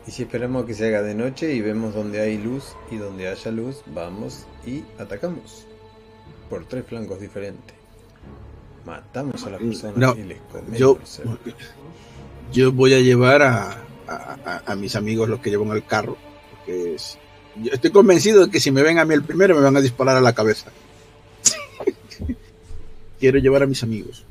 [0.05, 3.27] Y si esperamos que se haga de noche y vemos donde hay luz y donde
[3.29, 5.65] haya luz, vamos y atacamos.
[6.49, 7.75] Por tres flancos diferentes.
[8.85, 11.21] Matamos a las personas No, y les comemos
[12.51, 13.71] Yo, voy a llevar a,
[14.07, 16.17] a- a- a mis amigos los que llevan el carro.
[16.51, 17.17] Porque es-
[17.61, 19.81] yo estoy convencido de que si me ven a mí el primero me van a
[19.81, 20.71] disparar a la cabeza.
[23.19, 24.25] Quiero llevar a mis amigos.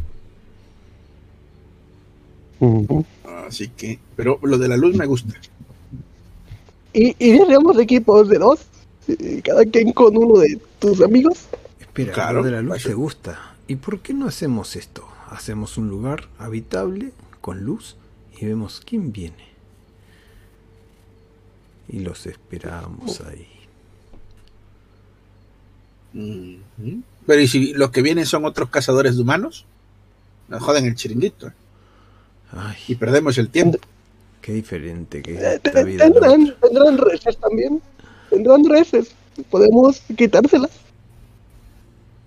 [3.47, 5.35] Así que, pero lo de la luz me gusta.
[6.93, 8.61] Y, y haríamos equipos de dos.
[9.43, 11.47] Cada quien con uno de tus amigos.
[11.81, 13.57] Espera, Claro, lo de la luz te gusta.
[13.67, 15.09] ¿Y por qué no hacemos esto?
[15.31, 17.97] Hacemos un lugar habitable con luz
[18.39, 19.52] y vemos quién viene.
[21.89, 23.47] Y los esperamos ahí.
[26.15, 27.03] Ujú.
[27.27, 29.65] Pero ¿y si los que vienen son otros cazadores de humanos?
[30.49, 31.53] Nos joden el chiringuito ¿eh?
[32.53, 33.79] y Ay, perdemos el tiempo.
[34.43, 36.05] qué diferente que es Eh, esta vida.
[36.05, 37.81] Tendrán, tendrán reses también.
[38.29, 39.15] Tendrán reses.
[39.51, 40.71] Podemos quitárselas.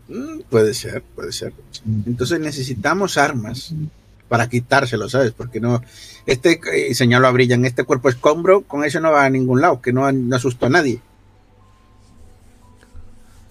[0.08, 1.54] Mm, puede ser, puede ser.
[2.06, 3.74] Entonces necesitamos armas
[4.28, 5.32] para quitárselo, ¿sabes?
[5.32, 5.82] Porque no.
[6.26, 9.82] Este, eh, señaló a Brillan, este cuerpo escombro, con eso no va a ningún lado,
[9.82, 11.00] que no, no asustó a nadie.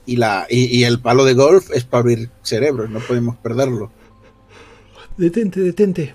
[0.07, 3.91] Y, la, y, y el palo de golf es para abrir cerebros, no podemos perderlo.
[5.16, 6.14] Detente, detente.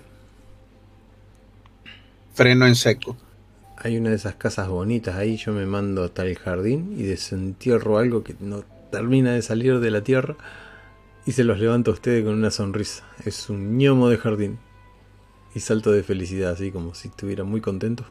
[2.33, 3.17] Freno en seco.
[3.77, 7.97] Hay una de esas casas bonitas ahí, yo me mando hasta el jardín y desentierro
[7.97, 10.35] algo que no termina de salir de la tierra
[11.29, 13.03] y se los levanta a ustedes con una sonrisa.
[13.23, 14.57] Es un ñomo de jardín.
[15.53, 18.03] Y salto de felicidad, así como si estuviera muy contento.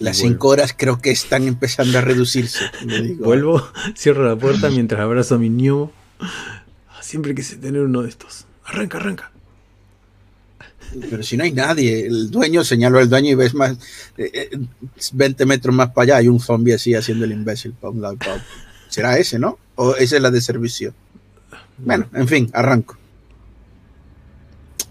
[0.00, 2.64] Las cinco horas creo que están empezando a reducirse.
[3.20, 3.64] Vuelvo,
[3.96, 5.92] cierro la puerta mientras abrazo a mi ñomo.
[7.00, 8.46] Siempre quise tener uno de estos.
[8.64, 9.30] Arranca, arranca.
[11.08, 13.78] Pero si no hay nadie, el dueño señaló al dueño y ves más
[15.12, 18.16] 20 metros más para allá hay un zombie así haciendo el imbécil para un lado
[18.88, 19.58] ¿Será ese, no?
[19.76, 20.92] ¿O esa es la de servicio?
[21.78, 22.96] Bueno, en fin, arranco.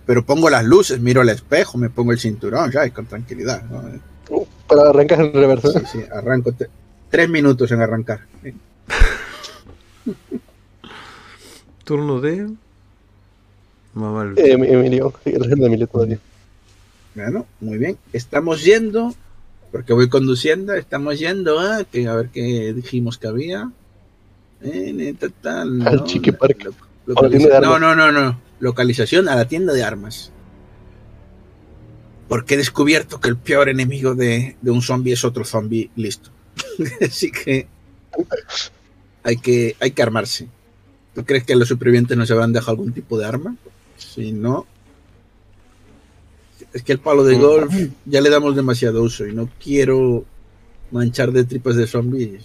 [0.05, 3.63] Pero pongo las luces, miro el espejo, me pongo el cinturón, ya, con tranquilidad.
[3.63, 3.83] ¿no?
[4.67, 5.71] Para arrancar en reverso.
[5.71, 6.53] Sí, sí, arranco.
[7.09, 8.21] Tres minutos en arrancar.
[11.83, 12.49] Turno de
[13.97, 16.19] Mamá eh, Emilio, el de Emilio todavía.
[17.15, 17.97] Bueno, muy bien.
[18.13, 19.13] Estamos yendo,
[19.71, 23.71] porque voy conduciendo, estamos yendo a, que, a ver qué dijimos que había.
[24.61, 26.71] Eh, Al no, Chiqui Park.
[27.61, 28.41] no, no, no, no.
[28.59, 30.31] Localización a la tienda de armas.
[32.27, 36.31] Porque he descubierto que el peor enemigo de, de un zombie es otro zombie listo.
[37.01, 37.67] Así que
[39.23, 40.47] hay que hay que armarse.
[41.13, 43.55] ¿Tú crees que los supervivientes nos habrán dejado algún tipo de arma?
[43.97, 44.65] Si no.
[46.73, 47.73] Es que el palo de golf
[48.05, 50.25] ya le damos demasiado uso y no quiero
[50.91, 52.43] manchar de tripas de zombies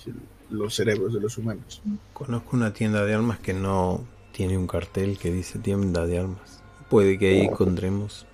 [0.53, 1.83] los cerebros de los humanos.
[2.13, 6.63] Conozco una tienda de armas que no tiene un cartel que dice tienda de armas.
[6.89, 8.27] Puede que ahí encontremos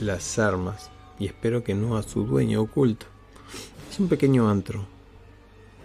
[0.00, 3.06] las armas y espero que no a su dueño oculto.
[3.90, 4.86] Es un pequeño antro.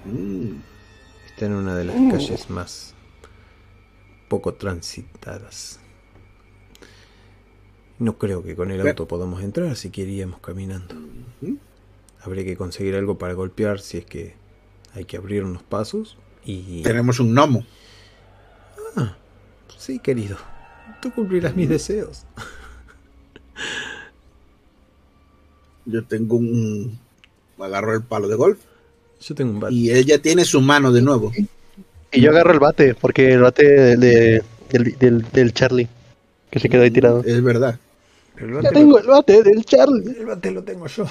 [0.05, 0.57] Mm.
[1.27, 2.09] Está en una de las uh.
[2.09, 2.95] calles más
[4.27, 5.79] poco transitadas.
[7.99, 10.95] No creo que con el auto podamos entrar, así que iríamos caminando.
[12.21, 14.35] Habría que conseguir algo para golpear si es que
[14.95, 16.17] hay que abrir unos pasos.
[16.43, 16.83] Y...
[16.83, 17.65] Tenemos un gnomo.
[18.95, 19.15] Ah,
[19.77, 20.37] sí, querido.
[21.01, 22.25] Tú cumplirás mis deseos.
[25.85, 26.99] Yo tengo un...
[27.59, 28.59] Agarro el palo de golf.
[29.21, 29.73] Yo tengo un bate.
[29.73, 31.31] Y ella tiene su mano de nuevo.
[32.11, 35.87] Y yo agarro el bate, porque el bate de, del, del Charlie,
[36.49, 37.23] que se quedó ahí tirado.
[37.25, 37.79] Es verdad.
[38.37, 40.19] Ya tengo el bate del Charlie.
[40.19, 41.05] El bate lo tengo yo.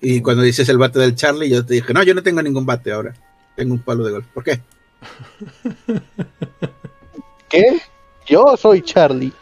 [0.00, 2.64] Y cuando dices el bate del Charlie, yo te dije, no, yo no tengo ningún
[2.64, 3.14] bate ahora.
[3.56, 4.26] Tengo un palo de golf.
[4.32, 4.60] ¿Por qué?
[7.48, 7.80] ¿Qué?
[8.26, 9.32] Yo soy Charlie.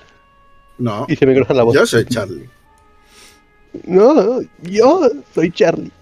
[0.79, 1.07] No.
[1.09, 1.75] Y se me cruza la voz.
[1.75, 2.49] Yo soy Charlie.
[3.85, 5.93] No, yo soy Charlie.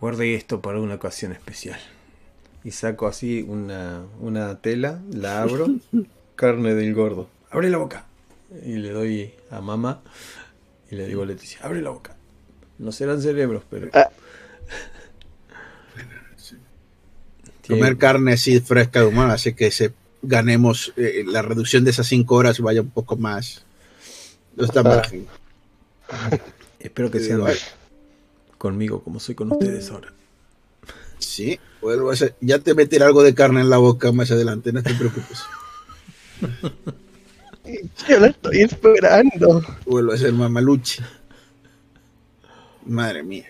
[0.00, 1.78] Guardé esto para una ocasión especial.
[2.64, 5.66] Y saco así una, una tela, la abro,
[6.36, 7.28] carne del gordo.
[7.50, 8.06] Abre la boca
[8.64, 10.00] y le doy a mamá
[10.90, 12.16] y le digo a Leticia, abre la boca.
[12.78, 13.90] No serán cerebros, pero...
[13.92, 14.08] Ah.
[17.68, 22.06] Comer carne así fresca de humano, así que se ganemos eh, la reducción de esas
[22.06, 23.64] cinco horas y vaya un poco más.
[24.56, 25.26] No está margen.
[26.80, 27.42] Espero que sean
[28.56, 30.12] conmigo como soy con ustedes ahora.
[31.18, 34.82] Sí, vuelvo a Ya te meteré algo de carne en la boca más adelante, no
[34.82, 35.42] te preocupes.
[38.08, 39.62] Yo la estoy esperando.
[39.84, 41.02] Vuelvo a ser mamaluchi.
[42.88, 43.46] Madre mía.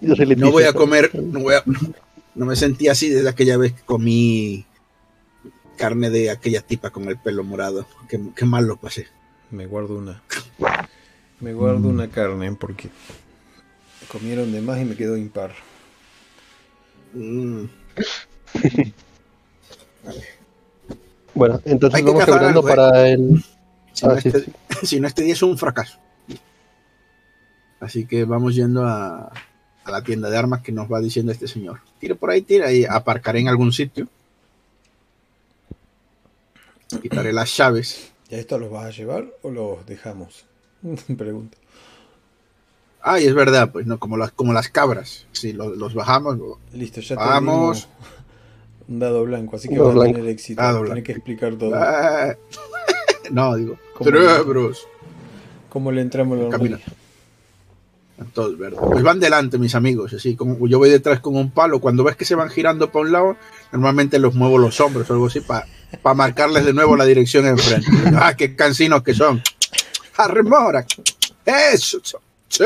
[0.00, 1.62] No voy a comer, no, voy a,
[2.34, 4.64] no me sentí así desde aquella vez que comí
[5.76, 7.86] carne de aquella tipa con el pelo morado.
[8.08, 9.08] Qué, mal lo pasé.
[9.50, 10.22] Me guardo una.
[11.40, 12.88] Me guardo una carne porque
[14.08, 15.52] comieron de más y me quedó impar.
[17.12, 17.64] Mm.
[21.34, 23.44] Bueno, entonces vamos hablando para el.
[23.92, 24.44] Si, no ah, este,
[24.82, 25.98] si, no este, día es un fracaso.
[27.80, 29.32] Así que vamos yendo a,
[29.84, 31.80] a, la tienda de armas que nos va diciendo este señor.
[31.98, 34.06] Tire por ahí, tira y aparcaré en algún sitio.
[37.02, 38.12] Quitaré las llaves.
[38.28, 40.44] ¿Ya esto los vas a llevar o los dejamos?
[41.16, 41.56] Pregunto.
[43.02, 45.26] Ay, es verdad, pues no, como las, como las cabras.
[45.32, 46.38] Si los, bajamos.
[46.72, 47.88] Listo, ya vamos
[48.90, 50.84] un dado blanco, así que va a tener éxito.
[50.84, 51.74] Tiene que explicar todo.
[51.74, 52.34] Ah.
[53.30, 54.86] no, digo, cerebros.
[55.68, 56.80] ¿Cómo le entramos a la
[58.32, 58.78] Todos verdes.
[58.80, 60.12] Pues van delante, mis amigos.
[60.12, 61.80] Así como yo voy detrás con un palo.
[61.80, 63.36] Cuando ves que se van girando para un lado,
[63.72, 67.86] normalmente los muevo los hombros o algo así para marcarles de nuevo la dirección enfrente.
[68.16, 69.42] ah, qué cansinos que son.
[70.16, 70.84] ¡Arremora!
[71.44, 72.00] ¡Eso!
[72.48, 72.64] ¡Sí!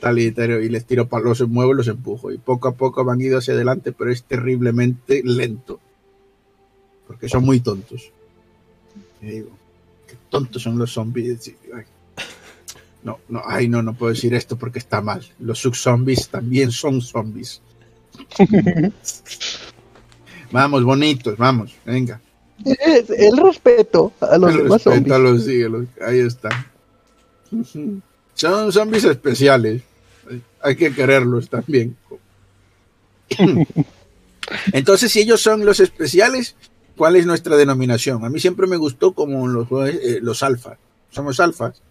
[0.00, 2.32] y les tiro para los muevo y los empujo.
[2.32, 5.80] Y poco a poco van ido hacia adelante, pero es terriblemente lento.
[7.06, 8.10] Porque son muy tontos.
[9.22, 9.50] Y digo,
[10.06, 11.52] qué tontos son los zombies.
[13.08, 15.26] No, no, ay, no, no puedo decir esto porque está mal.
[15.38, 17.62] Los subzombies también son zombies.
[20.50, 22.20] Vamos, bonitos, vamos, venga.
[22.64, 25.32] Es el respeto a los El demás respeto a zombies.
[25.32, 26.48] los- sí, a los- ahí está.
[28.34, 29.82] Son zombies especiales.
[30.62, 31.96] Hay que quererlos también.
[34.72, 36.56] Entonces, si ellos son los especiales,
[36.96, 38.24] ¿cuál es nuestra denominación?
[38.24, 40.78] A mí siempre me gustó como los, eh, los alfas.
[41.10, 41.82] Somos alfas.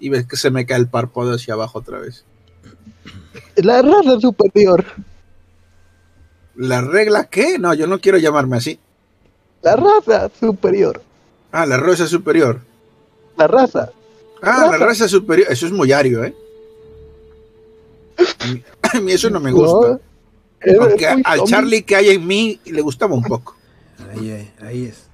[0.00, 2.24] Y ves que se me cae el párpado hacia abajo otra vez.
[3.56, 4.84] La raza superior.
[6.56, 7.58] ¿La regla qué?
[7.58, 8.78] No, yo no quiero llamarme así.
[9.62, 11.02] La raza superior.
[11.52, 12.60] Ah, la raza superior.
[13.36, 13.90] La raza.
[14.42, 15.06] Ah, la Raza.
[15.06, 15.48] superior.
[15.50, 16.34] Eso es muy ario, ¿eh?
[18.82, 20.00] A mí, a eso no me gusta.
[20.66, 21.44] No, Aunque muy al.
[21.44, 23.54] Charlie que hay en mí le gustaba un poco.
[24.14, 25.04] Ahí, ahí, ahí es.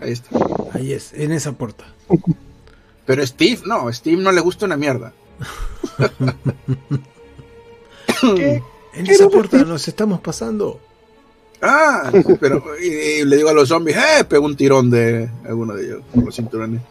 [0.00, 0.30] Ahí está.
[0.72, 1.84] Ahí es, en esa puerta.
[3.08, 5.14] Pero Steve, no, Steve no le gusta una mierda.
[8.36, 8.62] ¿Qué?
[8.92, 10.78] En ¿Qué esa puerta nos estamos pasando.
[11.62, 14.24] Ah, pero y- y le digo a los zombies, ¡eh!
[14.24, 16.82] Pego un tirón de alguno de ellos, con los cinturones.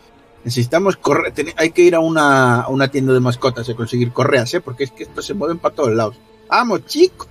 [0.44, 4.12] Necesitamos correr, ten- hay que ir a una, a una tienda de mascotas y conseguir
[4.12, 4.62] correas, ¿eh?
[4.62, 6.16] Porque es que estos se mueven para todos lados.
[6.50, 7.28] ¡Vamos, chicos!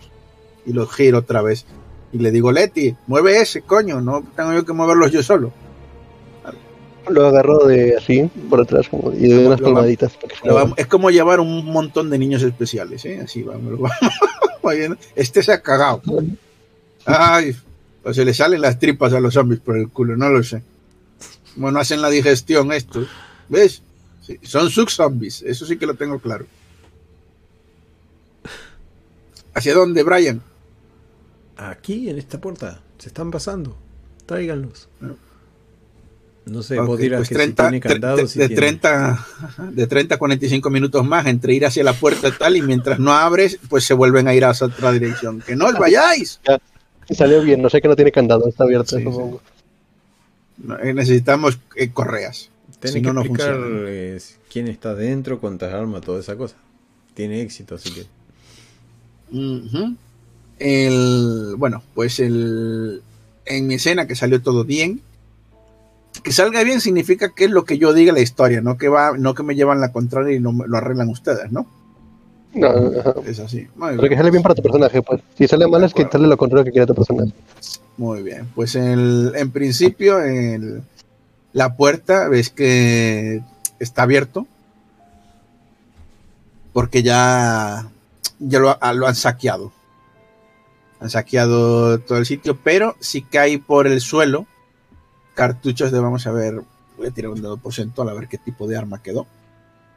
[0.64, 1.66] Y los giro otra vez.
[2.12, 5.52] Y le digo, Leti, mueve ese, coño, no tengo yo que moverlos yo solo.
[7.08, 10.14] Lo agarró de así, por atrás, como, y de unas palmaditas.
[10.16, 13.20] para que se Lo lo- vamos- es como llevar un montón de niños especiales, ¿eh?
[13.22, 13.78] Así vamos.
[14.62, 14.98] vamos.
[15.14, 16.02] Este se ha cagado.
[17.04, 17.54] Ay,
[18.02, 20.62] o se le salen las tripas a los zombies por el culo, no lo sé.
[21.54, 23.06] Bueno, hacen la digestión estos.
[23.48, 23.82] ¿Ves?
[24.22, 26.46] Sí, son sub-zombies, eso sí que lo tengo claro.
[29.54, 30.42] ¿Hacia dónde, Brian?
[31.56, 32.80] Aquí, en esta puerta.
[32.98, 33.76] Se están pasando.
[34.26, 34.88] Tráiganlos.
[36.46, 38.60] No sé, Ok, vos dirás pues que 30, si tiene candado, de, si de tiene-
[38.78, 39.26] 30,
[39.72, 43.00] de 30 a 45 minutos más entre ir hacia la puerta y tal, y mientras
[43.00, 45.40] no abres, pues se vuelven a ir hacia otra dirección.
[45.44, 46.40] ¡Que no os vayáis!
[47.10, 49.40] Salió bien, no sé que no tiene candado, está abierto, Sí, supongo.
[50.58, 52.50] No, eh, Necesitamos eh, correas.
[52.78, 53.84] Tenés si que no, no explicar funciona.
[53.90, 54.18] eh,
[54.52, 56.54] quién está dentro, cuántas armas, toda esa cosa.
[57.14, 58.06] Tiene éxito, así que.
[60.58, 63.02] El, bueno, pues el,
[63.44, 65.00] en mi escena que salió todo bien.
[66.26, 69.16] Que salga bien significa que es lo que yo diga la historia, no que va,
[69.16, 71.68] no que me llevan la contraria y no me- lo arreglan ustedes, ¿no?
[72.52, 73.14] No, ajá.
[73.24, 73.68] Es así.
[73.76, 75.20] Muy Pero que sale bien para tu personaje, pues.
[75.38, 77.30] Si sale mal es que sale lo contrario que quiere tu personaje.
[77.96, 78.48] Muy bien.
[78.56, 80.82] Pues el- en principio el-
[81.52, 83.42] la puerta ves que
[83.78, 84.48] está abierto
[86.72, 87.86] porque ya,
[88.40, 89.70] ya lo, ha- lo han saqueado.
[90.98, 94.46] Han saqueado todo el sitio, pero sí hay por el suelo
[95.36, 96.62] cartuchos de, vamos a ver,
[96.96, 99.26] voy a tirar un dado porcentual a ver qué tipo de arma quedó.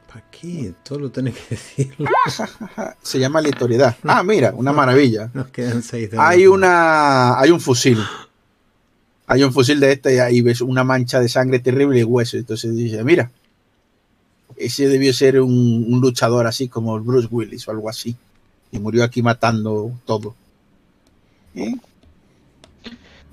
[0.06, 0.74] ¿Para qué?
[0.84, 2.08] Todo lo tenés que decirlo.
[3.02, 3.96] Se llama aleatoriedad.
[4.04, 5.30] Ah, mira, una maravilla.
[5.34, 6.24] Nos quedan seis dados.
[6.26, 7.98] Hay una, hay un fusil.
[9.26, 12.36] Hay un fusil de este y ahí ves una mancha de sangre terrible y hueso.
[12.36, 13.30] Entonces dice, mira,
[14.56, 18.14] ese debió ser un, un luchador así como Bruce Willis o algo así.
[18.72, 20.34] Y murió aquí matando todo.
[21.54, 21.74] ¿Eh?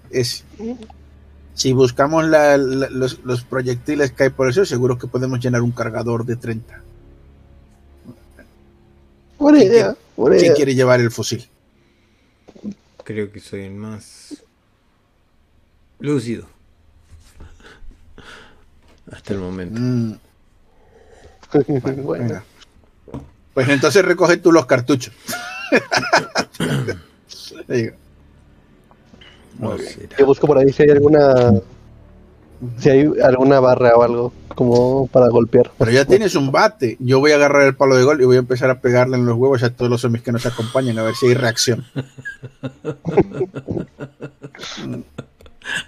[0.09, 0.45] Es,
[1.57, 5.63] si buscamos la- la- los, los proyectiles que hay por eso, seguro que podemos llenar
[5.63, 6.81] un cargador de 30.
[9.39, 10.55] Buena ¿Quién idea, buena ¿Quién idea.
[10.55, 11.47] quiere llevar el fusil?
[13.03, 14.35] Creo que soy el más
[15.99, 16.45] lúcido.
[19.11, 19.79] Hasta el momento.
[19.79, 20.19] Mm.
[22.03, 22.43] Bueno.
[23.53, 25.13] Pues entonces recoge tú los cartuchos.
[29.59, 29.89] Muy No bien.
[29.93, 30.17] será.
[30.17, 31.53] Yo busco por ahí si hay alguna.
[32.79, 35.71] Si hay alguna barra o algo como para golpear.
[35.77, 36.97] Pero ya tienes un bate.
[36.99, 39.27] Yo voy a agarrar el palo de gol y voy a empezar a pegarle en
[39.27, 41.85] los huevos a todos los zombies que nos acompañan a ver si hay reacción.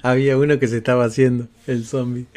[0.04, 2.28] Había uno que se estaba haciendo, el zombie.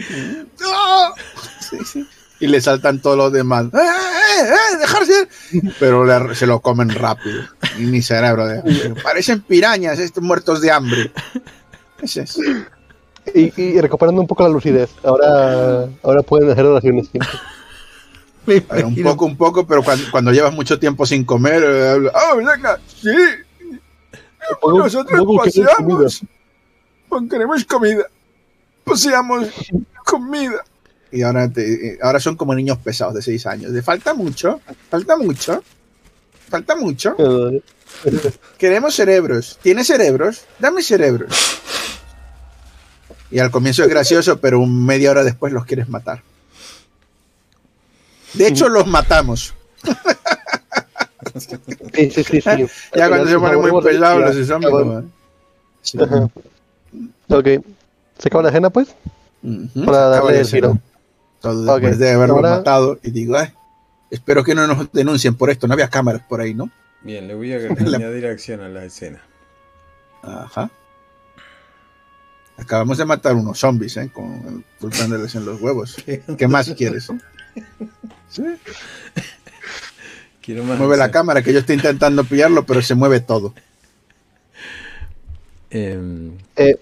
[0.64, 1.12] ¡Ah!
[1.60, 2.06] Sí, sí.
[2.43, 3.66] Y le saltan todos los demás.
[3.66, 4.76] ¡Eh, eh, eh!
[4.80, 5.28] ¡Dejarse!
[5.78, 7.43] Pero le- se lo comen rápido.
[7.78, 8.47] Y ni cerebro.
[8.47, 11.12] de- Parecen pirañas estos muertos de hambre.
[12.03, 12.36] Ese es.
[13.32, 14.90] Y, y recuperando un poco la lucidez.
[15.05, 17.38] Ahora, ahora pueden hacer oraciones siempre.
[18.45, 22.34] Ver, un poco, un poco, pero cuando, cuando llevas mucho tiempo sin comer, eh, ¡ah,
[22.34, 22.80] venga!
[22.88, 23.09] ¡Sí!
[24.66, 26.22] Nosotros paseamos.
[27.30, 28.03] Queremos comida.
[28.82, 29.47] Paseamos
[30.05, 30.64] comida.
[31.12, 33.72] Y ahora, te- eh, ahora son como niños pesados de 6 años.
[33.72, 34.60] De falta mucho,
[34.90, 35.62] falta mucho,
[36.48, 37.14] falta mucho.
[38.58, 39.58] Queremos cerebros.
[39.62, 40.44] ¿Tienes cerebros?
[40.58, 41.30] Dame cerebros.
[43.30, 46.22] Y al comienzo es gracioso, pero un media hora después los quieres matar.
[48.34, 49.54] De hecho, los matamos.
[51.94, 52.40] Sí, sí, sí.
[52.94, 55.04] Ya cuando se ponen muy pesados los zombies,
[55.82, 55.98] Sí.
[57.28, 57.46] Ok.
[58.18, 58.88] ¿Se acaba la escena, pues?
[59.84, 60.78] Para darle el giro.
[61.43, 62.99] Todo Ok, después de haberlo ahora- matado.
[63.03, 63.53] Y digo, ay,
[64.11, 65.66] espero que no nos denuncien por esto.
[65.66, 66.70] No había cámaras por ahí, ¿no?
[67.03, 69.20] Bien, le voy a La- añadir acción a la escena.
[70.22, 70.70] Ajá.
[72.57, 74.11] Acabamos de matar unos zombies, ¿eh?
[74.12, 75.97] Con pulsándoles en los huevos.
[76.38, 77.09] ¿Qué más quieres?
[78.30, 78.43] Sí.
[80.40, 83.53] Quiero más Mueve la cámara, que yo estoy intentando pillarlo, pero se mueve todo.
[85.70, 86.76] Em, Eh,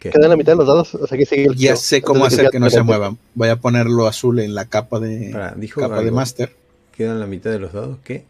[0.00, 0.10] ¿qué?
[0.10, 2.24] queda en la mitad de los dados, o sea que sigue el Ya sé cómo
[2.24, 3.16] hacer que no se muevan.
[3.34, 6.16] Voy a ponerlo azul en la capa de dijo capa de algo.
[6.16, 6.52] máster.
[6.96, 7.98] ¿Quedan la mitad de los dados?
[8.02, 8.24] ¿Qué?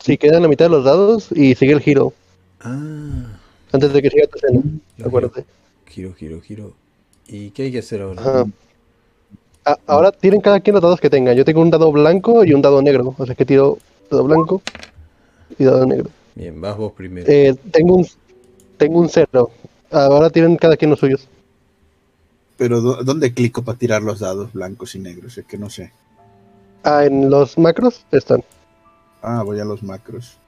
[0.00, 2.12] Sí, queda en la mitad de los dados y sigue el giro.
[2.60, 3.38] Ah,
[3.72, 4.62] Antes de que siga tu escena.
[5.04, 5.44] Acuérdate.
[5.86, 6.72] giro, giro, giro.
[7.28, 8.20] ¿Y qué hay que hacer ahora?
[8.20, 8.44] Ajá.
[9.64, 11.36] Ah, ahora tienen cada quien los dados que tengan.
[11.36, 13.14] Yo tengo un dado blanco y un dado negro.
[13.18, 13.78] O sea que tiro
[14.10, 14.62] dado blanco
[15.58, 16.08] y dado negro.
[16.34, 17.26] Bien, vas vos primero.
[17.28, 18.06] Eh, tengo un
[18.76, 19.50] tengo un cero.
[19.90, 21.28] Ahora tienen cada quien los suyos.
[22.56, 25.36] Pero ¿dó- ¿dónde clico para tirar los dados blancos y negros?
[25.38, 25.92] Es que no sé.
[26.82, 28.42] Ah, en los macros están.
[29.22, 30.38] Ah, voy a los macros.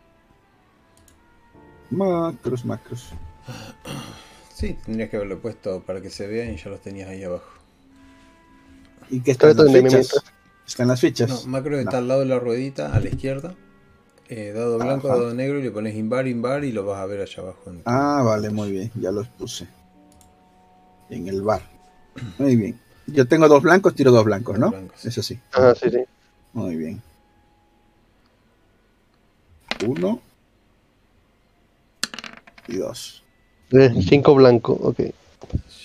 [1.91, 3.11] Macros, macros.
[4.55, 7.49] Sí, tendrías que haberlo puesto para que se vean y ya los tenías ahí abajo.
[9.11, 10.23] ¿Y qué están las fichas?
[10.67, 11.29] ¿Están las fichas?
[11.31, 11.99] No, macro está No.
[11.99, 13.55] al lado de la ruedita, a la izquierda.
[14.31, 15.17] Eh, dado blanco, Ajá.
[15.17, 17.71] dado negro y le pones invar, invar y lo vas a ver allá abajo.
[17.71, 18.91] en- Ah, vale, muy bien.
[18.95, 19.67] Ya los puse.
[21.09, 21.63] En el bar.
[22.39, 22.79] Muy bien.
[23.07, 24.71] Yo tengo dos blancos, tiro dos blancos, Dos ¿no?
[24.71, 25.05] blancos.
[25.07, 25.41] Es así.
[25.55, 26.05] Ah, sí, sí.
[26.53, 27.01] Muy bien.
[29.87, 30.21] Uno.
[32.67, 33.23] Y dos.
[33.71, 35.01] Eh, cinco blanco, ok.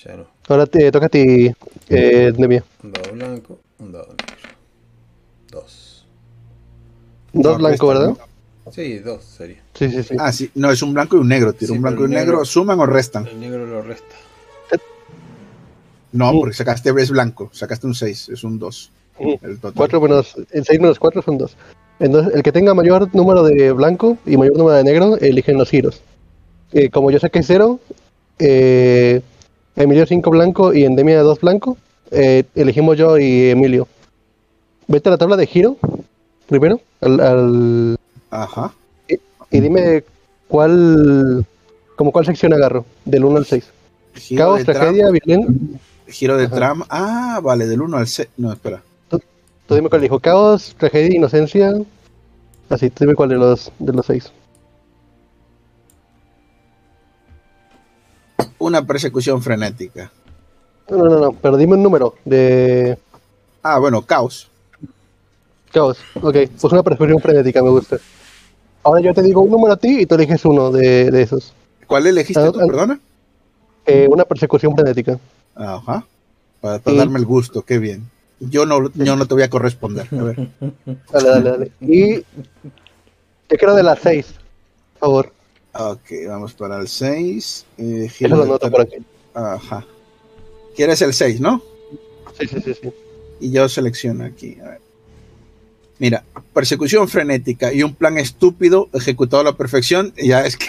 [0.04, 0.26] Ya no.
[0.48, 1.50] Ahora te toca a ti,
[1.88, 2.62] eh, Nemia.
[2.82, 4.48] Un dado blanco, un dado negro.
[5.50, 6.06] Dos.
[7.32, 8.26] Dos No, blanco, resta, ¿verdad?
[8.70, 9.62] Sí, dos sería.
[9.74, 10.16] Sí, sí, sí.
[10.18, 10.50] Ah, sí.
[10.54, 11.52] No, es un blanco y un negro.
[11.52, 12.32] Tiro Sí, un blanco y un negro.
[12.32, 13.26] negro- ¿Suman o restan?
[13.26, 14.14] El negro lo resta.
[16.12, 16.40] No, Mm.
[16.40, 17.50] porque sacaste es blanco.
[17.52, 18.28] Sacaste un 6.
[18.28, 18.90] Es un 2.
[19.18, 19.32] Mm.
[19.42, 19.72] El total.
[19.76, 21.56] 4 menos, el 6 menos 4 son 2.
[21.98, 25.70] Entonces, el que tenga mayor número de blanco y mayor número de negro, eligen los
[25.70, 26.00] giros.
[26.72, 27.80] Eh, como yo saqué 0,
[28.38, 29.20] eh,
[29.76, 31.76] Emilio 5 blanco y Endemia 2 blanco,
[32.10, 33.86] eh, elegimos yo y Emilio.
[34.86, 35.76] Vete a la tabla de giro,
[36.48, 37.96] primero, al, al-
[38.34, 38.72] Ajá.
[39.08, 40.02] y dime
[40.48, 41.46] cuál,
[41.94, 43.64] como cuál sección agarro, del 1 al 6.
[44.16, 45.80] Giro Caos, de tragedia, violín.
[46.08, 46.56] Giro de Ajá.
[46.56, 46.86] trama.
[46.88, 48.28] Ah, vale, del 1 al 6.
[48.36, 48.82] No, espera.
[49.08, 50.18] Tú dime cuál elijo.
[50.18, 51.72] Caos, tragedia, inocencia.
[52.68, 54.32] Así, tú dime cuál de los, de los 6.
[58.58, 60.10] Una persecución frenética.
[60.90, 62.98] No, no, no, no, pero dime un número de
[63.62, 64.50] Ah, bueno, caos.
[65.72, 65.98] caos.
[66.20, 67.96] Ok, pues una persecución frenética me gusta.
[68.84, 71.52] Ahora yo te digo un número a ti y tú eliges uno de, de esos.
[71.86, 72.66] ¿Cuál elegiste Ah, tú, ah.
[72.66, 73.00] perdona?
[73.86, 75.18] Eh, una persecución frenética.
[75.54, 76.06] Ajá.
[76.60, 78.08] Para, darme el gusto, qué bien.
[78.40, 80.06] Yo no, yo no te voy a corresponder.
[80.12, 80.48] A ver.
[81.12, 81.72] Dale, dale, dale.
[81.80, 84.26] Y yo quiero de las 6,
[84.94, 85.32] por favor.
[85.74, 87.66] Ok, vamos para el 6.
[87.78, 88.96] Eh, Eso lo por aquí.
[89.34, 89.84] Ajá.
[90.76, 91.62] ¿Quieres el 6, no?
[92.38, 92.92] Sí, sí, sí, sí.
[93.40, 94.58] Y yo selecciono aquí.
[94.60, 94.80] A ver.
[95.98, 100.12] Mira, persecución frenética y un plan estúpido ejecutado a la perfección.
[100.16, 100.66] Ya es que.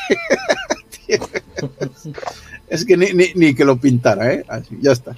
[2.70, 4.46] es que ni, ni- ni que lo pintara, ¿eh?
[4.48, 5.16] Así, ya está.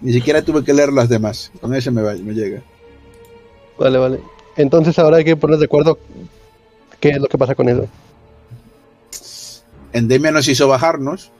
[0.00, 1.50] Ni siquiera tuve que leer las demás.
[1.60, 2.62] Con ese me, va- me llega.
[3.78, 4.20] Vale, vale.
[4.56, 5.98] Entonces ahora hay que poner de acuerdo
[7.00, 7.86] qué es lo que pasa con eso.
[9.92, 11.30] Endemia nos hizo bajarnos.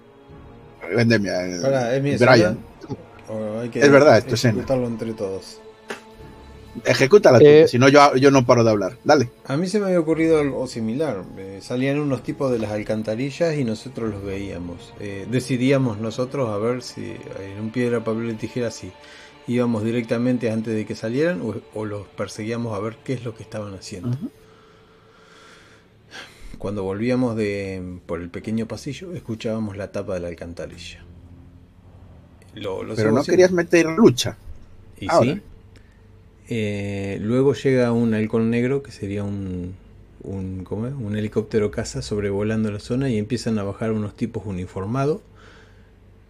[0.96, 1.46] Endemia.
[1.46, 2.58] eh, Ahora, ¿es mi Brian.
[3.74, 5.60] Es verdad, es ejecutarlo entre todos.
[6.84, 8.98] Ejecútala Eh, si no yo, yo no paro de hablar.
[9.04, 9.30] Dale.
[9.46, 11.24] A mí se me había ocurrido algo similar.
[11.36, 14.92] Eh, salían unos tipos de las alcantarillas y nosotros los veíamos.
[15.00, 17.02] Eh, decidíamos nosotros a ver si
[17.40, 18.92] en un piedra, papel y tijera si
[19.46, 23.34] íbamos directamente antes de que salieran o, o los perseguíamos a ver qué es lo
[23.34, 24.16] que estaban haciendo.
[26.58, 31.04] Cuando volvíamos de por el pequeño pasillo, escuchábamos la tapa de la alcantarilla.
[32.54, 33.22] Lo, lo Pero no haciendo.
[33.22, 34.36] querías meter lucha.
[34.98, 35.34] Y Ahora.
[35.34, 35.42] sí.
[36.48, 39.74] Eh, luego llega un halcón negro que sería un,
[40.22, 40.94] un, ¿cómo es?
[40.94, 45.20] un helicóptero caza sobrevolando la zona y empiezan a bajar unos tipos uniformados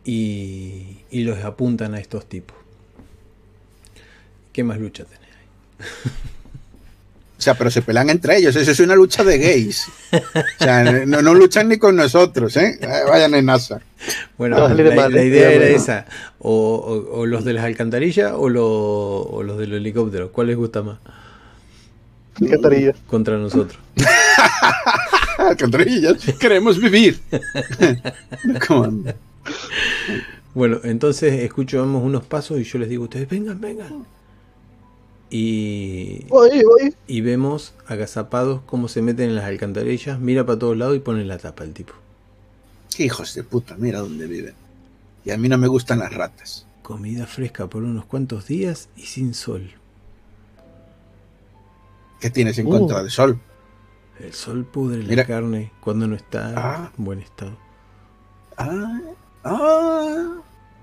[0.05, 2.57] y, y los apuntan a estos tipos.
[4.53, 5.87] ¿Qué más lucha tenés ahí?
[7.39, 8.57] O sea, pero se pelean entre ellos.
[8.57, 9.87] Eso es una lucha de gays.
[10.13, 12.57] O sea, no, no luchan ni con nosotros.
[12.57, 13.81] Eh, Vayan en NASA.
[14.37, 15.27] Bueno, No, la, ¿eh?
[15.27, 15.77] idea era Bueno.
[15.77, 16.07] esa.
[16.39, 20.31] O, o- o los de las alcantarillas o, lo- o los del helicóptero.
[20.33, 20.99] ¿Cuál les gusta más?
[22.41, 22.97] Alcantarillas.
[23.09, 23.79] Contra nosotros.
[25.39, 27.19] alcantarillas, queremos vivir.
[30.55, 34.05] bueno, entonces escuchamos unos pasos y yo les digo, ustedes vengan, vengan.
[35.31, 36.25] Y,
[37.07, 41.25] y vemos agazapados cómo se meten en las alcantarillas, mira para todos lados y pone
[41.25, 41.93] la tapa el tipo.
[42.99, 44.55] Qué hijos de puta, mira dónde viven.
[45.25, 46.67] Y a mí no me gustan las ratas.
[46.83, 49.71] Comida fresca por unos cuantos días y sin sol.
[52.21, 53.03] ¿Qué tienes en contra uh.
[53.03, 53.39] del sol?
[54.19, 56.93] El sol pudre la carne cuando no está ah.
[56.99, 57.57] en buen estado.
[58.57, 59.01] Ah,
[59.45, 60.33] ah.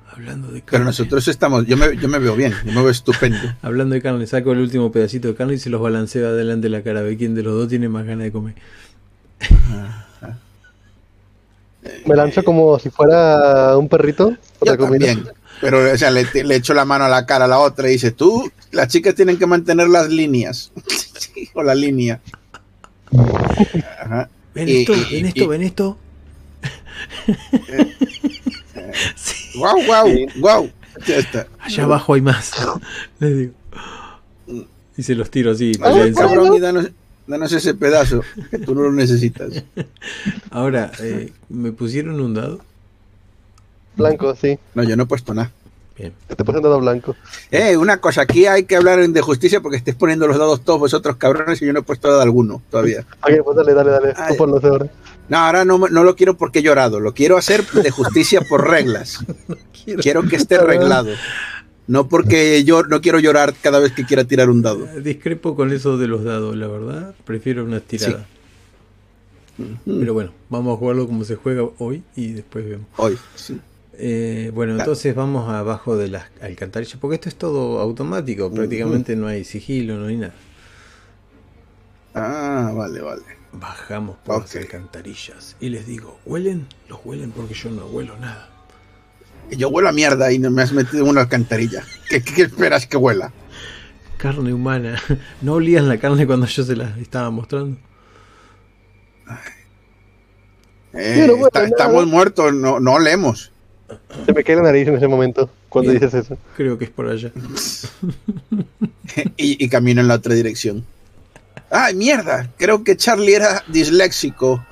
[0.09, 0.71] Hablando de carne.
[0.71, 3.39] Pero nosotros estamos, yo me, yo me veo bien, yo me veo estupendo.
[3.61, 6.69] Hablando de carne, saco el último pedacito de carne y se los balanceo adelante de
[6.69, 7.01] la cara.
[7.01, 8.55] Ve quién de los dos tiene más ganas de comer.
[12.05, 14.35] Me lanzo como si fuera un perrito.
[14.65, 15.27] Yo también.
[15.61, 17.93] Pero o sea, le, le, echo la mano a la cara a la otra y
[17.93, 20.71] dice, tú, las chicas tienen que mantener las líneas.
[21.53, 22.19] o la línea.
[24.53, 25.97] Ven esto, ven esto, ven esto.
[29.55, 30.71] Wow, wow, wow.
[31.59, 32.51] Allá abajo hay más.
[33.19, 33.53] Les digo.
[34.97, 35.73] Y se los tiro así.
[37.27, 38.21] Danos, ese pedazo,
[38.51, 39.63] que tú no lo necesitas.
[40.51, 42.59] Ahora, eh, ¿me pusieron un dado?
[43.95, 44.59] Blanco, sí.
[44.73, 45.51] No, yo no he puesto nada.
[45.97, 46.13] Bien.
[46.27, 47.15] Te puse un dado blanco.
[47.51, 50.79] Eh, una cosa, aquí hay que hablar de justicia porque estés poniendo los dados todos
[50.79, 53.05] vosotros cabrones y yo no he puesto dado alguno todavía.
[53.21, 54.13] Ok, pues dale, dale, dale.
[54.37, 54.89] Tú ahora.
[55.29, 58.69] No, ahora no, no, lo quiero porque he llorado, lo quiero hacer de justicia por
[58.69, 59.19] reglas.
[60.01, 60.23] quiero.
[60.23, 61.11] que esté arreglado.
[61.87, 64.85] No porque yo no quiero llorar cada vez que quiera tirar un dado.
[65.01, 67.15] Discrepo con eso de los dados, la verdad.
[67.25, 68.25] Prefiero una tirada.
[69.85, 72.87] Pero bueno, vamos a jugarlo como se juega hoy y después vemos.
[72.97, 73.59] Hoy, sí.
[73.97, 79.27] Eh, bueno, entonces vamos abajo de las alcantarillas, porque esto es todo automático, prácticamente no
[79.27, 80.33] hay sigilo, no hay nada.
[82.13, 83.21] Ah, vale, vale.
[83.53, 86.67] Bajamos por las alcantarillas y les digo, ¿huelen?
[86.89, 88.49] Los huelen porque yo no huelo nada.
[89.51, 91.83] Yo huelo a mierda y no me has metido en una alcantarilla.
[92.09, 93.31] ¿Qué, esperas que huela?
[94.17, 95.01] Carne humana.
[95.41, 97.77] ¿No olías la carne cuando yo se la estaba mostrando?
[100.93, 101.29] Eh,
[101.65, 103.51] estamos muertos, no, no olemos.
[104.25, 106.37] Se me cae la nariz en ese momento cuando dices eso.
[106.55, 107.31] Creo que es por allá.
[109.37, 110.85] y, camino en la otra dirección.
[111.69, 112.49] ¡Ay, mierda!
[112.57, 114.65] Creo que Charlie era disléxico.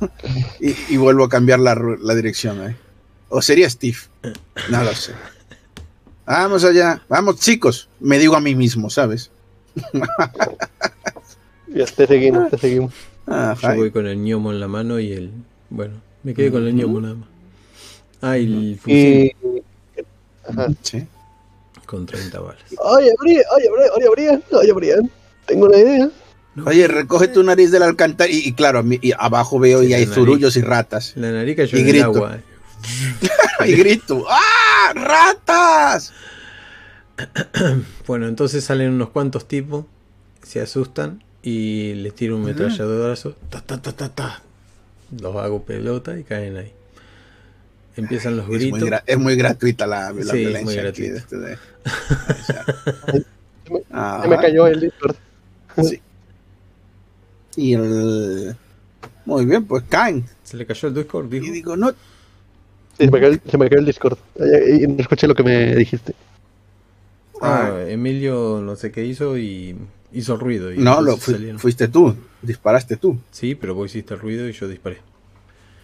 [0.60, 2.70] y, vuelvo a cambiar la, dirección.
[2.70, 2.76] ¿eh?
[3.28, 3.98] O sería Steve.
[4.70, 5.12] No lo sé.
[6.26, 7.02] Vamos allá.
[7.08, 7.88] Vamos, chicos.
[8.00, 9.30] Me digo a mí mismo, ¿sabes?
[11.68, 12.92] ya te seguimos, te seguimos.
[13.26, 15.30] Ah, Yo voy con el ñomo en la mano y el.
[15.70, 17.28] Bueno, me quedé con el ñomo nada más.
[18.20, 19.32] Ah, y el fusil.
[20.48, 20.68] Ajá.
[20.82, 21.06] Sí.
[21.86, 22.62] Con 30 balas.
[22.78, 25.10] Oye, Brian, oye, oye, Brian, oye, Brian,
[25.46, 26.10] tengo una idea.
[26.66, 28.48] Oye, recoge tu nariz del alcantarilla.
[28.48, 31.12] Y, claro, y abajo veo y hay zurullos y ratas.
[31.16, 32.38] La nariz cayó y en el agua.
[33.66, 34.92] y grito, ¡ah!
[34.94, 36.12] ¡Ratas!
[38.06, 39.86] bueno, entonces salen unos cuantos tipos,
[40.42, 43.36] se asustan y les tiro un metralladorazo.
[43.50, 44.42] Ta, ta, ta, ta, ta.
[45.20, 46.72] Los hago pelota y caen ahí.
[47.96, 48.88] Empiezan los gritos.
[49.06, 50.64] Es muy, gratuita la, la sí, violencia.
[50.64, 51.16] Muy gratuita.
[51.16, 51.56] Este de...
[54.22, 55.16] se, me, cayó el Discord.
[55.82, 56.00] Sí.
[57.56, 58.54] Y el.
[59.24, 60.24] Muy bien, pues caen.
[60.44, 61.46] Se le cayó el Discord, dijo.
[61.46, 61.92] Y digo, no.
[62.98, 64.18] Sí, se, me cayó, se me cayó el Discord.
[64.36, 66.14] Y no escuché lo que me dijiste.
[67.40, 69.76] Ah, ah, Emilio no sé qué hizo y
[70.12, 70.72] hizo ruido.
[70.72, 73.18] Y no, lo fuiste tú, disparaste tú.
[73.30, 74.98] Sí, pero vos hiciste ruido y yo disparé.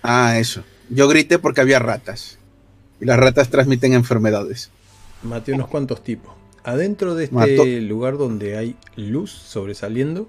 [0.02, 0.64] Ah, eso.
[0.90, 2.38] Yo grité porque había ratas.
[3.00, 4.70] Y las ratas transmiten enfermedades.
[5.22, 6.34] Maté unos cuantos tipos.
[6.62, 10.28] Adentro de este lugar donde hay luz sobresaliendo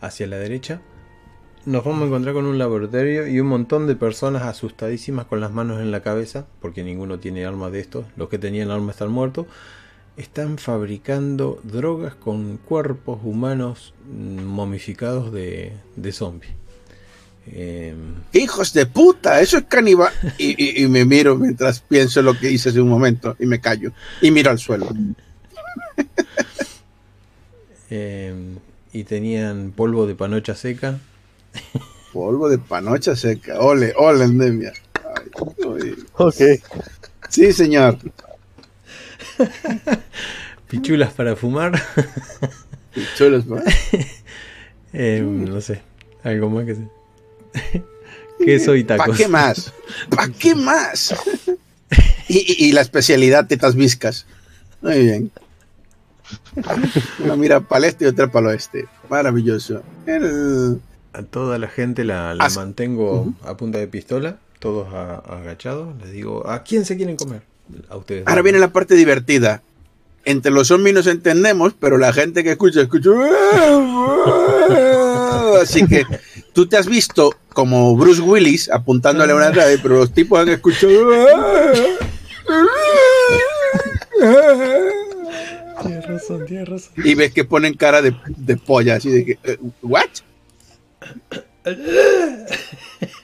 [0.00, 0.80] hacia la derecha,
[1.66, 5.52] nos vamos a encontrar con un laboratorio y un montón de personas asustadísimas con las
[5.52, 8.06] manos en la cabeza, porque ninguno tiene arma de estos.
[8.16, 9.46] Los que tenían arma están muertos.
[10.16, 16.52] Están fabricando drogas con cuerpos humanos momificados de, de zombies.
[17.46, 20.12] Em, Hijos de puta, eso es caníbal.
[20.38, 23.92] Y, me miro mientras pienso lo que hice hace un momento y me callo.
[24.20, 24.88] Y miro al suelo.
[27.90, 28.56] Em,
[28.92, 30.98] y tenían polvo de panocha seca.
[32.12, 33.58] Polvo de panocha seca.
[33.58, 34.72] Ole, ole, endemia.
[36.14, 36.36] ok.
[37.28, 37.98] Sí, señor.
[40.68, 41.72] Pichulas para fumar.
[42.94, 43.64] Pichulas para.
[44.96, 45.82] Em, no sé,
[46.22, 47.82] algo más que sé.
[48.44, 49.06] Queso y tacos.
[49.06, 49.72] ¿Para qué más?
[50.08, 51.12] ¿Para qué más?
[52.28, 54.24] Y, la especialidad tetas viscas.
[54.80, 55.32] Muy bien.
[57.18, 58.86] Una mira para el este y otra para el oeste.
[59.08, 59.82] Maravilloso.
[61.14, 65.94] A toda la gente la, la mantengo a punta de pistola, todos agachados.
[66.02, 67.42] Les digo, ¿a quién se quieren comer?
[67.88, 68.24] A ustedes.
[68.26, 69.62] Ahora viene la parte divertida.
[70.24, 73.10] Entre los zombies nos entendemos, pero la gente que escucha, escucha.
[75.62, 76.04] Así que
[76.52, 80.48] tú te has visto como Bruce Willis apuntándole a una nave, pero los tipos han
[80.48, 80.92] escuchado.
[85.80, 86.92] Tienes razón, tienes razón.
[87.04, 90.08] Y ves que ponen cara de, de polla, así de que, eh, ¿what?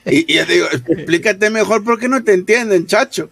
[0.05, 3.29] Y, y yo digo, explícate mejor porque no te entienden, chacho.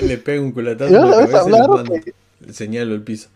[0.00, 1.84] Le pego un culatazo en la cabeza y le, mando,
[2.40, 3.28] le señalo el piso.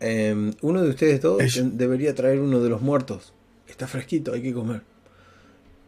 [0.00, 3.32] Eh, uno de ustedes todos debería traer uno de los muertos.
[3.66, 4.82] Está fresquito, hay que comer.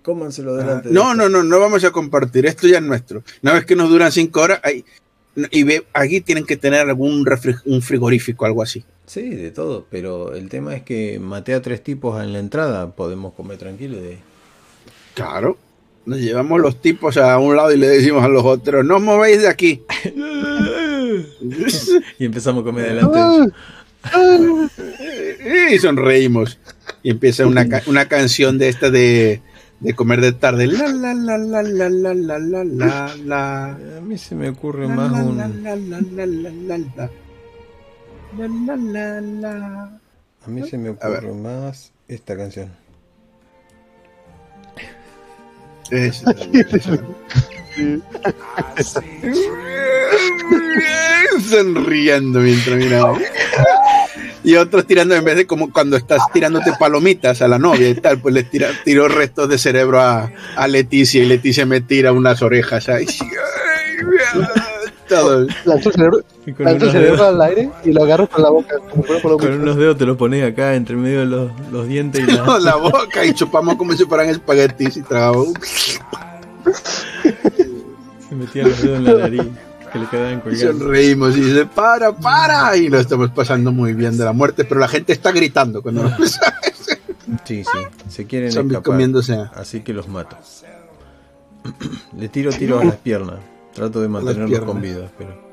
[0.02, 0.88] Cómanselo delante.
[0.88, 2.46] Ah, no, no, no, no vamos a compartir.
[2.46, 3.22] Esto ya es nuestro.
[3.42, 4.84] Una vez que nos duran cinco horas, hay,
[5.50, 7.24] y ve, aquí tienen que tener algún
[7.64, 8.84] un frigorífico, algo así.
[9.06, 12.90] Sí, de todo, pero el tema es que maté a tres tipos en la entrada,
[12.90, 14.18] podemos comer tranquilo de ahí.
[15.14, 15.56] Claro,
[16.04, 19.02] nos llevamos los tipos a un lado y le decimos a los otros, no os
[19.02, 19.82] movéis de aquí.
[22.18, 23.52] y empezamos a comer delante
[25.74, 26.58] y sonreímos.
[27.02, 29.40] Y empieza una, una canción de esta de
[29.80, 30.66] de comer de tarde.
[30.66, 33.64] La la la la la la la la la la.
[33.96, 35.38] A mí se me ocurre más un.
[35.38, 37.10] La la la la la la la.
[38.36, 40.00] La la la la.
[40.44, 42.70] A mí se me ocurre más esta canción.
[45.90, 46.22] Es,
[51.50, 53.20] Sonriendo mientras miramos
[54.44, 57.94] y otros tirando en vez de como cuando estás tirándote palomitas a la novia y
[57.94, 62.12] tal, pues le tira, tiro restos de cerebro a, a Leticia y Leticia me tira
[62.12, 63.06] unas orejas ahí.
[65.08, 65.42] Todo.
[65.42, 66.20] El cerebro,
[66.58, 68.76] lanzo el cerebro al aire y lo agarro con la boca.
[68.90, 72.30] Como con unos dedos te lo pones acá entre medio de los, los dientes y
[72.30, 72.58] la...
[72.60, 75.48] la boca y chupamos como si fueran espaguetis y tragamos.
[78.38, 79.42] Se metían los dedos en la nariz
[79.92, 80.72] que le quedan colgando.
[80.72, 82.76] Sonreímos y dice, para, para.
[82.76, 86.04] Y lo estamos pasando muy bien de la muerte, pero la gente está gritando cuando
[86.04, 86.38] nos
[87.44, 87.78] Sí, sí,
[88.08, 88.82] se quieren escapar.
[88.82, 89.34] Comiéndose.
[89.54, 90.36] Así que los mato.
[92.16, 93.38] le tiro tiro a las piernas.
[93.74, 95.48] Trato de mantenerlos con vida, pero.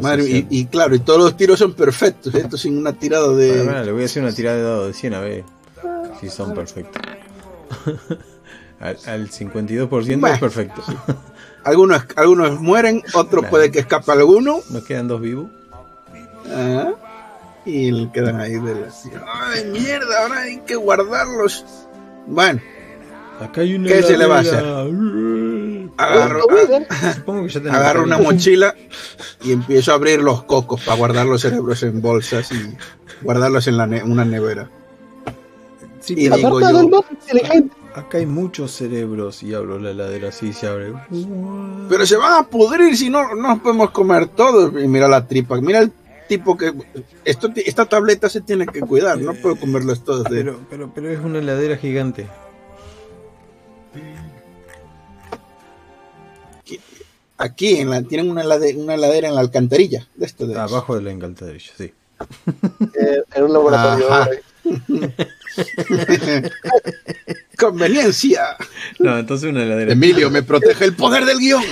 [0.00, 3.84] Madre, y, claro, y todos los tiros son perfectos, esto sin una tirada de.
[3.84, 5.44] le voy a hacer una tirada de dado de 100 a ver
[6.20, 7.02] si son perfectos.
[8.80, 10.82] al, al 52% es perfecto.
[11.64, 14.60] Algunos, algunos mueren, otros puede que escape alguno.
[14.70, 15.46] Nos quedan dos vivos.
[16.50, 16.92] Ah,
[17.64, 18.88] y quedan ahí de la...
[19.26, 20.22] ¡Ay, mierda!
[20.22, 21.64] Ahora hay que guardarlos.
[22.26, 22.60] Bueno.
[23.40, 24.64] Acá hay una ¿Qué se le va a hacer?
[25.98, 26.44] Agarro,
[27.70, 28.72] agarro una mochila
[29.42, 32.76] y empiezo a abrir los cocos para guardar los cerebros en bolsas y
[33.20, 34.70] guardarlos en la una nevera.
[35.98, 37.04] Sí, y digo yo,
[37.98, 40.92] acá hay muchos cerebros y abro la heladera así se abre.
[41.88, 44.72] Pero se van a pudrir si no, no nos podemos comer todos.
[44.82, 45.92] Y mira la tripa, mira el
[46.28, 46.72] tipo que
[47.24, 50.24] esto, esta tableta se tiene que cuidar, no puedo comerlos todos.
[50.24, 50.30] De...
[50.36, 52.26] Pero, pero, pero es una heladera gigante.
[57.40, 60.08] Aquí en la, tienen una heladera, una heladera en la alcantarilla.
[60.16, 61.92] De esto de Abajo de la alcantarilla, sí.
[63.00, 64.08] Eh, en un laboratorio.
[67.58, 68.56] Conveniencia.
[68.98, 69.92] No, entonces una heladera.
[69.92, 71.64] Emilio, me protege el poder del guion.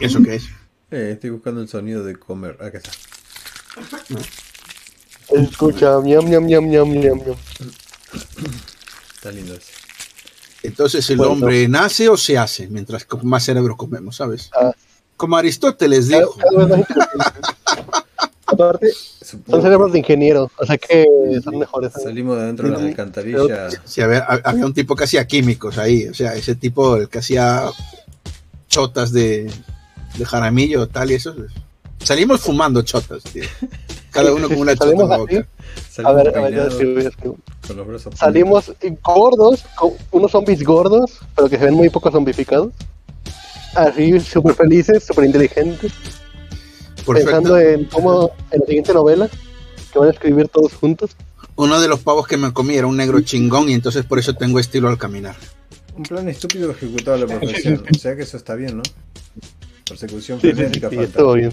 [0.00, 0.44] ¿Eso qué es?
[0.90, 2.56] Eh, estoy buscando el sonido de comer.
[2.60, 2.90] Acá está.
[5.30, 7.20] Escucha, miam, miam, miam, miam, miam,
[9.14, 9.72] Está lindo ese.
[10.62, 14.50] Entonces el hombre nace o se hace mientras más cerebro comemos, ¿sabes?
[14.54, 14.72] Ah.
[15.22, 16.34] Como Aristóteles dijo.
[18.44, 18.88] Aparte,
[19.20, 21.06] son cerebros de ingeniero, o sea que
[21.44, 21.92] son mejores.
[21.92, 23.80] Salimos de dentro de las alcantarillas.
[23.84, 27.20] Sí, había, había, un tipo que hacía químicos ahí, o sea, ese tipo el que
[27.20, 27.62] hacía
[28.66, 29.48] chotas de,
[30.18, 31.36] de jaramillo tal y eso.
[32.00, 33.44] Salimos fumando chotas, tío.
[34.10, 35.46] Cada uno con una chota en la boca.
[36.02, 37.12] A ver, a ver,
[38.16, 38.72] Salimos
[39.04, 42.72] gordos, con unos zombies gordos, pero que se ven muy poco zombificados.
[43.74, 45.92] Así, súper felices, súper inteligentes.
[47.06, 49.28] Pensando en cómo, en la siguiente novela,
[49.92, 51.16] que van a escribir todos juntos.
[51.56, 54.34] Uno de los pavos que me comí era un negro chingón y entonces por eso
[54.34, 55.36] tengo estilo al caminar.
[55.96, 57.84] Un plan estúpido ejecutado a la perfección.
[57.94, 58.82] o sea que eso está bien, ¿no?
[59.86, 60.88] Persecución frenética.
[60.88, 61.52] Sí, sí, todo bien.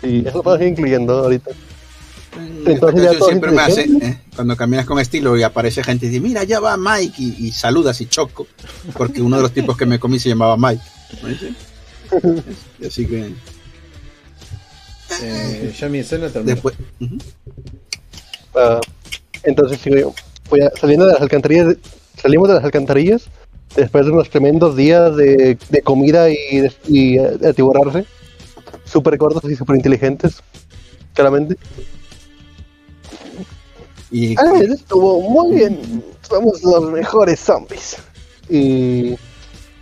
[0.00, 1.50] Sí, eso lo ir incluyendo ahorita.
[2.66, 4.18] Entonces siempre me hace, ¿eh?
[4.34, 8.00] cuando caminas con estilo y aparece gente y dice, mira, ya va Mike y, saludas
[8.00, 8.46] y choco,
[8.96, 10.82] porque uno de los tipos que me comí se llamaba Mike.
[12.86, 13.32] Así que.
[15.22, 16.54] Eh, ya mi escena terminó.
[16.54, 16.74] Después.
[18.54, 18.80] Ah,
[19.42, 20.14] entonces sigo yo.
[20.50, 21.76] Voy a- saliendo de las alcantarillas,
[22.20, 23.24] salimos de las alcantarillas
[23.76, 28.04] después de unos tremendos días de, de comida y, de- y eh, de atiborrarse.
[28.84, 30.42] Súper cortos y súper inteligentes.
[31.14, 31.56] Claramente.
[34.14, 36.04] Y Ah, estuvo muy bien.
[36.22, 37.96] Somos los mejores zombies.
[38.48, 39.16] Y.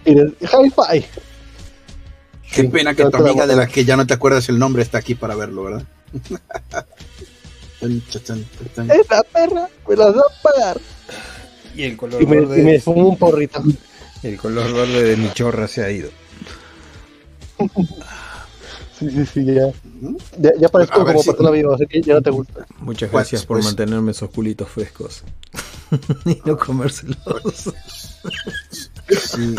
[0.07, 1.05] Y hi-fi.
[2.51, 4.59] qué Sí, pena que tu la amiga de la que ya no te acuerdas el
[4.59, 5.85] nombre está aquí para verlo, ¿verdad?
[8.25, 8.91] Tan.
[8.91, 10.81] Esa perra me las va a pagar.
[11.75, 12.61] Y el color Y me, verde.
[12.61, 13.63] y me fumo un porrito.
[14.23, 16.11] El color verde de mi chorra se ha ido.
[19.03, 19.67] Sí, sí, sí, ya.
[20.39, 22.65] Ya, ya parezco A como si- persona viva, así que ya no te gusta.
[22.79, 25.25] Muchas Pues- gracias por pues- mantenerme esos culitos frescos.
[26.25, 27.17] y no comérselos.
[29.09, 29.57] Sí.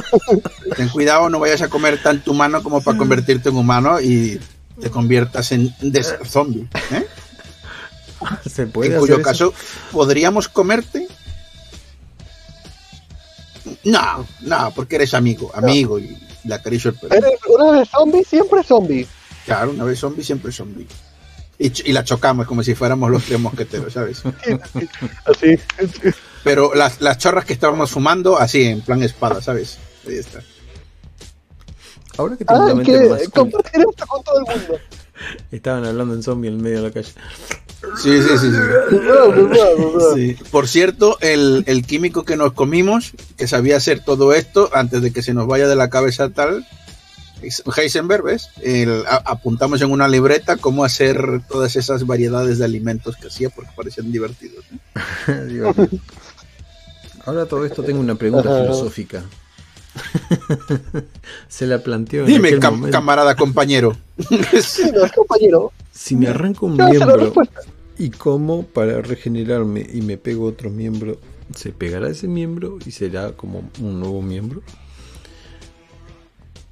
[0.78, 4.40] Ten cuidado, no vayas a comer tanto humano como para convertirte en humano y
[4.80, 5.74] te conviertas en
[6.26, 6.68] zombie.
[6.92, 7.06] ¿eh?
[8.50, 9.24] ¿Se puede En cuyo eso?
[9.24, 9.54] caso,
[9.92, 11.08] ¿podríamos comerte?
[13.84, 17.16] No, no, porque eres amigo, amigo y le acaricio el pelo.
[17.16, 19.08] Eres una vez zombie, siempre zombie.
[19.46, 20.88] Claro, una vez zombie, siempre zombie.
[21.60, 24.24] Y, la chocamos como si fuéramos los tres mosqueteros, ¿sabes?
[25.26, 25.58] Así.
[26.44, 29.78] Pero las, las chorras que estábamos fumando, así, en plan espada, ¿sabes?
[30.06, 30.42] Ahí está.
[32.18, 34.80] Ahora que tengo Ah, la mente que más compartir esto con todo el mundo.
[35.52, 37.14] Estaban hablando en zombie en medio de la calle.
[38.02, 38.52] Sí, sí, sí.
[38.52, 38.58] sí.
[40.16, 40.38] Sí.
[40.52, 45.14] Por cierto, el, el químico que nos comimos, que sabía hacer todo esto antes de
[45.14, 46.68] que se nos vaya de la cabeza tal,
[47.78, 48.50] Heisenberg, ¿ves?
[48.62, 53.50] El- a- apuntamos en una libreta cómo hacer todas esas variedades de alimentos que hacía
[53.50, 54.66] porque parecían divertidos.
[57.26, 58.62] Ahora todo esto tengo una pregunta Ajá.
[58.64, 59.24] filosófica.
[61.48, 62.92] Se la planteo en Dime, aquel cam- momento.
[62.98, 63.96] camarada compañero.
[64.62, 65.72] Sí, no, es compañero.
[65.92, 67.32] Si me arranco un miembro
[67.98, 71.20] y como para regenerarme y me pego otro miembro,
[71.56, 74.62] ¿se pegará ese miembro y será como un nuevo miembro?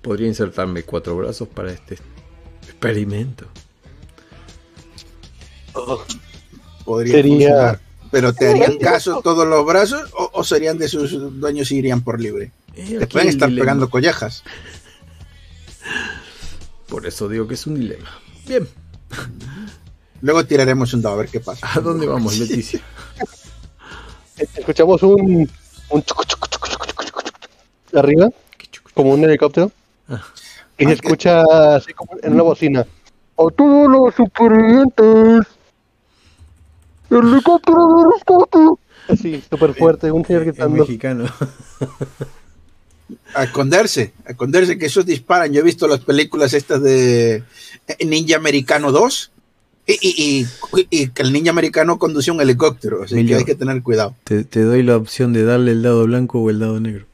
[0.02, 1.98] Podría insertarme cuatro brazos para este
[2.64, 3.46] experimento.
[6.86, 7.82] Podría Sería- funcionar.
[8.12, 12.02] Pero ¿te harían caso todos los brazos o, o serían de sus dueños y irían
[12.02, 12.52] por libre?
[12.76, 13.64] Te pueden estar dilema.
[13.64, 14.44] pegando collejas.
[16.90, 18.10] Por eso digo que es un dilema.
[18.46, 18.68] Bien,
[20.22, 21.68] Luego tiraremos un dado a ver qué pasa.
[21.74, 22.82] ¿a dónde vamos, Leticia?
[24.38, 25.50] Escuchamos un.
[25.90, 28.30] un chucu, chucu, chucu, chucu, chucu, chucu, chucu, arriba,
[28.94, 29.72] como un helicóptero.
[30.78, 31.44] Y se escucha
[31.76, 32.82] así como en una bocina.
[32.82, 35.48] ¡A todos los supervivientes!
[37.10, 38.60] ¡Helicóptero de rescate!
[39.10, 40.78] Así, súper fuerte, un señor gritando.
[40.78, 41.26] mexicano.
[43.34, 45.52] A esconderse, a esconderse, que esos disparan.
[45.52, 47.44] Yo he visto las películas estas de
[48.06, 49.32] Ninja Americano 2
[49.88, 53.36] y, y- y- y que el ninja americano conduce un helicóptero, así Emilio.
[53.36, 54.16] que hay que tener cuidado.
[54.24, 57.06] Te, te doy la opción de darle el dado blanco o el dado negro.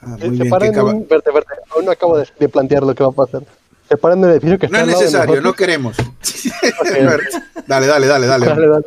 [0.00, 1.06] Ah, Se muy bien, que un...
[1.08, 3.42] Verte, verte, aún no acabo de, de plantear lo que va a pasar.
[3.88, 5.96] Se paran en el edificio que No está es lado de necesario, no queremos.
[7.66, 8.46] dale, dale, dale, dale.
[8.46, 8.84] Dale, dale.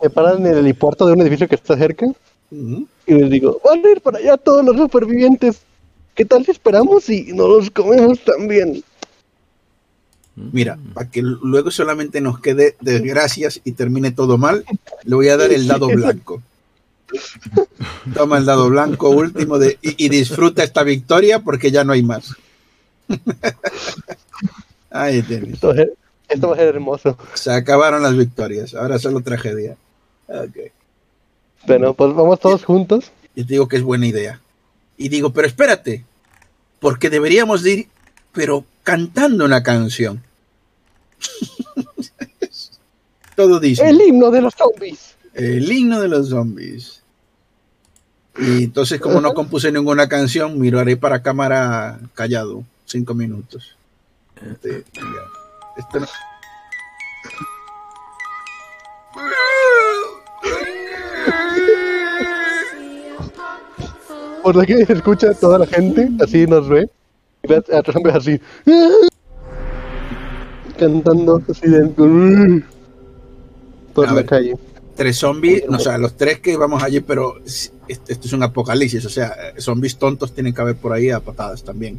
[0.00, 2.06] Se paran en el helipuerto de un edificio que está cerca
[2.50, 5.62] y les digo, van a ir para allá todos los supervivientes.
[6.14, 8.84] ¿Qué tal si esperamos y no los comemos también?
[10.34, 14.64] Mira, para que luego solamente nos quede desgracias y termine todo mal,
[15.04, 16.42] le voy a dar el dado blanco.
[18.14, 22.02] Toma el dado blanco último de, y, y disfruta esta victoria porque ya no hay
[22.02, 22.34] más.
[24.90, 25.54] Ahí tienes.
[25.54, 25.94] Esto, va a ser-
[26.28, 27.16] esto va a ser hermoso.
[27.34, 29.76] Se acabaron las victorias, ahora solo tragedia.
[30.28, 30.56] Ok.
[31.66, 33.12] Bueno, pues vamos todos juntos.
[33.34, 34.40] Yo te digo que es buena idea.
[34.96, 36.04] Y digo, pero espérate,
[36.80, 37.88] porque deberíamos de ir,
[38.32, 40.22] pero cantando una canción.
[43.36, 43.88] Todo dice.
[43.88, 45.14] El himno de los zombies.
[45.34, 47.01] El himno de los zombies.
[48.38, 52.64] Y entonces, como no compuse ninguna canción, miraré para cámara callado.
[52.86, 53.76] Cinco minutos.
[54.50, 55.02] Este, ya.
[55.76, 56.06] Esto no-
[64.42, 66.88] Por aquí se escucha toda la gente, así nos ve.
[67.44, 67.58] Y a
[67.94, 68.40] hombres así.
[70.78, 72.62] Cantando así de...
[73.94, 74.26] Por A la ver.
[74.26, 74.54] calle.
[74.96, 77.36] Tres zombies, no, o sea, los tres que vamos allí, pero
[77.92, 81.20] esto, esto es un apocalipsis, o sea, zombies tontos tienen que haber por ahí a
[81.20, 81.98] patadas también.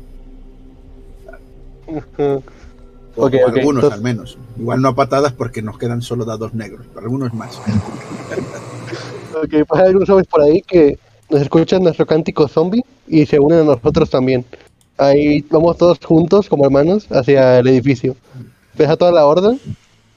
[3.15, 4.37] O, algunos entonces- al menos.
[4.57, 7.59] Igual no a patadas porque nos quedan solo dados negros, pero algunos más.
[9.35, 13.39] Ok, pues hay algunos zombies por ahí que nos escuchan nuestro cántico zombie y se
[13.39, 14.45] unen a nosotros también.
[14.95, 18.15] Ahí vamos todos juntos como hermanos hacia el edificio.
[18.77, 19.57] Ves a toda la horda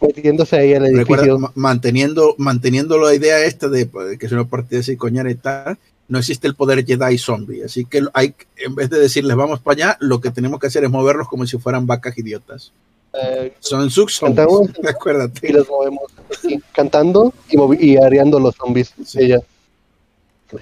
[0.06, 1.52] metiéndose ahí al Recuerda, edificio.
[1.54, 5.78] manteniendo, manteniendo la idea esta de pues, que es una partida así coñera y tal,
[6.08, 7.64] no existe el poder Jedi zombie.
[7.64, 10.84] Así que hay, en vez de decirles vamos para allá, lo que tenemos que hacer
[10.84, 12.72] es moverlos como si fueran vacas idiotas.
[13.12, 13.88] Eh, Son
[14.20, 14.66] Cantamos.
[14.66, 15.48] zombies, acuérdate.
[15.48, 18.92] y los movemos así, cantando y, movi- y areando los zombies.
[19.04, 19.18] Sí.
[19.22, 19.40] Ella.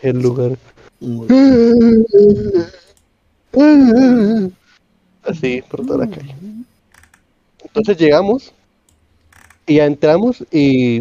[0.03, 0.57] El lugar.
[5.25, 6.35] Así, por toda la calle.
[7.63, 8.53] Entonces llegamos
[9.67, 11.01] y ya entramos y...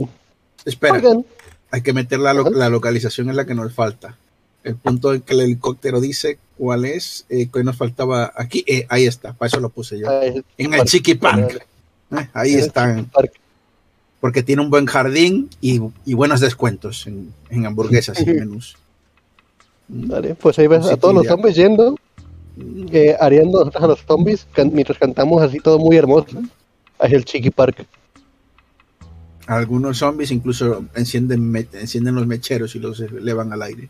[0.65, 1.25] Espera, Oigan,
[1.71, 4.15] hay que meter la, lo- la localización en la que nos falta.
[4.63, 8.63] El punto en que el helicóptero dice cuál es, eh, que nos faltaba aquí.
[8.65, 10.07] Eh, ahí está, para eso lo puse yo.
[10.57, 11.65] En el Chiqui Park.
[12.11, 13.09] Eh, ahí están.
[14.21, 18.77] porque tiene un buen jardín y, y buenos descuentos en, en hamburguesas y menús.
[19.89, 21.97] Vale, pues ahí ves a todos los zombies yendo,
[22.91, 26.41] eh, areando a los zombies can- mientras cantamos así todo muy hermoso
[26.99, 27.85] hacia el Chiqui Park.
[29.47, 33.89] Algunos zombies incluso encienden, me- encienden los mecheros y los elevan al aire.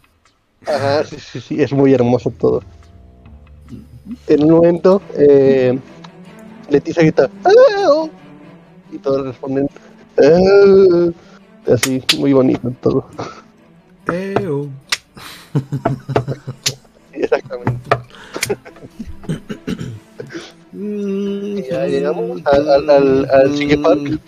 [0.65, 2.63] Ajá, sí, sí, sí, es muy hermoso todo.
[4.27, 5.77] En un momento, eh,
[6.69, 8.05] Leticia grita, "¡Ah!",
[8.91, 9.69] y todos responden,
[10.17, 11.09] "Ah",
[11.71, 13.05] así, muy bonito todo.
[14.11, 14.69] Eo.
[17.13, 17.89] Sí, exactamente.
[20.75, 24.19] Y ya llegamos al- al- al- al Park.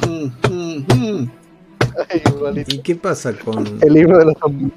[2.10, 2.66] Ay.
[2.68, 4.72] ¿Y qué pasa con El libro de los zombies.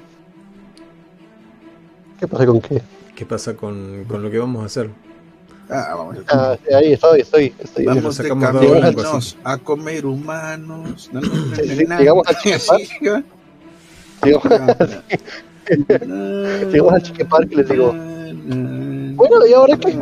[2.19, 2.81] ¿Qué pasa con qué?
[3.15, 4.89] qué pasa con, con lo que vamos a hacer?
[5.69, 7.85] Ah, vamos a- Ah, ahí estoy, estoy, estoy.
[7.85, 8.17] Vamos.
[8.17, 11.09] De caminos a comer humanos.
[11.55, 12.25] Sí, sí, na, llegamos
[17.03, 19.97] Chiqui Park y les digo, Bueno, ¿y ahora qué?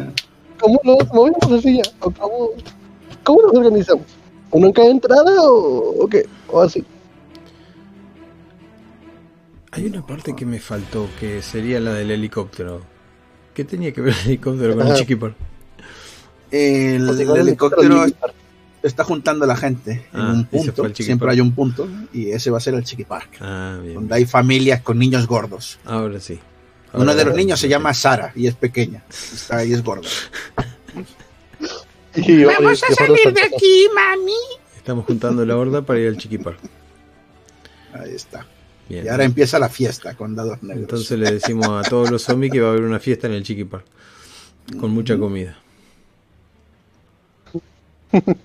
[0.59, 1.83] ¿Cómo nos movemos así ya?
[1.99, 2.49] ¿O ¿Cómo,
[3.23, 4.05] ¿Cómo nos organizamos?
[4.51, 6.25] ¿Uno en cada entrada o, o qué?
[6.49, 6.83] O así.
[9.71, 12.81] Hay una parte que me faltó, que sería la del helicóptero.
[13.53, 14.99] ¿Qué tenía que ver el helicóptero con el Ajá.
[14.99, 15.35] Chiqui Park?
[16.51, 18.05] El, Pues el helicóptero
[18.81, 20.93] está juntando a la gente en Ah, un punto.
[20.93, 23.37] Siempre hay un punto y ese va a ser el Chiqui Park.
[23.41, 23.95] Ah, bien.
[23.95, 25.77] Donde hay familias con niños gordos.
[25.85, 26.39] Ahora sí.
[26.93, 29.03] Uno de los niños se llama Sara y es pequeña.
[29.09, 30.07] Está ahí es gorda.
[32.27, 34.33] Y yo- yo- yo- mami.
[34.75, 36.59] Estamos juntando la horda para ir al Chiqui Park.
[37.93, 38.45] Ahí está.
[38.89, 39.05] Bien.
[39.05, 40.79] Y ahora empieza la fiesta con dados negros.
[40.83, 43.43] Entonces le decimos a todos los zombies que va a haber una fiesta en el
[43.43, 43.85] Chiqui Park.
[44.79, 45.57] Con mucha comida.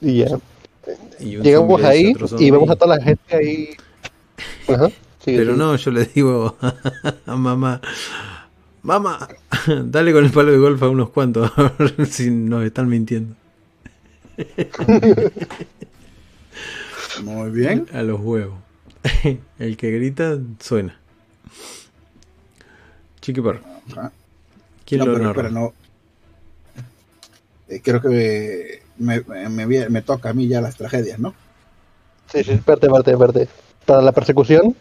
[0.00, 0.26] Y ya.
[1.20, 3.68] Y Llegamos ahí y vemos a toda la gente ahí.
[4.68, 4.88] Ajá.
[5.24, 5.56] sigue, Pero sigue.
[5.56, 6.56] no, yo le digo
[7.26, 7.80] a mamá,
[8.82, 9.28] mamá,
[9.84, 13.34] dale con el palo de golf a unos cuantos, a ver si nos están mintiendo.
[17.22, 17.86] Muy bien.
[17.92, 18.58] A los huevos.
[19.58, 20.98] El que grita suena.
[23.20, 23.62] Chiqui Park.
[23.96, 24.10] Ah.
[24.86, 25.34] ¿Quién No, lo pero, narra?
[25.42, 25.72] pero no.
[27.68, 31.34] Eh, creo que me, me- me- me toca a mí ya las tragedias, ¿no?
[32.32, 33.48] Sí, sí, espérate, espérate, espérate.
[33.86, 34.74] Para la persecución,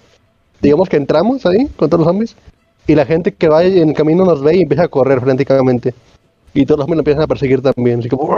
[0.61, 2.35] digamos que entramos ahí con todos los zombies
[2.87, 5.93] y la gente que va en el camino nos ve y empieza a correr frenéticamente.
[6.53, 7.99] Y todos los lo empiezan a perseguir también.
[7.99, 8.35] Así como...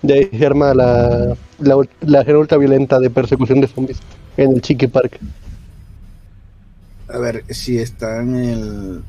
[0.00, 3.98] De ahí se arma la, la, la escena ultra violenta de persecución de zombies
[4.36, 5.18] en el Chiqui Park.
[7.08, 9.02] A ver, si está en el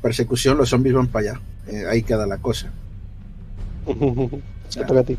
[0.00, 1.40] persecución, los zombies van para allá.
[1.66, 2.70] Eh, ahí queda la cosa.
[4.72, 5.16] Te toca a ti.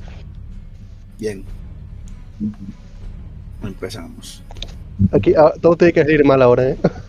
[1.20, 1.44] Bien.
[3.62, 4.42] Empezamos.
[5.12, 6.78] Aquí ah, todo tiene que salir mal ahora, ¿eh?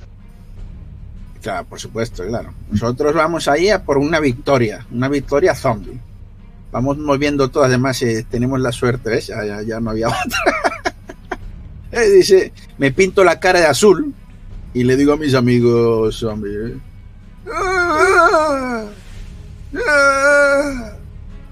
[1.43, 2.53] Claro, por supuesto, claro.
[2.71, 5.99] Nosotros vamos ahí a por una victoria, una victoria zombie.
[6.71, 9.29] Vamos moviendo todo, además eh, tenemos la suerte, ¿ves?
[9.67, 11.41] Ya, no había otra.
[11.93, 14.15] Eh, dice, me pinto la cara de azul
[14.75, 16.75] y le digo a mis amigos zombies.
[17.53, 18.85] "Ah,
[19.77, 20.93] ah,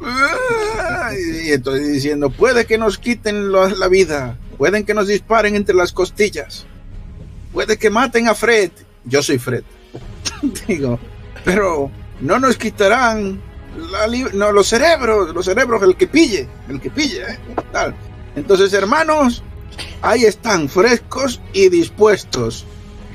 [0.05, 1.10] ah",
[1.44, 5.93] Y estoy diciendo, puede que nos quiten la vida, pueden que nos disparen entre las
[5.93, 6.66] costillas,
[7.52, 8.70] puede que maten a Fred.
[9.05, 9.65] Yo soy Fred.
[10.66, 10.98] Digo,
[11.44, 11.90] pero
[12.20, 13.40] no nos quitarán
[13.90, 17.38] la no, los cerebros, los cerebros, el que pille, el que pille, ¿eh?
[17.72, 17.94] Tal.
[18.34, 19.42] Entonces, hermanos,
[20.02, 22.66] ahí están, frescos y dispuestos.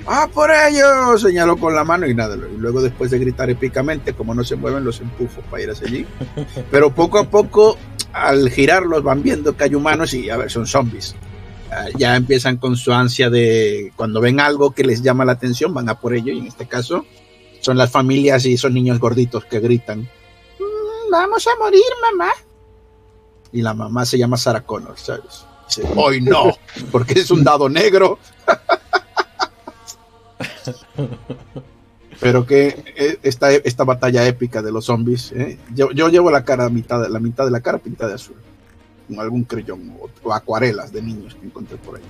[0.05, 1.21] ¡Ah, por ellos!
[1.21, 2.35] Señaló con la mano y nada.
[2.35, 5.87] Y luego, después de gritar épicamente, como no se mueven, los empufo para ir hacia
[5.87, 6.05] allí.
[6.71, 7.77] Pero poco a poco,
[8.11, 11.15] al girarlos, van viendo que hay humanos y, a ver, son zombies.
[11.97, 15.89] Ya empiezan con su ansia de cuando ven algo que les llama la atención, van
[15.89, 17.05] a por ello, y en este caso
[17.61, 21.81] son las familias y esos niños gorditos que gritan, "Mm, vamos a morir,
[22.11, 22.31] mamá.
[23.51, 25.45] Y la mamá se llama Sarah Connor, ¿sabes?
[25.67, 26.57] Dice, hoy no,
[26.91, 28.19] porque es un dado negro.
[32.19, 35.57] Pero que eh, esta, esta batalla épica de los zombies, ¿eh?
[35.73, 38.37] yo, yo llevo la cara mitad la mitad de la cara pintada de azul,
[39.15, 42.03] con algún creyón o, o acuarelas de niños que encontré por ahí.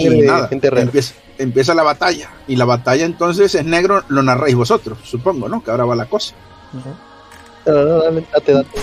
[0.00, 2.30] Y nada, gente empieza, empieza la batalla.
[2.46, 5.62] Y la batalla entonces es negro, lo narráis vosotros, supongo, ¿no?
[5.62, 6.34] Que ahora va la cosa.
[8.32, 8.78] Date, date.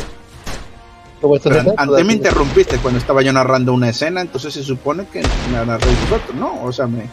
[1.21, 2.03] Pero antes date.
[2.03, 6.35] me interrumpiste cuando estaba yo narrando una escena, entonces se supone que me narráis vosotros,
[6.35, 6.61] ¿no?
[6.63, 7.09] O sea, me,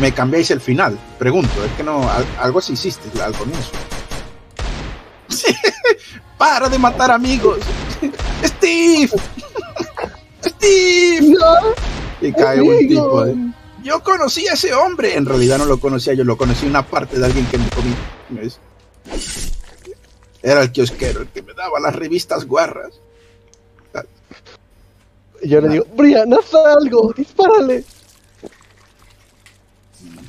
[0.00, 0.98] me cambiáis el final.
[1.18, 3.70] Pregunto, es que no, al- algo sí hiciste al comienzo.
[6.38, 7.58] ¡Para de matar amigos!
[8.44, 9.10] ¡Steve!
[10.44, 11.36] ¡Steve!
[12.20, 13.26] Y cae un tipo.
[13.26, 13.34] ¿eh?
[13.82, 15.16] Yo conocí a ese hombre.
[15.16, 17.94] En realidad no lo conocía, yo lo conocí una parte de alguien que me comí.
[18.30, 18.58] ¿ves?
[20.42, 23.00] Era el kiosquero, el que me daba las revistas guarras.
[25.42, 27.82] Y yo le digo, Brian, haz algo, dispárale.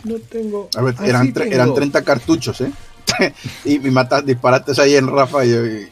[0.06, 0.70] No tengo.
[0.76, 1.54] A ver, Ah, eran, tengo.
[1.54, 2.72] eran 30 cartuchos, ¿eh?
[3.66, 5.44] y me matas disparates ahí en Rafa.
[5.46, 5.92] Y, yo- y-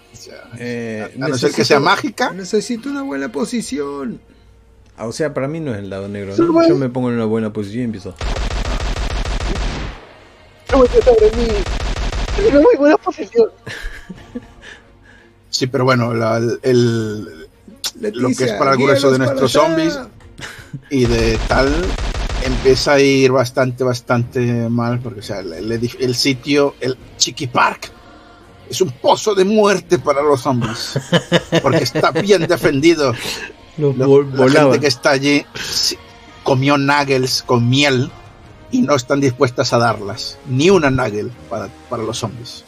[0.58, 2.32] Eh, a no ser que sea mágica.
[2.32, 4.20] Necesito una buena posición.
[4.98, 6.52] Ah, o sea, para mí no es el lado negro, ¿no?
[6.54, 6.70] bueno.
[6.70, 8.16] Yo me pongo en una buena posición y empiezo.
[10.70, 10.90] Sobre
[11.36, 11.48] mí.
[12.50, 13.50] Una muy buena posición.
[15.52, 17.24] Sí, pero bueno, la- el,
[18.00, 19.66] lo que es para el grueso de nuestros allá.
[19.68, 20.00] zombies
[20.92, 21.74] y de tal
[22.46, 24.40] empieza a ir bastante, bastante
[24.70, 27.92] mal, porque o sea, el, el el sitio, el Chiqui Park,
[28.70, 31.00] es un pozo de muerte para los zombies,
[31.62, 33.14] porque está bien defendido.
[33.78, 35.46] Los Lo- vol- la gente que está allí
[36.44, 38.12] comió nuggets con miel
[38.72, 42.64] y no están dispuestas a darlas, ni una nugget para, para los zombies.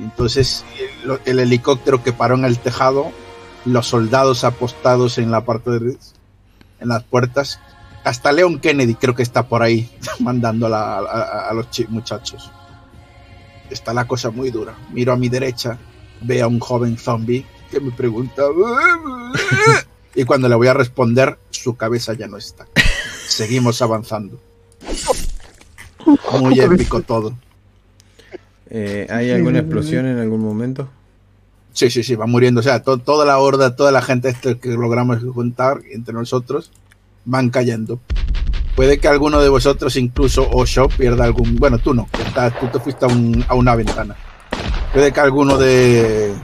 [0.00, 0.64] Entonces,
[1.04, 3.12] el, el helicóptero que paró en el tejado,
[3.64, 5.96] los soldados apostados en la parte de
[6.80, 7.58] en las puertas,
[8.04, 12.50] hasta Leon Kennedy creo que está por ahí mandando a, la- a- a los muchachos.
[13.70, 14.74] Está la cosa muy dura.
[14.92, 15.78] Miro a mi derecha,
[16.22, 18.42] veo a un joven zombie que me pregunta.
[20.18, 22.66] Y cuando le voy a responder, su cabeza ya no está.
[23.28, 24.40] Seguimos avanzando.
[26.40, 27.34] Muy épico todo.
[28.70, 30.88] Eh, ¿Hay alguna explosión en algún momento?
[31.74, 32.60] Sí, sí, sí, va muriendo.
[32.60, 36.70] O sea, to- toda la horda, toda la gente que logramos juntar entre nosotros
[37.26, 38.00] van cayendo.
[38.76, 41.56] Puede que alguno de vosotros, incluso Osho, pierda algún.
[41.56, 44.14] Bueno, tú no, está- tú te fuiste a, un- a una ventana.
[44.92, 46.34] Puede que alguno de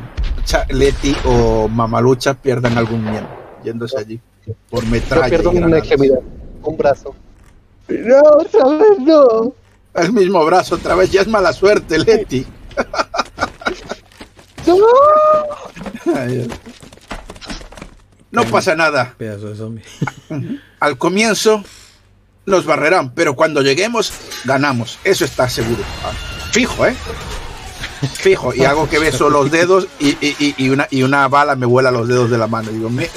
[0.71, 4.21] Leti o Mamalucha pierdan algún miembro yéndose allí
[4.71, 5.29] por Yo metralla.
[5.29, 6.19] pierdo y una extremidad,
[6.63, 7.15] un brazo.
[7.89, 9.53] No, sabes, no.
[9.95, 12.47] El mismo brazo, otra vez, ya es mala suerte, Leti.
[14.67, 14.77] No.
[16.15, 16.49] Ay,
[18.31, 19.13] No pasa nada.
[19.19, 19.83] Pedazo de zombie.
[20.81, 21.65] Al comienzo
[22.47, 24.13] nos barrerán, pero cuando lleguemos,
[24.45, 24.99] ganamos.
[25.05, 25.83] Eso está seguro.
[26.05, 26.13] Ah,
[26.51, 26.95] Fijo, ¿eh?
[28.15, 28.53] Fijo.
[28.55, 31.67] Y hago que beso los dedos y, y- y- y una, y una bala me
[31.67, 32.71] vuela los dedos de la mano.
[32.71, 33.09] Digo, me-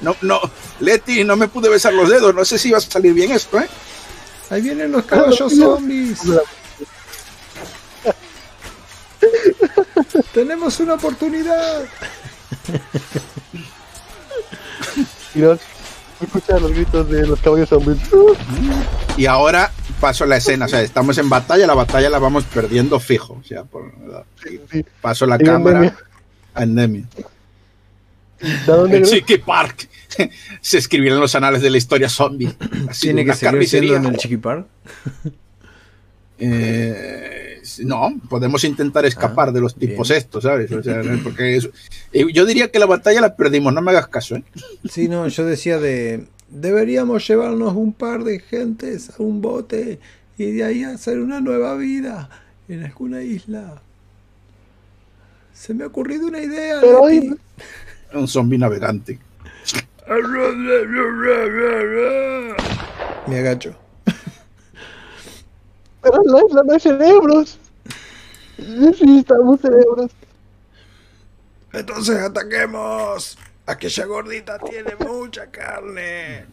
[0.00, 0.40] no, no,
[0.80, 2.34] Leti, no me pude besar los dedos.
[2.34, 3.68] No sé si va a salir bien esto, ¿eh?
[4.50, 6.18] Ahí vienen los caballos zombies.
[10.32, 11.84] Tenemos una oportunidad.
[16.20, 17.98] Y no, escucha los gritos de los caballos zombies.
[19.16, 20.66] Y ahora paso la escena.
[20.66, 21.66] O sea, estamos en batalla.
[21.66, 23.38] La batalla la vamos perdiendo fijo.
[23.40, 23.92] O sea, por,
[25.00, 25.98] paso la Y cámara Endemia.
[26.54, 27.04] a Endemia.
[28.40, 29.10] ¿De dónde El crees?
[29.10, 29.88] Chiqui Park.
[30.60, 32.54] Se escribieron en los anales de la historia zombie.
[32.88, 34.66] Así, ¿Tiene que seguir siendo en el Chiquipar?
[36.38, 37.53] Eh,
[37.84, 40.18] no, podemos intentar escapar Ah, de los tipos bien.
[40.18, 40.70] estos, ¿sabes?
[40.72, 41.70] O sea, porque eso-
[42.12, 44.44] yo diría que la batalla la perdimos, no me hagas caso, ¿eh?
[44.90, 46.26] Sí, no, yo decía de...
[46.50, 49.98] Deberíamos llevarnos un par de gentes a un bote
[50.38, 52.28] y de ahí hacer una nueva vida
[52.68, 53.80] en alguna isla.
[55.52, 56.78] Se me ha ocurrido una idea.
[56.80, 57.28] Pero Leti.
[57.30, 57.38] hoy-
[58.12, 59.18] Un zombie navegante.
[63.26, 63.74] Me agacho.
[66.04, 67.58] Pero en la isla no hay cerebros.
[68.58, 70.10] Necesitamos cerebros.
[71.72, 73.38] Entonces ataquemos.
[73.66, 76.44] Aquella gordita tiene mucha carne.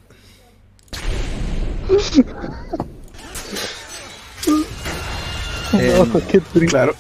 [5.74, 6.66] Eh, No, qué triste.
[6.68, 6.96] Claro.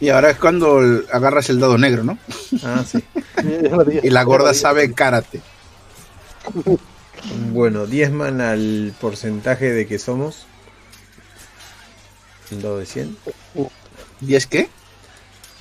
[0.00, 0.80] Y ahora es cuando
[1.12, 2.18] agarras el dado negro, ¿no?
[2.64, 3.04] ah, sí.
[4.02, 5.40] Y la gorda sabe karate.
[7.52, 10.44] Bueno, diezman al porcentaje de que somos.
[12.52, 13.16] El dado de 100.
[14.20, 14.68] ¿10 qué?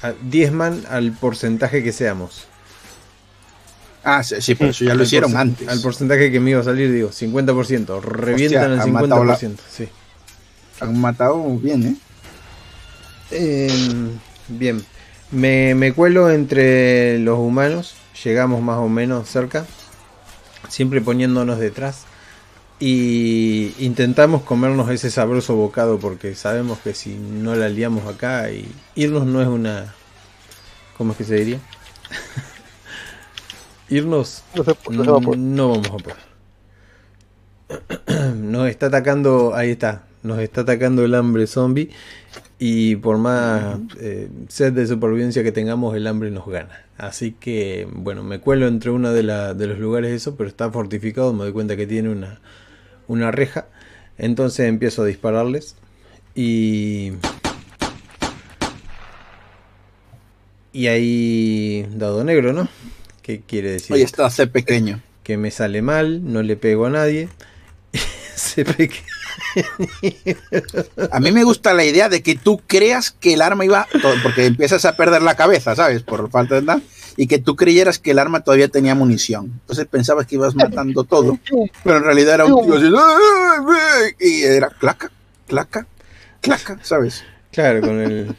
[0.02, 2.48] A- Diezman al porcentaje que seamos.
[4.04, 5.68] Ah, sí, sí, pero eso ya lo hicieron antes.
[5.68, 8.02] Al porcentaje que me iba a salir, digo, 50%.
[8.02, 9.58] Revientan Hostia, han matado la- 50%.
[9.70, 9.88] Sí.
[10.80, 11.96] Han matado bien, ¿eh?
[13.32, 14.10] Eh,
[14.48, 14.84] bien.
[15.32, 17.94] Me, me cuelo entre los humanos.
[18.24, 19.66] Llegamos más o menos cerca.
[20.68, 22.06] Siempre poniéndonos detrás.
[22.82, 28.82] Y intentamos comernos ese sabroso bocado porque sabemos que si no la liamos acá y
[28.96, 29.96] irnos no es una...
[30.98, 31.62] ¿Cómo es que se diría?
[33.90, 35.40] irnos No sé, no se va a poder.
[35.40, 36.18] no vamos a poder.
[38.36, 41.90] Nos está atacando, ahí está, nos está atacando el hambre zombie
[42.60, 46.86] y por más eh, sed de supervivencia que tengamos, el hambre nos gana.
[46.98, 50.72] Así que, bueno, me cuelo entre uno de, la- de los lugares eso, pero está
[50.72, 52.42] fortificado, me doy cuenta que tiene una,
[53.08, 53.66] una reja.
[54.18, 55.76] Entonces empiezo a dispararles
[56.36, 57.14] y...
[60.74, 62.70] Y ahí dado negro, ¿no?
[63.22, 63.94] ¿Qué quiere decir?
[63.94, 65.02] Oye, está hace pequeño.
[65.24, 67.28] que me sale mal, no le pego a nadie.
[68.36, 69.04] Se peque-
[71.12, 73.86] A mí me gusta la idea de que tú creas que el arma iba,
[74.24, 76.04] porque empiezas a perder la cabeza, ¿sabes?
[76.04, 76.82] Por falta de nada,
[77.18, 79.46] y que tú creyeras que el arma todavía tenía munición.
[79.62, 81.40] Entonces pensabas que ibas matando todo,
[81.84, 82.92] pero en realidad era un tío así,
[84.20, 85.12] y era claca,
[85.48, 85.88] claca,
[86.42, 87.24] claca, ¿sabes?
[87.52, 88.36] Claro, con el.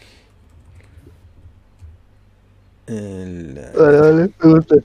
[2.86, 4.76] el, me gusta.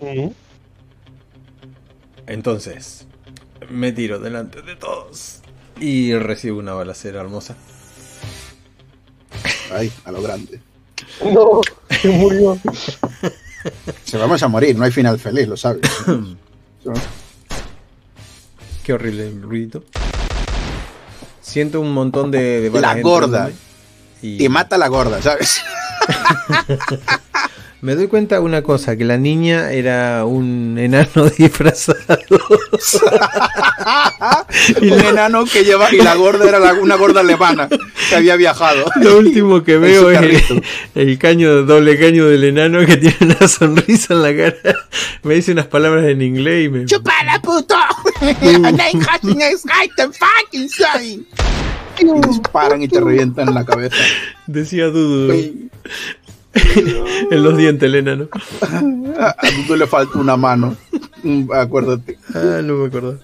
[0.00, 0.34] Ujú.
[2.26, 3.06] Entonces,
[3.68, 5.40] me tiro delante de todos
[5.80, 7.56] y recibo una balacera hermosa.
[9.74, 10.60] Ay, a lo grande.
[11.24, 12.58] No, se murió.
[14.04, 15.82] Se vamos a morir, no hay final feliz, lo sabes.
[18.82, 19.84] Qué horrible el ruido.
[21.40, 23.50] Siento un montón de, de La gorda.
[24.20, 25.62] Y Te mata la gorda, ¿sabes?
[27.82, 31.98] me doy cuenta de una cosa, que la niña era un enano disfrazado.
[34.80, 38.84] Un enano que lleva, y la gorda era la- una gorda alemana que había viajado.
[39.00, 40.62] Lo último que veo es el,
[40.94, 44.78] el caño, doble caño del enano que tiene una sonrisa en la cara.
[45.24, 46.84] Me dice unas palabras en inglés y me.
[46.86, 47.74] ¡Chupala, puto!
[51.98, 53.96] Y disparan y te revientan la cabeza.
[54.46, 55.70] Decía Dudu
[57.30, 58.28] en los dientes el enano.
[59.18, 60.76] A Dudu le falta una mano.
[61.54, 62.18] Acuérdate.
[62.34, 63.18] Ah, no me acuerdo.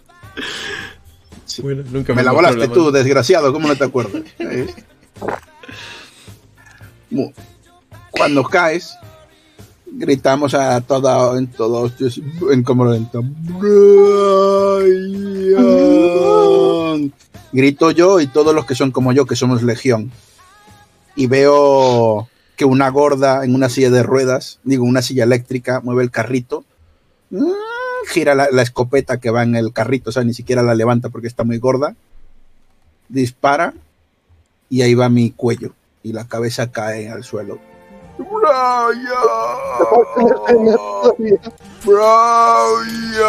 [1.62, 3.52] Bueno, nunca Me la mostró volaste tú, desgraciado.
[3.52, 4.22] ¿Cómo no te acuerdas?
[4.38, 4.66] ¿Eh?
[8.10, 8.96] Cuando caes,
[9.86, 13.20] gritamos a toda, en todos, en lenta.
[13.22, 13.72] Brian.
[17.50, 20.12] Grito yo y todos los que son como yo, que somos legión.
[21.16, 22.28] Y veo
[22.58, 26.64] que una gorda en una silla de ruedas, digo, una silla eléctrica, mueve el carrito.
[27.30, 27.52] Mm,
[28.08, 31.08] Gira la, la escopeta que va en el carrito, o sea, ni siquiera la levanta
[31.08, 31.94] porque está muy gorda.
[33.08, 33.74] Dispara
[34.68, 35.72] y ahí va mi cuello
[36.02, 37.60] y la cabeza cae al suelo.
[38.18, 39.06] Brian,
[41.84, 43.22] Brian,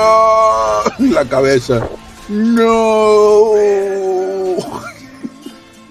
[1.14, 1.88] la cabeza.
[2.30, 3.53] No.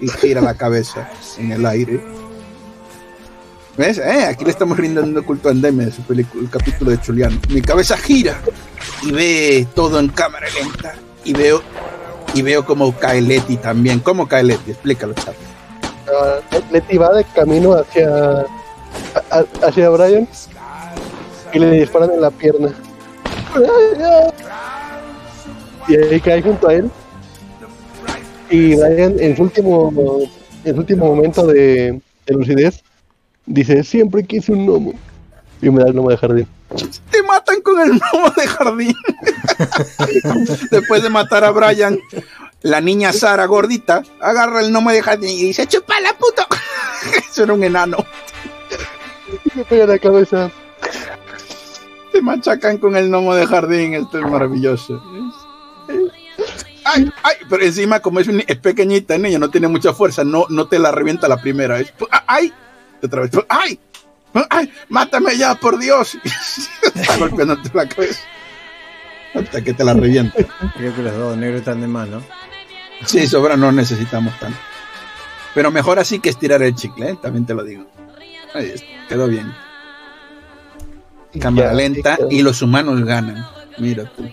[0.00, 1.08] Y gira la cabeza
[1.38, 2.17] en el aire.
[3.78, 3.98] ¿Ves?
[3.98, 7.38] Eh, aquí le estamos rindiendo culto a Endeme de su película, el capítulo de Chuliano.
[7.48, 8.36] Mi cabeza gira
[9.04, 10.96] y ve todo en cámara lenta.
[11.24, 11.62] Y veo
[12.34, 14.00] y veo cómo cae Leti también.
[14.00, 14.72] ¿Cómo cae Leti?
[14.72, 15.36] Explícalo, chat.
[16.08, 16.40] Ah,
[16.72, 18.46] Leti va de camino hacia,
[19.62, 20.28] hacia Brian
[21.52, 22.74] y le disparan en la pierna.
[25.86, 26.90] Y ahí cae junto a él.
[28.50, 29.92] Y Brian, en su último,
[30.64, 32.82] en su último momento de lucidez,
[33.48, 34.92] dice: Siempre quise un gnomo.
[35.60, 36.46] Y me da el gnomo de jardín.
[37.10, 38.94] Te matan con el gnomo de jardín.
[40.70, 41.98] Después de matar a Brian,
[42.62, 46.46] la niña Sara gordita agarra el gnomo de jardín y dice: ¡Chupala, puto!
[47.30, 47.96] Eso era un enano.
[49.44, 50.50] Y me pega la cabeza.
[52.12, 53.94] Te machacan con el gnomo de jardín.
[53.94, 55.02] Esto es maravilloso.
[56.84, 60.24] Ay, ay, pero encima, como es, un- es pequeñita, el niño no tiene mucha fuerza,
[60.24, 61.78] no, no te la revienta la primera.
[61.80, 61.92] Es,
[62.26, 62.50] ¡Ay!
[63.02, 63.78] Otra vez, ¡ay!
[64.50, 64.72] ¡ay!
[64.88, 66.18] ¡Mátame ya, por Dios!
[66.94, 68.20] Está golpeándote la cabeza.
[69.34, 70.36] Hasta que te la revienta.
[70.76, 72.22] Creo que los dos negros están de más, ¿no?
[73.04, 74.58] Sí, sobra, no necesitamos tanto.
[75.54, 77.18] Pero mejor así que estirar el chicle, ¿eh?
[77.20, 77.86] también te lo digo.
[78.54, 79.52] Ahí está, quedó bien.
[81.40, 83.46] cámara Ya, lenta sí, y los humanos ganan.
[83.78, 84.28] Mira tú.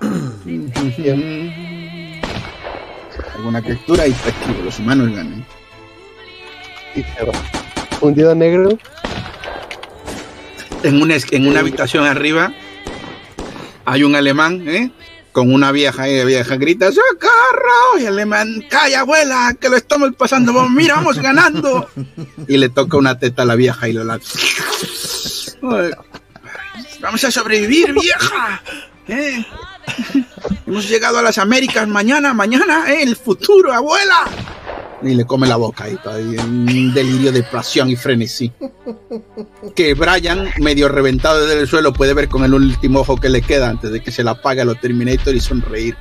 [3.36, 5.46] Alguna captura y efectivo, los humanos ganan.
[6.94, 7.32] Y se va.
[8.00, 8.78] Hundido negro.
[10.82, 12.52] En una, en una habitación arriba
[13.84, 14.90] hay un alemán, ¿eh?
[15.32, 17.98] Con una vieja y la vieja grita, ¡Socorro!
[17.98, 19.56] Y el alemán, ¡calla, abuela!
[19.60, 21.88] Que lo estamos pasando, vos, mira, vamos ganando.
[22.48, 24.38] Y le toca una teta a la vieja y lo lanza.
[27.00, 28.62] Vamos a sobrevivir, vieja.
[29.08, 29.44] ¿eh?
[30.66, 33.02] Hemos llegado a las Américas mañana, mañana, ¿eh?
[33.02, 34.26] el futuro, abuela.
[35.02, 38.52] Y le come la boca ahí, todavía, en un delirio de pasión y frenesí.
[39.74, 43.40] Que Brian, medio reventado desde el suelo, puede ver con el último ojo que le
[43.40, 45.96] queda antes de que se la apague a los Terminator y sonreír.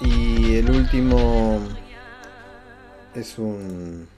[0.00, 1.60] Y el último
[3.14, 4.08] es un...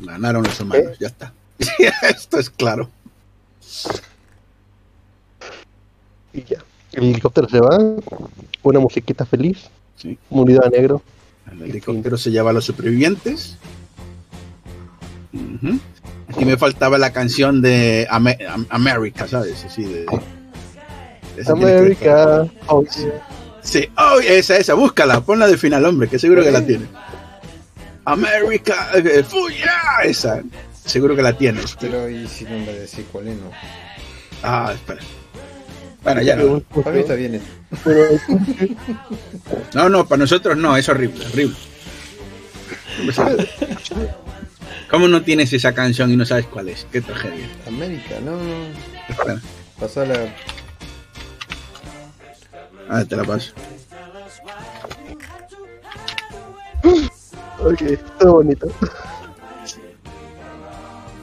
[0.00, 1.32] Ganaron los humanos, ya está.
[2.08, 2.88] Esto es claro.
[6.36, 6.58] Y ya.
[6.92, 7.78] El helicóptero se va.
[8.62, 9.68] Una musiquita feliz.
[9.96, 10.18] Sí.
[10.30, 11.02] Mundido a negro.
[11.50, 13.56] El helicóptero se lleva a los supervivientes.
[15.32, 15.78] Ujú.
[16.28, 19.64] Aquí me faltaba la canción de Ame- Am- America, ¿sabes?
[19.64, 22.46] Así de, de que ver América.
[22.66, 23.26] Oh, yeah.
[23.62, 26.86] Sí, oh, esa, esa, búscala, ponla de final, hombre, que seguro que la tiene.
[28.04, 29.72] América, eh, fuya,
[30.04, 30.42] esa,
[30.84, 31.76] seguro que la tienes.
[31.80, 33.50] Pero y si no me decís cuál es, no.
[34.42, 35.00] Ah, espera.
[36.06, 36.60] Bueno, ya no.
[36.60, 37.42] Para mí está bien
[39.74, 41.56] No, no, para nosotros no, es horrible, horrible.
[44.88, 46.86] ¿Cómo no tienes esa canción y no sabes cuál es?
[46.92, 47.48] Qué tragedia.
[47.66, 48.66] América, no, no.
[49.08, 49.40] Espera,
[49.80, 50.32] Pasó la...
[52.88, 53.52] ah, te la paso.
[57.58, 57.82] Ok,
[58.20, 58.68] todo bonito.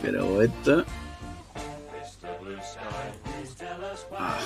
[0.01, 0.83] Pero esto.
[4.11, 4.37] Ah,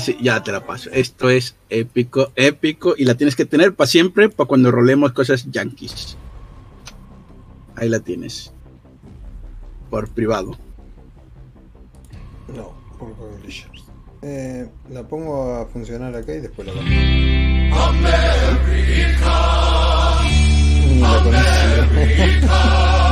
[0.00, 0.90] sí, ya te la paso.
[0.92, 2.94] Esto es épico, épico.
[2.96, 6.16] Y la tienes que tener para siempre, para cuando rolemos cosas yankees.
[7.76, 8.52] Ahí la tienes.
[9.90, 10.56] Por privado.
[12.54, 13.84] No, por Publishers.
[14.22, 16.84] Eh, la pongo a funcionar acá y después la bajo.
[20.88, 21.22] Ni la.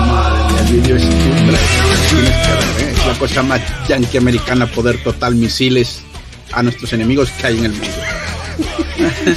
[0.06, 2.92] Madre mía, el vídeo es ver, ¿eh?
[2.92, 6.04] Es la cosa más yankee americana, poder total, misiles
[6.52, 7.97] a nuestros enemigos que hay en el mundo.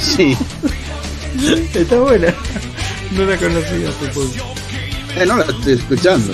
[0.00, 0.36] sí.
[1.74, 2.34] Está buena.
[3.12, 4.54] No la conocía, supongo.
[5.16, 6.32] Eh, no la estoy escuchando.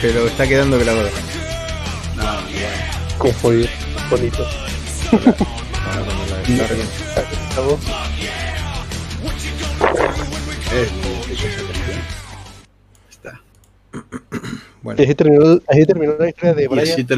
[0.00, 1.10] Pero está quedando grabada.
[2.16, 3.32] No, Como
[4.10, 4.46] bonito.
[5.10, 6.86] Ahora cuando la descarguen.
[7.50, 7.78] Acabó.
[10.70, 10.88] Eh,
[11.26, 11.98] qué cosa cuestión.
[13.10, 13.40] Está.
[14.82, 15.02] Bueno.
[15.02, 17.06] Así terminó, así terminó la historia de Brian.